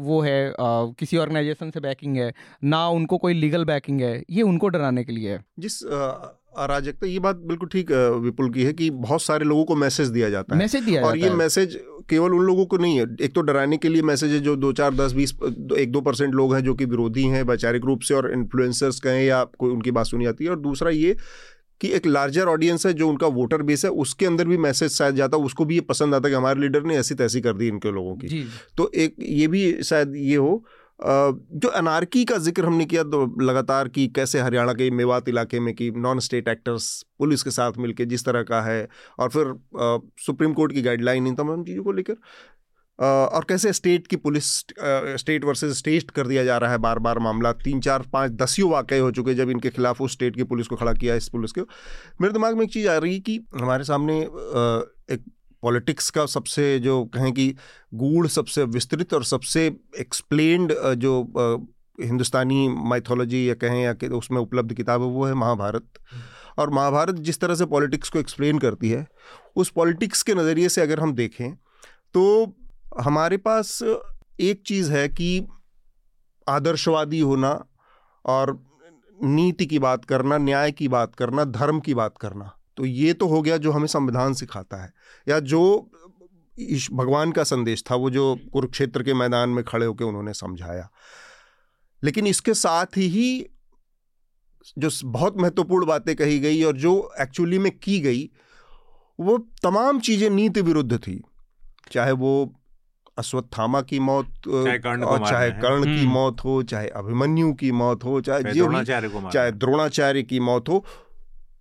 [0.02, 2.32] वो है किसी ऑर्गेनाइजेशन से बैकिंग है
[2.64, 5.82] ना उनको कोई लीगल बैकिंग है ये उनको डराने के लिए है। जिस
[6.56, 7.90] अराजकता ये बात बिल्कुल ठीक
[8.22, 11.16] विपुल की है कि बहुत सारे लोगों को मैसेज दिया जाता है। मैसेज दिया और
[11.18, 11.78] ये मैसेज
[12.10, 14.72] केवल उन लोगों को नहीं है एक तो डराने के लिए मैसेज है जो दो
[14.72, 15.32] चार दस बीस
[15.78, 19.24] एक दो परसेंट लोग हैं जो कि विरोधी हैं वैचारिक रूप से और इन्फ्लुएंसर्स कहें
[19.24, 21.16] या कोई उनकी बात सुनी जाती है। और दूसरा ये
[21.80, 25.14] कि एक लार्जर ऑडियंस है जो उनका वोटर बेस है उसके अंदर भी मैसेज शायद
[25.14, 27.52] जाता है उसको भी ये पसंद आता है कि हमारे लीडर ने ऐसी तैसी कर
[27.52, 28.46] दी इनके लोगों की।
[28.76, 30.64] तो एक ये भी शायद ये हो
[31.00, 35.74] जो अनारकी का ज़िक्र हमने किया तो लगातार कि कैसे हरियाणा के मेवात इलाके में
[35.74, 36.86] कि नॉन स्टेट एक्टर्स
[37.18, 39.52] पुलिस के साथ मिलके जिस तरह का है और फिर
[40.26, 42.16] सुप्रीम कोर्ट की गाइडलाइन इन तमाम चीज़ों को लेकर
[42.98, 44.44] और कैसे स्टेट की पुलिस
[45.20, 48.70] स्टेट वर्सेस स्टेट कर दिया जा रहा है बार बार मामला। तीन चार पाँच दसियों
[48.70, 51.52] वाकई हो चुके जब इनके खिलाफ उस स्टेट की पुलिस को खड़ा किया इस पुलिस
[51.52, 51.66] को।
[52.20, 55.24] मेरे दिमाग में एक चीज़ आ रही है कि हमारे सामने एक
[55.62, 57.54] पॉलिटिक्स का सबसे जो कहें कि
[57.94, 59.66] गूढ़ सबसे विस्तृत और सबसे
[60.00, 61.22] एक्सप्लेन्ड जो
[61.98, 65.84] हिंदुस्तानी माइथोलॉजी या कहें या कि उसमें उपलब्ध किताब है वो है महाभारत।
[66.58, 69.06] और महाभारत जिस तरह से पॉलिटिक्स को एक्सप्लेन करती है
[69.56, 71.54] उस पॉलिटिक्स के नज़रिए से अगर हम देखें
[72.14, 72.24] तो
[73.00, 73.78] हमारे पास
[74.40, 75.46] एक चीज़ है कि
[76.48, 77.66] आदर्शवादी होना
[78.24, 78.64] और
[79.22, 83.26] नीति की बात करना, न्याय की बात करना, धर्म की बात करना तो ये तो
[83.26, 84.92] हो गया जो हमें संविधान सिखाता है।
[85.28, 85.90] या जो
[86.92, 90.90] भगवान का संदेश था, वो जो कुरुक्षेत्र के मैदान में खड़े होकर उन्होंने समझाया।
[92.04, 93.46] लेकिन इसके साथ ही
[94.78, 98.30] जो बहुत महत्वपूर्ण बातें कही गई और जो एक्चुअली में की गई,
[99.20, 101.22] वो तमाम चीज़ें नीति विरुद्ध थी।
[101.92, 102.60] चाहे वो
[103.18, 107.52] अश्वत्थामा की मौत चाहे कर्ण को और चाहे कर्ण की हम्म। मौत हो चाहे अभिमन्यु
[107.52, 110.84] की मौत हो चाहे जो द्रोणाचार्य को चाहे द्रोणाचार्य की मौत हो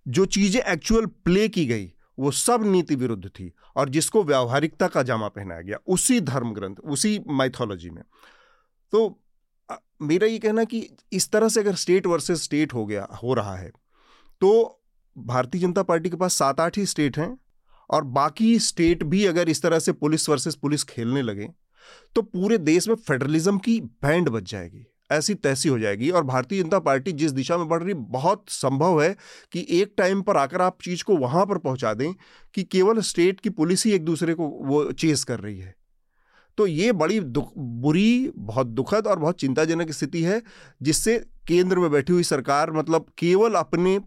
[0.08, 5.02] जो चीज़ें एक्चुअल प्ले की गई वो सब नीति विरुद्ध थी और जिसको व्यावहारिकता का
[5.02, 8.02] जामा पहनाया गया उसी धर्म ग्रंथ उसी माइथोलॉजी में।
[8.92, 9.20] तो
[10.02, 13.56] मेरा ये कहना कि इस तरह से अगर स्टेट वर्सेस स्टेट हो गया हो रहा
[13.56, 13.70] है
[14.40, 14.80] तो
[15.18, 17.36] भारतीय जनता पार्टी के पास सात आठ ही स्टेट हैं
[17.90, 21.48] और बाकी स्टेट भी अगर इस तरह से पुलिस वर्सेस पुलिस खेलने लगे
[22.16, 26.62] तो पूरे देश में फेडरलिज्म की बैंड बच जाएगी, ऐसी तैसी हो जाएगी। और भारतीय
[26.62, 29.16] जनता पार्टी जिस दिशा में बढ़ रही, बहुत संभव है
[29.52, 32.12] कि एक टाइम पर आकर आप चीज़ को वहाँ पर पहुँचा दें
[32.54, 35.74] कि केवल स्टेट की पुलिस ही एक दूसरे को वो चेस कर रही है।
[36.58, 40.42] तो ये बड़ी बुरी, बहुत दुखद और बहुत चिंताजनक स्थिति है,
[40.80, 41.18] जिससे
[41.48, 43.98] केंद्र में बैठी हुई सरकार मतलब केवल अपने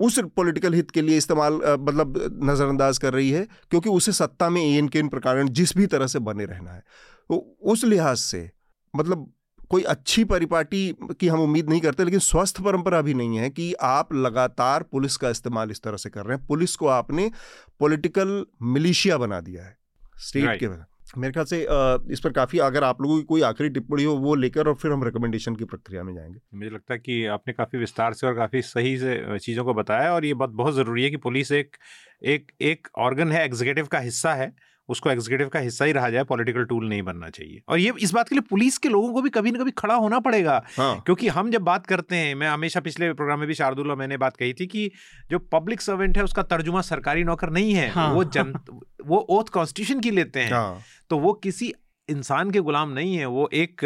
[0.00, 4.62] उस पॉलिटिकल हित के लिए इस्तेमाल मतलब नज़रअंदाज कर रही है क्योंकि उसे सत्ता में
[4.62, 6.80] एन के इन प्रकार जिस भी तरह से बने रहना है
[7.28, 8.50] तो उस लिहाज से
[8.96, 9.32] मतलब
[9.70, 13.74] कोई अच्छी परिपाटी की हम उम्मीद नहीं करते लेकिन स्वस्थ परंपरा भी नहीं है कि
[13.74, 17.30] आप लगातार पुलिस का इस्तेमाल इस तरह से कर रहे हैं पुलिस को आपने
[17.80, 19.78] पॉलिटिकल मिलिशिया बना दिया है
[20.18, 20.60] स्टेट.
[20.60, 20.66] के
[21.06, 21.58] मेरे ख्याल से
[22.12, 24.92] इस पर काफ़ी अगर आप लोगों की कोई आखिरी टिप्पणी हो, वो लेकर और फिर
[24.92, 28.34] हम रिकमेंडेशन की प्रक्रिया में जाएँगे। मुझे लगता है कि आपने काफ़ी विस्तार से और
[28.36, 31.76] काफ़ी सही से चीज़ों को बताया और ये बात बहुत ज़रूरी है कि पुलिस एक
[32.24, 34.52] एक एक ऑर्गन है एग्जीक्यूटिव का हिस्सा है।
[34.88, 38.12] उसको एग्जीक्यूटिव का हिस्सा ही रहा जाए पॉलिटिकल टूल नहीं बनना चाहिए। और ये इस
[38.12, 41.00] बात के लिए पुलिस के लोगों को भी कभी ना कभी खड़ा होना पड़ेगा। हाँ।
[41.00, 44.16] क्योंकि हम जब बात करते हैं मैं हमेशा पिछले प्रोग्राम में भी शार्दुल और मैंने
[44.16, 44.90] बात कही थी कि
[45.30, 48.52] जो पब्लिक सर्वेंट है उसका तर्जुमा सरकारी नौकर नहीं है। हाँ। वो जन
[49.06, 50.80] वो ओथ कॉन्स्टिट्यूशन की लेते हैं। हाँ।
[51.10, 51.72] तो वो किसी
[52.08, 53.84] इंसान के गुलाम नहीं है। वो एक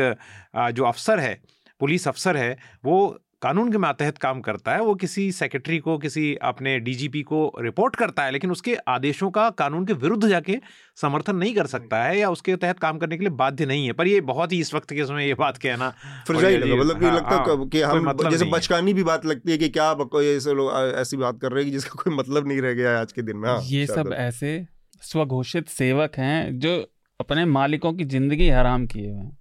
[0.72, 1.40] जो अफसर है
[1.80, 2.98] पुलिस अफसर है वो
[3.42, 7.96] कानून के मातहत काम करता है वो किसी सेक्रेटरी को किसी अपने डीजीपी को रिपोर्ट
[7.96, 10.56] करता है लेकिन उसके आदेशों का कानून के विरुद्ध जाके
[10.96, 13.92] समर्थन नहीं कर सकता है या उसके तहत काम करने के लिए बाध्य नहीं है।
[13.92, 15.88] पर ये बहुत ही इस वक्त के समय ये बात कहना
[16.30, 19.58] मतलब कि हाँ, लगता है हाँ, कि हम मतलब जैसे बचकानी भी बात लगती है
[19.58, 19.90] कि क्या
[20.22, 22.96] ऐसे लोग ऐसी बात कर रहे हैं कि जिसका कोई मतलब नहीं रह गया है
[22.96, 24.66] आज के दिन में। हाँ ये सब। ऐसे
[25.02, 26.74] स्वघोषित सेवक हैं जो
[27.20, 29.36] अपने मालिकों की ज़िंदगी हराम किए हुए हैं।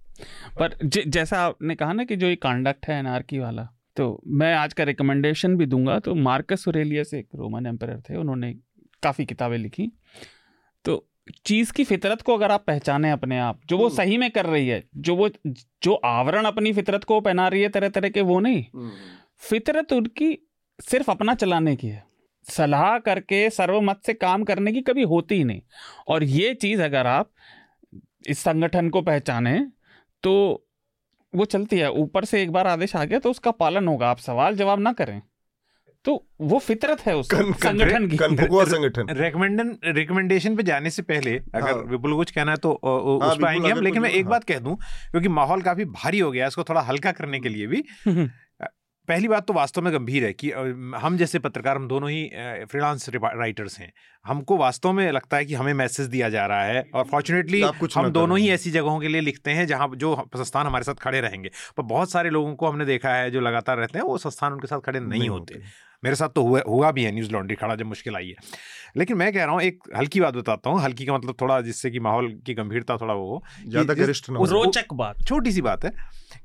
[0.60, 3.68] पर जैसा आपने कहा ना कि जो ये कांडक्ट है एनआरकी वाला
[3.98, 8.52] तो मैं आज का रिकमेंडेशन भी दूँगा। तो मार्कस ओरेलियस एक रोमन एम्पर थे उन्होंने
[9.02, 9.90] काफ़ी किताबें लिखी।
[10.84, 11.06] तो
[11.46, 14.46] चीज़ की फितरत को अगर आप पहचाने अपने आप जो वो हम्म। सही में कर
[14.46, 15.28] रही है जो वो
[15.82, 18.90] जो आवरण अपनी फितरत को पहना रही है तरह तरह के वो नहीं। हम्म,
[19.38, 20.38] फितरत उनकी
[20.80, 22.04] सिर्फ़ अपना चलाने की है।
[22.46, 25.62] सलाह करके सर्वमत से काम करने की कभी होती ही नहीं।
[26.08, 27.30] और ये चीज़ अगर आप
[28.28, 29.58] इस संगठन को पहचाने
[30.22, 30.64] तो
[31.34, 34.18] वो चलती है ऊपर से एक बार आदेश आ गया तो उसका पालन होगा आप
[34.18, 35.20] सवाल जवाब ना करें
[36.04, 41.36] तो वो फितरत है उस कन- संगठन की संगठन रिकमेंडन रिकमेंडेशन पे जाने से पहले
[41.54, 44.24] अगर हाँ। विपुल कुछ कहना है तो हाँ, उस पर आएँगे हम लेकिन मैं एक
[44.24, 44.76] हाँ। बात कह दूँ
[45.10, 47.82] क्योंकि माहौल काफ़ी भारी हो गया इसको थोड़ा हल्का करने के लिए भी
[49.08, 50.50] पहली बात तो वास्तव में गंभीर है कि
[50.96, 52.24] हम जैसे पत्रकार हम दोनों ही
[52.70, 53.92] फ्रीलांस राइटर्स हैं।
[54.24, 57.96] हमको वास्तव में लगता है कि हमें मैसेज दिया जा रहा है और फॉर्चुनेटली कुछ
[57.98, 61.20] हम दोनों ही ऐसी जगहों के लिए लिखते हैं जहाँ जो संस्थान हमारे साथ खड़े
[61.20, 64.52] रहेंगे। पर बहुत सारे लोगों को हमने देखा है जो लगातार रहते हैं वो संस्थान
[64.52, 65.60] उनके साथ खड़े नहीं होते।
[66.02, 68.34] मेरे साथ तो हुआ हुआ भी है न्यूज़ लॉन्ड्री खड़ा जब मुश्किल आई है।
[68.96, 71.90] लेकिन मैं कह रहा हूँ एक हल्की बात बताता हूँ हल्की का मतलब थोड़ा जिससे
[71.90, 73.42] कि माहौल की गंभीरता थोड़ा वो हो
[74.36, 75.92] हो। रोचक बात। छोटी सी बात है।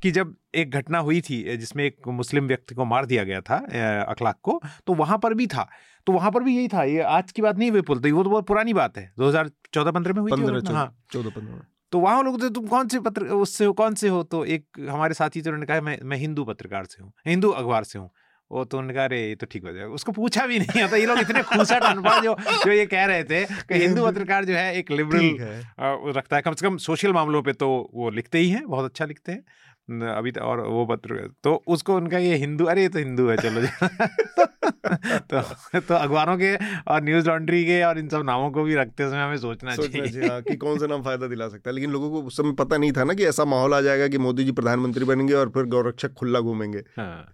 [0.04, 3.58] कि जब एक घटना हुई थी जिसमें एक मुस्लिम व्यक्ति को मार दिया गया था
[4.04, 5.68] अखलाक को तो वहाँ पर भी था।
[6.08, 8.30] तो वहाँ पर भी यही था ये आज की बात नहीं विपुल तो वो तो
[8.30, 12.00] बहुत पुरानी बात है। 2014 15 में हुई थी पंद्रह घटना, हाँ। चौदह पंद्रह तो
[12.00, 14.22] वहाँ लोग थे तुम कौन से पत्र उससे हो कौन से हो?
[14.24, 17.84] तो एक हमारे साथी थे उन्होंने कहा मैं मैं हिंदू पत्रकार से हूँ हिंदू अखबार
[17.84, 18.10] से हूँ।
[18.52, 20.98] वो तो उन्होंने कहा अरे ये तो ठीक हो जाएगा। उसको पूछा भी नहीं होता
[20.98, 22.36] ये लोग इतने खूसट अनपढ़ जो
[22.66, 26.42] जो ये कह रहे थे कि हिंदू पत्रकार जो है एक लिबरल है। रखता है।
[26.42, 29.44] कम से कम सोशल मामलों पे तो वो लिखते ही हैं बहुत अच्छा लिखते हैं।
[29.90, 33.38] अभी तो और वो पत्र तो उसको उनका ये हिंदू अरे ये तो हिंदू है
[33.38, 33.62] चलो
[34.94, 35.42] तो
[35.80, 36.56] तो अखबारों के
[36.92, 39.88] और न्यूज़ लॉन्ड्री के और इन सब नामों को भी रखते समय हमें सोचना सोचना
[39.92, 42.38] चाहिए। चाहिए हाँ, कि कौन सा नाम फ़ायदा दिला सकता है। लेकिन लोगों को उस
[42.38, 45.34] समय पता नहीं था ना कि ऐसा माहौल आ जाएगा कि मोदी जी प्रधानमंत्री बनेंगे
[45.34, 47.34] और फिर गौरक्षक खुला घूमेंगे। हाँ।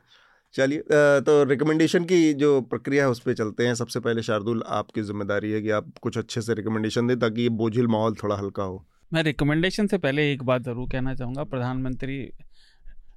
[0.54, 0.84] चलिए
[1.22, 5.52] तो रिकमेंडेशन की जो प्रक्रिया है उस पर चलते हैं। सबसे पहले शार्दुल आपकी ज़िम्मेदारी
[5.52, 8.86] है कि आप कुछ अच्छे से रिकमेंडेशन दें ताकि ये बोझिल माहौल थोड़ा हल्का हो।
[9.14, 12.32] मैं रिकमेंडेशन से पहले एक बात ज़रूर कहना चाहूँगा। प्रधानमंत्री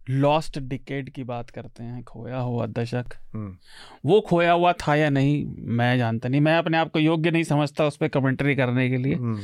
[0.07, 3.57] लॉस्ट डिकेड की बात करते हैं खोया हुआ दशक। हम्म,
[4.05, 5.45] वो खोया हुआ था या नहीं
[5.77, 8.97] मैं जानता नहीं। मैं अपने आप को योग्य नहीं समझता उस पर कमेंट्री करने के
[8.97, 9.41] लिए। हम्म,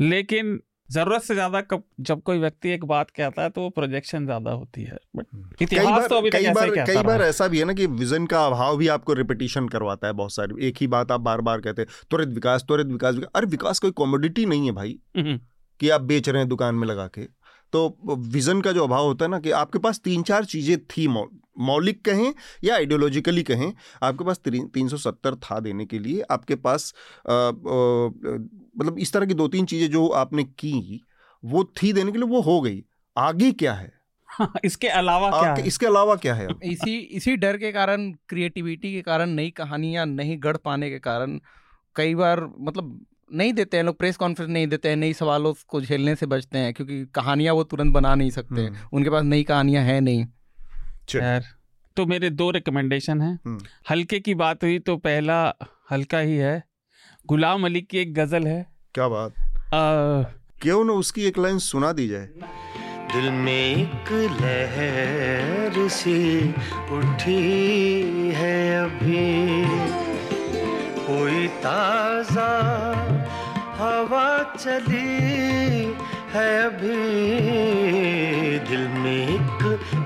[0.00, 0.58] लेकिन
[0.92, 4.50] ज़रूरत से ज़्यादा कब जब कोई व्यक्ति एक बात कहता है तो वो प्रोजेक्शन ज़्यादा
[4.50, 7.64] होती है। बट कई इतिहास बार तो अभी कई बार कई बार ऐसा भी है
[7.64, 11.12] ना कि विजन का अभाव भी आपको रिपीटिशन करवाता है बहुत सारी। एक ही बात
[11.12, 14.72] आप बार बार कहते हैं त्वरित विकास त्वरित विकास अरे विकास कोई कॉमोडिटी नहीं है
[14.72, 15.38] भाई हम्म,
[15.80, 17.26] कि आप बेच रहे हैं दुकान में लगा के।
[17.72, 21.06] तो विजन का जो अभाव होता है ना कि आपके पास तीन चार चीज़ें थी
[21.08, 22.32] मौलिक कहें
[22.64, 23.72] या आइडियोलॉजिकली कहें
[24.02, 26.92] आपके पास तीन सौ सत्तर था देने के लिए आपके पास
[27.28, 31.02] मतलब इस तरह की दो तीन चीज़ें जो आपने की
[31.42, 32.82] वो थी देने के लिए वो हो गई।
[33.16, 33.92] आगे क्या है?
[34.64, 35.66] इसके अलावा क्या है?
[35.66, 40.36] इसके अलावा क्या है इसी इसी डर के कारण क्रिएटिविटी के कारण नई कहानियाँ नहीं
[40.42, 41.38] गढ़ पाने के कारण
[41.96, 45.80] कई बार मतलब नहीं देते हैं लोग प्रेस कॉन्फ्रेंस नहीं देते हैं नई सवालों को
[45.80, 49.42] झेलने से बचते हैं क्योंकि कहानियाँ वो तुरंत बना नहीं सकते। हम्म। उनके पास नई
[49.42, 50.26] कहानियाँ हैं नहीं।
[51.16, 51.44] यार
[51.96, 53.58] तो मेरे दो रिकमेंडेशन हैं। हम्म।
[53.90, 55.54] हल्के की बात हुई तो पहला
[55.90, 56.64] हल्का ही है
[57.26, 59.32] गुलाम अली की एक गज़ल है। क्या बात?
[59.74, 60.22] आ...
[60.62, 62.28] क्यों ना उसकी एक लाइन सुना दी जाए।
[63.12, 64.12] दिल में एक
[64.42, 66.48] लहर सी
[66.92, 67.42] उठी
[68.34, 69.64] है अभी
[71.06, 72.48] कोई ताज़ा
[73.76, 75.84] हवा चली
[76.32, 76.96] है अभी
[78.68, 79.62] दिल में एक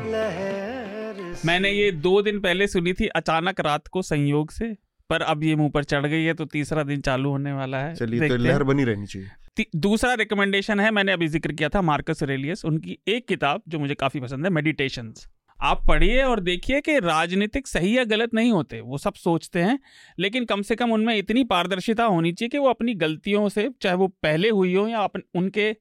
[0.07, 4.77] लहर मैंने ये दो दिन पहले सुनी थी अचानक रात को संयोग से
[5.11, 7.95] पर अब ये मुँह पर चढ़ गई है तो तीसरा दिन चालू होने वाला है।
[7.95, 12.23] चलिए तो लहर बनी रहनी चाहिए। दूसरा रिकमेंडेशन है मैंने अभी ज़िक्र किया था मार्कस
[12.23, 15.27] रेलियस उनकी एक किताब जो मुझे काफ़ी पसंद है मेडिटेशंस
[15.63, 19.79] आप पढ़िए और देखिए कि राजनीतिक सही या गलत नहीं होते वो सब सोचते हैं
[20.19, 23.97] लेकिन कम से कम उनमें इतनी पारदर्शिता होनी चाहिए कि वो अपनी गलतियों से चाहे
[23.97, 25.77] वो पहले हुई हो या अपन उनके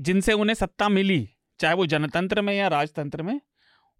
[0.00, 1.28] जिनसे उन्हें सत्ता मिली
[1.60, 3.40] चाहे वो जनतंत्र में या राजतंत्र में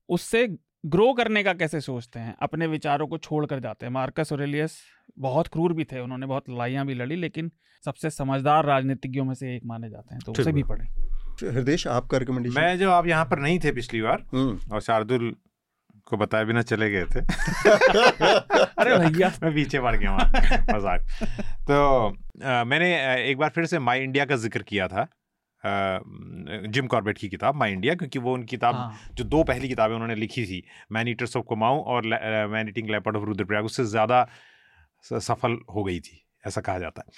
[0.08, 0.46] उससे
[0.86, 2.36] ग्रो करने का कैसे सोचते हैं?
[2.42, 4.78] अपने विचारों को छोड़ कर जाते हैं। मार्कस ओरेलियस
[5.18, 7.50] बहुत क्रूर भी थे उन्होंने बहुत लड़ाइयाँ भी लड़ी लेकिन
[7.84, 12.18] सबसे समझदार राजनीतिज्ञों में से एक माने जाते हैं तो उसे भी पढ़ें। हृदय आपका
[12.18, 15.34] रिकमेंडेशन मैं जो आप यहाँ पर नहीं थे पिछली बार हम्म। और शार्दुल
[16.06, 17.20] को बताए बिना चले गए थे।
[18.80, 20.16] अरे भैया मैं पीछे पड़ गया
[20.76, 21.06] मज़ाक।
[21.68, 22.08] तो
[22.44, 22.90] आ, मैंने
[23.30, 25.08] एक बार फिर से माई इंडिया का ज़िक्र किया था।
[26.68, 29.94] जिम कॉर्बेट की किताब माई इंडिया क्योंकि वो उनकी किताब हाँ। जो दो पहली किताबें
[29.94, 32.06] उन्होंने लिखी थी मैन ईटर्स ऑफ़ कुमाऊं और
[32.48, 34.26] man eating leopard of Rudraprayag उससे ज़्यादा
[35.04, 37.12] सफल हो गई थी ऐसा कहा जाता है।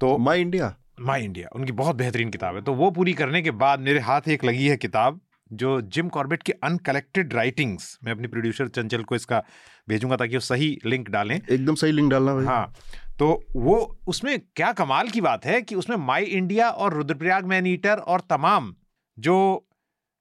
[0.00, 3.50] तो माई इंडिया माई इंडिया उनकी बहुत बेहतरीन किताब है। तो वो पूरी करने के
[3.58, 5.20] बाद मेरे हाथ एक लगी है किताब
[5.50, 9.42] जो जिम कॉर्बेट की अनकलेक्टेड राइटिंग्स मैं अपनी प्रोड्यूसर चंचल को इसका
[9.88, 12.72] भेजूँगा ताकि वो सही लिंक डालें। एकदम सही लिंक डालना भाई। हाँ
[13.18, 13.76] तो वो
[14.08, 18.20] उसमें क्या कमाल की बात है कि उसमें माई इंडिया और रुद्रप्रयाग मैन ईटर और
[18.30, 18.74] तमाम
[19.18, 19.66] जो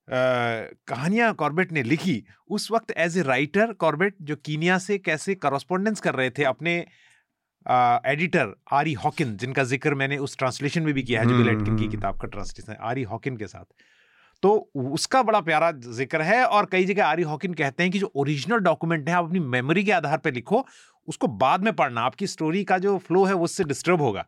[0.08, 6.00] कहानियाँ कॉर्बेट ने लिखी उस वक्त एज ए राइटर कॉर्बेट जो कीनिया से कैसे करस्पॉन्डेंस
[6.00, 6.74] कर रहे थे अपने
[7.66, 11.70] एडिटर आरी हॉकिन जिनका ज़िक्र मैंने उस ट्रांसलेशन में भी किया है जो बिल की
[11.70, 13.66] हम्म। किताब का ट्रांसलेशन है आरी हॉकिन के साथ।
[14.44, 18.12] तो उसका बड़ा प्यारा ज़िक्र है और कई जगह आरी हॉकिन कहते हैं कि जो
[18.16, 20.66] ओरिजिनल डॉक्यूमेंट है आप अपनी मेमोरी के आधार पर लिखो
[21.08, 24.26] उसको बाद में पढ़ना आपकी स्टोरी का जो फ्लो है वो उससे डिस्टर्ब होगा।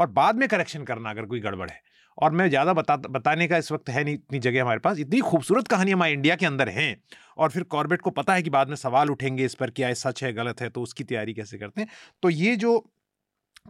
[0.00, 1.80] और बाद में करेक्शन करना अगर कोई गड़बड़ है।
[2.18, 5.20] और मैं ज़्यादा बता, बताने का इस वक्त है नहीं, इतनी जगह हमारे पास। इतनी
[5.22, 6.96] खूबसूरत कहानियाँ हमारे इंडिया के अंदर हैं
[7.36, 10.24] और फिर कॉर्बेट को पता है कि बाद में सवाल उठेंगे इस पर क्या सच
[10.24, 11.88] है, गलत है तो उसकी तैयारी कैसे करते हैं?
[12.22, 12.78] तो ये जो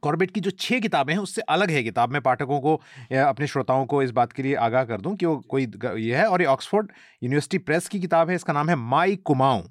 [0.03, 2.75] कॉर्बेट की जो छः किताबें हैं, उससे अलग है किताब। मैं पाठकों को
[3.23, 5.67] अपने श्रोताओं को इस बात के लिए आगाह कर दूँ कि वो कोई
[5.99, 6.91] ये है और ये ऑक्सफोर्ड
[7.23, 9.63] यूनिवर्सिटी प्रेस की किताब है, इसका नाम है माई कुमाऊं।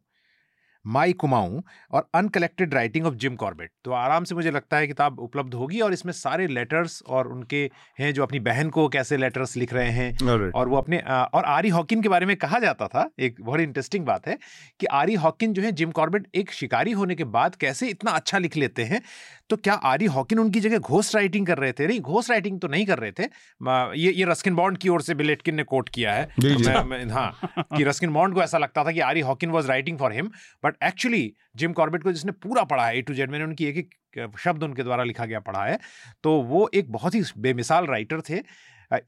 [0.85, 1.61] माई कुमाऊं
[1.91, 5.79] और uncollected writing of Jim Corbett तो आराम से मुझे लगता है किताब उपलब्ध होगी
[5.79, 7.69] और इसमें सारे लेटर्स और उनके
[7.99, 11.69] हैं जो अपनी बहन को कैसे लेटर्स लिख रहे हैं और वो अपने और आरी
[11.69, 14.37] हॉकिन के बारे में कहा जाता था एक बहुत इंटरेस्टिंग बात है
[14.79, 18.37] कि आरी हॉकिन जो है जिम कॉर्बेट एक शिकारी होने के बाद कैसे इतना अच्छा
[18.37, 19.01] लिख लेते हैं।
[19.49, 21.87] तो क्या आरी हॉकिन उनकी जगह घोस्ट राइटिंग कर रहे थे?
[21.87, 25.15] नहीं घोस्ट राइटिंग तो नहीं कर रहे थे। ये ये रस्किन बॉन्ड की ओर से
[25.15, 28.91] बिलेटकिन ने कोट किया है। तो मैं, हाँ कि रस्किन बॉन्ड को ऐसा लगता था
[28.91, 30.31] कि Ari Hawkin was writing for him
[30.63, 33.77] but actually Jim Corbett को जिसने पूरा पढ़ा है ए टू जेड मैंने उनकी एक
[33.77, 35.79] एक शब्द उनके द्वारा लिखा गया पढ़ा है
[36.23, 38.41] तो वो एक बहुत ही बेमिसाल राइटर थे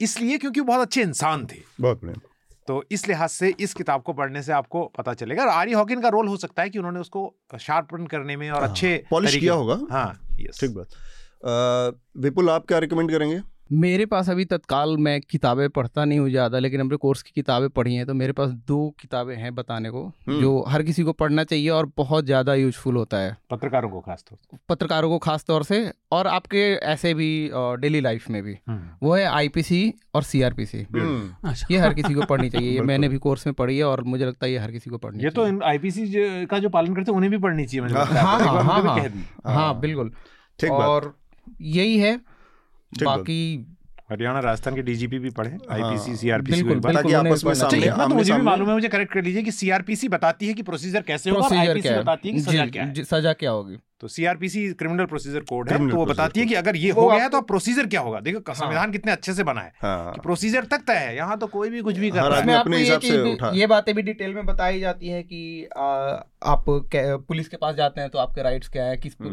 [0.02, 2.02] इसलिए क्योंकि बहुत अच्छे इंसान थे। बहुत
[2.68, 6.02] तो इस लिहाज से इस किताब को पढ़ने से आपको पता चलेगा और आर्य हॉकिन
[6.02, 9.36] का रोल हो सकता है कि उन्होंने उसको शार्पन करने में और हाँ, अच्छे पॉलिश
[9.36, 10.14] किया होगा। हाँ
[10.60, 13.42] ठीक बात। विपुल आप क्या रिकमेंड करेंगे?
[13.72, 17.70] मेरे पास अभी तत्काल मैं किताबें पढ़ता नहीं हूँ ज़्यादा लेकिन हमने कोर्स की किताबें
[17.70, 21.14] पढ़ी हैं तो मेरे पास दो किताबें हैं बताने को हम्म। जो हर किसी को
[21.14, 25.18] पढ़ना चाहिए और बहुत ज़्यादा यूजफुल होता है। पत्रकारों को खास तौर से। पत्रकारों को
[25.18, 29.94] खास तौर से और आपके ऐसे भी डेली लाइफ में भी। हम्म। वो है आईपीसी
[30.16, 33.54] और सीआरपीसी हम्म। अच्छा। ये हर किसी को पढ़नी चाहिए ये मैंने भी कोर्स में
[33.54, 36.06] पढ़ी है और मुझे लगता है ये हर किसी को पढ़नी ये तो आईपीसी
[36.46, 39.10] का जो पालन करते हैं उन्हें भी पढ़नी चाहिए हाँ हाँ हाँ, हाँ,
[39.46, 40.12] हाँ बिल्कुल।
[40.72, 41.14] और
[41.62, 42.35] यही है
[43.04, 43.66] बाकी
[44.12, 48.16] हरियाणा राजस्थान के डीजीपी भी पढ़े आईपीसी सीआरपीसी बिल्कुल ताकि आपस में सामने इतना तो
[48.16, 51.30] मुझे भी मालूम है मुझे करेक्ट कर लीजिए कि सीआरपीसी बताती है कि प्रोसीजर कैसे
[51.30, 53.78] होगा आईपीसी बताती है कि सजा क्या है। सजा क्या होगी?
[54.02, 57.24] तो सीआरपीसी क्रिमिनल प्रोसीजर कोड है तो वो बताती है कि अगर ये हो गया
[57.24, 58.20] है तो अब प्रोसीजर क्या होगा?
[58.20, 61.48] देखो संविधान कितने अच्छे से बना है हाँ। कि प्रोसीजर तक तय है यहाँ तो
[61.48, 64.02] कोई भी कुछ भी कर रहा है। अपने ये हिसाब से उठा- ये बातें भी
[64.02, 65.84] डिटेल में बताई जाती है कि आ,
[66.44, 66.66] आप
[67.28, 69.32] पुलिस के पास जाते हैं तो आपके राइट्स क्या है किस हम्म,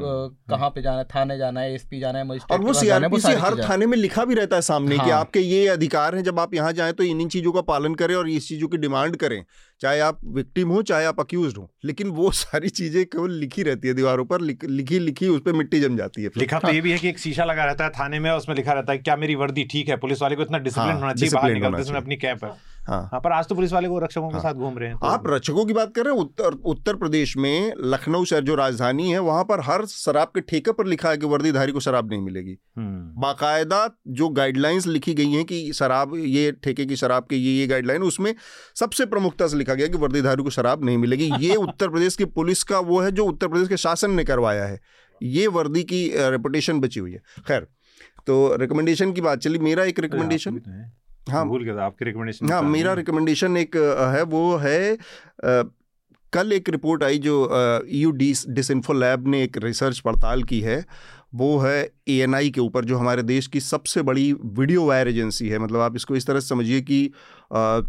[0.51, 3.07] कहाँ पे जाना है थाने जाना है एसपी जाना है मजिस्ट्रेट और वो पास जाना
[3.07, 6.17] है, सीआरपीसी हर थाने में लिखा भी रहता है सामने कि हाँ। आपके ये अधिकार
[6.17, 8.69] हैं जब आप यहाँ जाए तो इन इन चीज़ों का पालन करें और इस चीज़ों
[8.69, 9.45] की डिमांड करें
[9.81, 13.89] चाहे आप विक्टिम हो चाहे आप अक्यूज हो लेकिन वो सारी चीज़ें केवल लिखी रहती
[13.89, 16.81] है दीवारों पर लिख- लिखी लिखी उस पर मिट्टी जम जाती है लिखा तो ये
[16.81, 19.17] भी है कि एक शीशा लगा रहता है थाने में उसमें लिखा रहता है क्या
[19.17, 19.97] मेरी वर्दी ठीक है?
[19.97, 22.51] पुलिस वाले को इतना डिसिप्लिन हाँ, होना चाहिए बाहर निकलते चाहिए। अपनी कैप है।
[22.89, 24.99] हाँ। हाँ पर आज तो पुलिस वाले को रक्षकों हाँ, के। साथ घूम रहे हैं
[24.99, 28.55] तो- आप रक्षकों की बात कर रहे हैं उत्तर उत्तर प्रदेश में लखनऊ शहर जो
[28.55, 32.11] राजधानी है वहाँ पर हर शराब के ठेके पर लिखा है कि वर्दीधारी को शराब
[32.11, 37.27] नहीं मिलेगी। हम्म। बाकायदा जो गाइडलाइंस लिखी गई हैं कि शराब ये ठेके की शराब
[37.31, 38.35] के ये ये गाइडलाइन उसमें
[38.75, 42.25] सबसे प्रमुखता से लिखा गया कि वर्दीधारी को शराब नहीं मिलेगी। ये उत्तर प्रदेश की
[42.25, 44.81] पुलिस का वो है जो उत्तर प्रदेश के शासन ने करवाया है।
[45.23, 47.67] ये वर्दी की रेपुटेशन बची हुई है। खैर
[48.27, 50.61] तो रिकमेंडेशन की बात चली मेरा एक रिकमेंडेशन
[51.31, 53.77] है। भूल गया था आपकी रिकमेंडेशन हाँ मेरा रिकमेंडेशन एक
[54.15, 55.63] है वो है अ,
[56.33, 57.35] कल एक रिपोर्ट आई जो
[57.89, 60.85] यू डिस डिसइंफो लैब ने एक रिसर्च पड़ताल की है
[61.35, 65.59] वो है ए के ऊपर जो हमारे देश की सबसे बड़ी वीडियो वायर एजेंसी है
[65.59, 67.05] मतलब आप इसको इस तरह से समझिए कि
[67.53, 67.83] अ,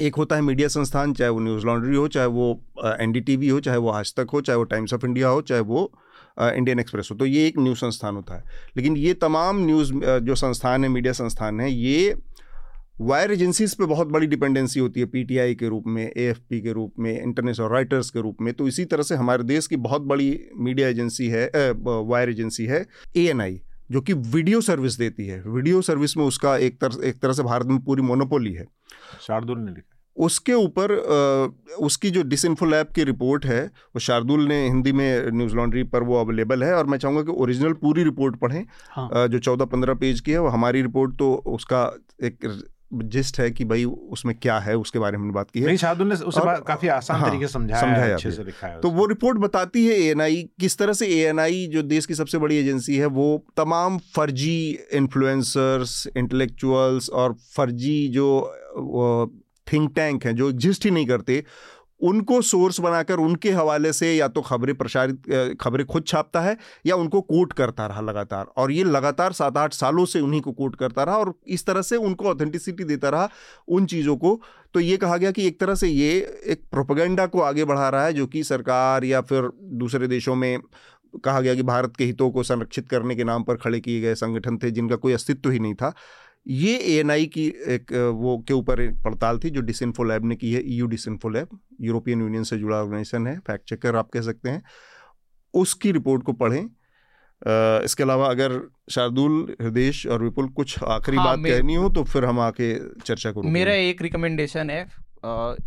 [0.00, 2.62] एक होता है मीडिया संस्थान चाहे वो न्यूज़ लॉन्ड्री हो चाहे वो
[3.00, 5.92] एनडीटीवी हो चाहे वो आज तक हो चाहे वो टाइम्स ऑफ़ इंडिया हो चाहे वो
[6.38, 8.44] इंडियन एक्सप्रेस हो तो ये एक न्यूज़ संस्थान होता है।
[8.76, 12.14] लेकिन ये तमाम न्यूज़ जो संस्थान है, मीडिया संस्थान है, ये
[13.00, 16.94] वायर एजेंसीज पे बहुत बड़ी डिपेंडेंसी होती है पीटीआई के रूप में एएफपी के रूप
[16.98, 20.38] में इंटरनेशनल राइटर्स के रूप में तो इसी तरह से हमारे देश की बहुत बड़ी
[20.58, 21.46] मीडिया एजेंसी है
[21.76, 22.84] वायर एजेंसी है
[23.16, 27.32] एएनआई जो कि वीडियो सर्विस देती है। वीडियो सर्विस में उसका एक तरह एक तरह
[27.32, 28.66] से भारत में पूरी मोनोपोली है।
[29.26, 30.92] शार्दुल ने लिखा उसके ऊपर
[31.78, 36.02] उसकी जो डिसइंफो लैब की रिपोर्ट है वो शार्दुल ने हिंदी में न्यूज़ लॉन्ड्री पर
[36.02, 39.94] वो अवेलेबल है और मैं चाहूँगा कि ओरिजिनल पूरी रिपोर्ट पढ़ें। हाँ। जो चौदह पंद्रह
[39.94, 44.58] पेज की है वो हमारी रिपोर्ट तो उसका एक जिस्ट है कि भाई उसमें क्या
[44.58, 47.46] है उसके बारे में बात की है। शार्दुल ने उसे और- काफ़ी आसान हाँ, तरीके
[47.46, 50.92] से समझाया समझाया अच्छे से लिखा है तो वो रिपोर्ट बताती है एएनआई किस तरह
[50.92, 57.32] से एएनआई जो देश की सबसे बड़ी एजेंसी है वो तमाम फर्जी इन्फ्लुएंसर्स इंटेलेक्चुअल्स और
[57.56, 58.28] फर्जी जो
[59.72, 61.44] थिंक टैंक हैं, जो एग्जिस्ट ही नहीं करते,
[62.00, 66.96] उनको सोर्स बनाकर उनके हवाले से या तो खबरें प्रसारित खबरें खुद छापता है या
[66.96, 70.76] उनको कोट करता रहा लगातार। और ये लगातार सात आठ सालों से उन्हीं को कोट
[70.76, 73.28] करता रहा और इस तरह से उनको ऑथेंटिसिटी देता रहा
[73.68, 74.40] उन चीज़ों को।
[74.74, 76.10] तो ये कहा गया कि एक तरह से ये
[76.46, 80.58] एक प्रोपेगेंडा को आगे बढ़ा रहा है, जो कि सरकार या फिर दूसरे देशों में
[81.24, 84.14] कहा गया कि भारत के हितों को संरक्षित करने के नाम पर खड़े किए गए
[84.14, 85.92] संगठन थे, जिनका कोई अस्तित्व ही नहीं था।
[86.46, 90.52] ये ए की एक वो के ऊपर एक पड़ताल थी जो डिसइंफो लैब ने की
[90.52, 94.50] है EU disinfo lab European Union से जुड़ा ऑर्गेनाइजेशन है फैक्ट चेकर आप कह सकते
[94.50, 94.62] हैं।
[95.54, 96.64] उसकी रिपोर्ट को पढ़ें।
[97.84, 98.60] इसके अलावा अगर
[98.90, 103.32] शार्दुल हृदेश और विपुल कुछ आखिरी हाँ, बात कहनी हो तो फिर हम आके चर्चा
[103.32, 104.86] करूँ मेरा एक रिकमेंडेशन है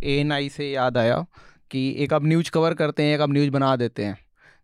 [0.04, 1.26] ए एन आई से याद आया
[1.72, 4.18] कि एक आप न्यूज़ कवर करते हैं एक आप न्यूज़ बना देते हैं।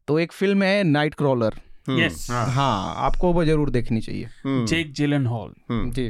[0.08, 1.54] तो एक फ़िल्म है नाइट क्रॉलर
[1.90, 6.10] यस हाँ। आपको वो ज़रूर देखनी चाहिए। हम्म, जेक जिलन हॉल हम्म। जी।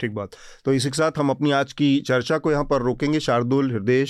[0.00, 0.30] ठीक बात।
[0.64, 4.06] तो इसी के साथ हम अपनी आज की चर्चा को यहाँ पर रोकेंगे। शार्दुल हृदय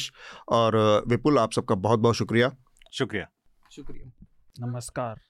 [0.48, 0.76] और
[1.08, 2.50] विपुल आप सबका बहुत बहुत शुक्रिया।
[2.92, 3.26] शुक्रिया।
[3.72, 5.20] शुक्रिया। नमस्कार।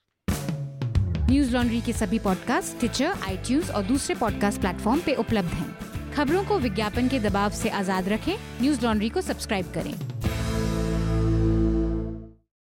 [1.31, 6.45] न्यूज़ लॉन्ड्री के सभी पॉडकास्ट ट्विटर आईटीज और दूसरे पॉडकास्ट प्लेटफॉर्म पे उपलब्ध हैं। खबरों
[6.45, 9.95] को विज्ञापन के दबाव से आज़ाद रखें। न्यूज़ लॉन्ड्री को सब्सक्राइब करें।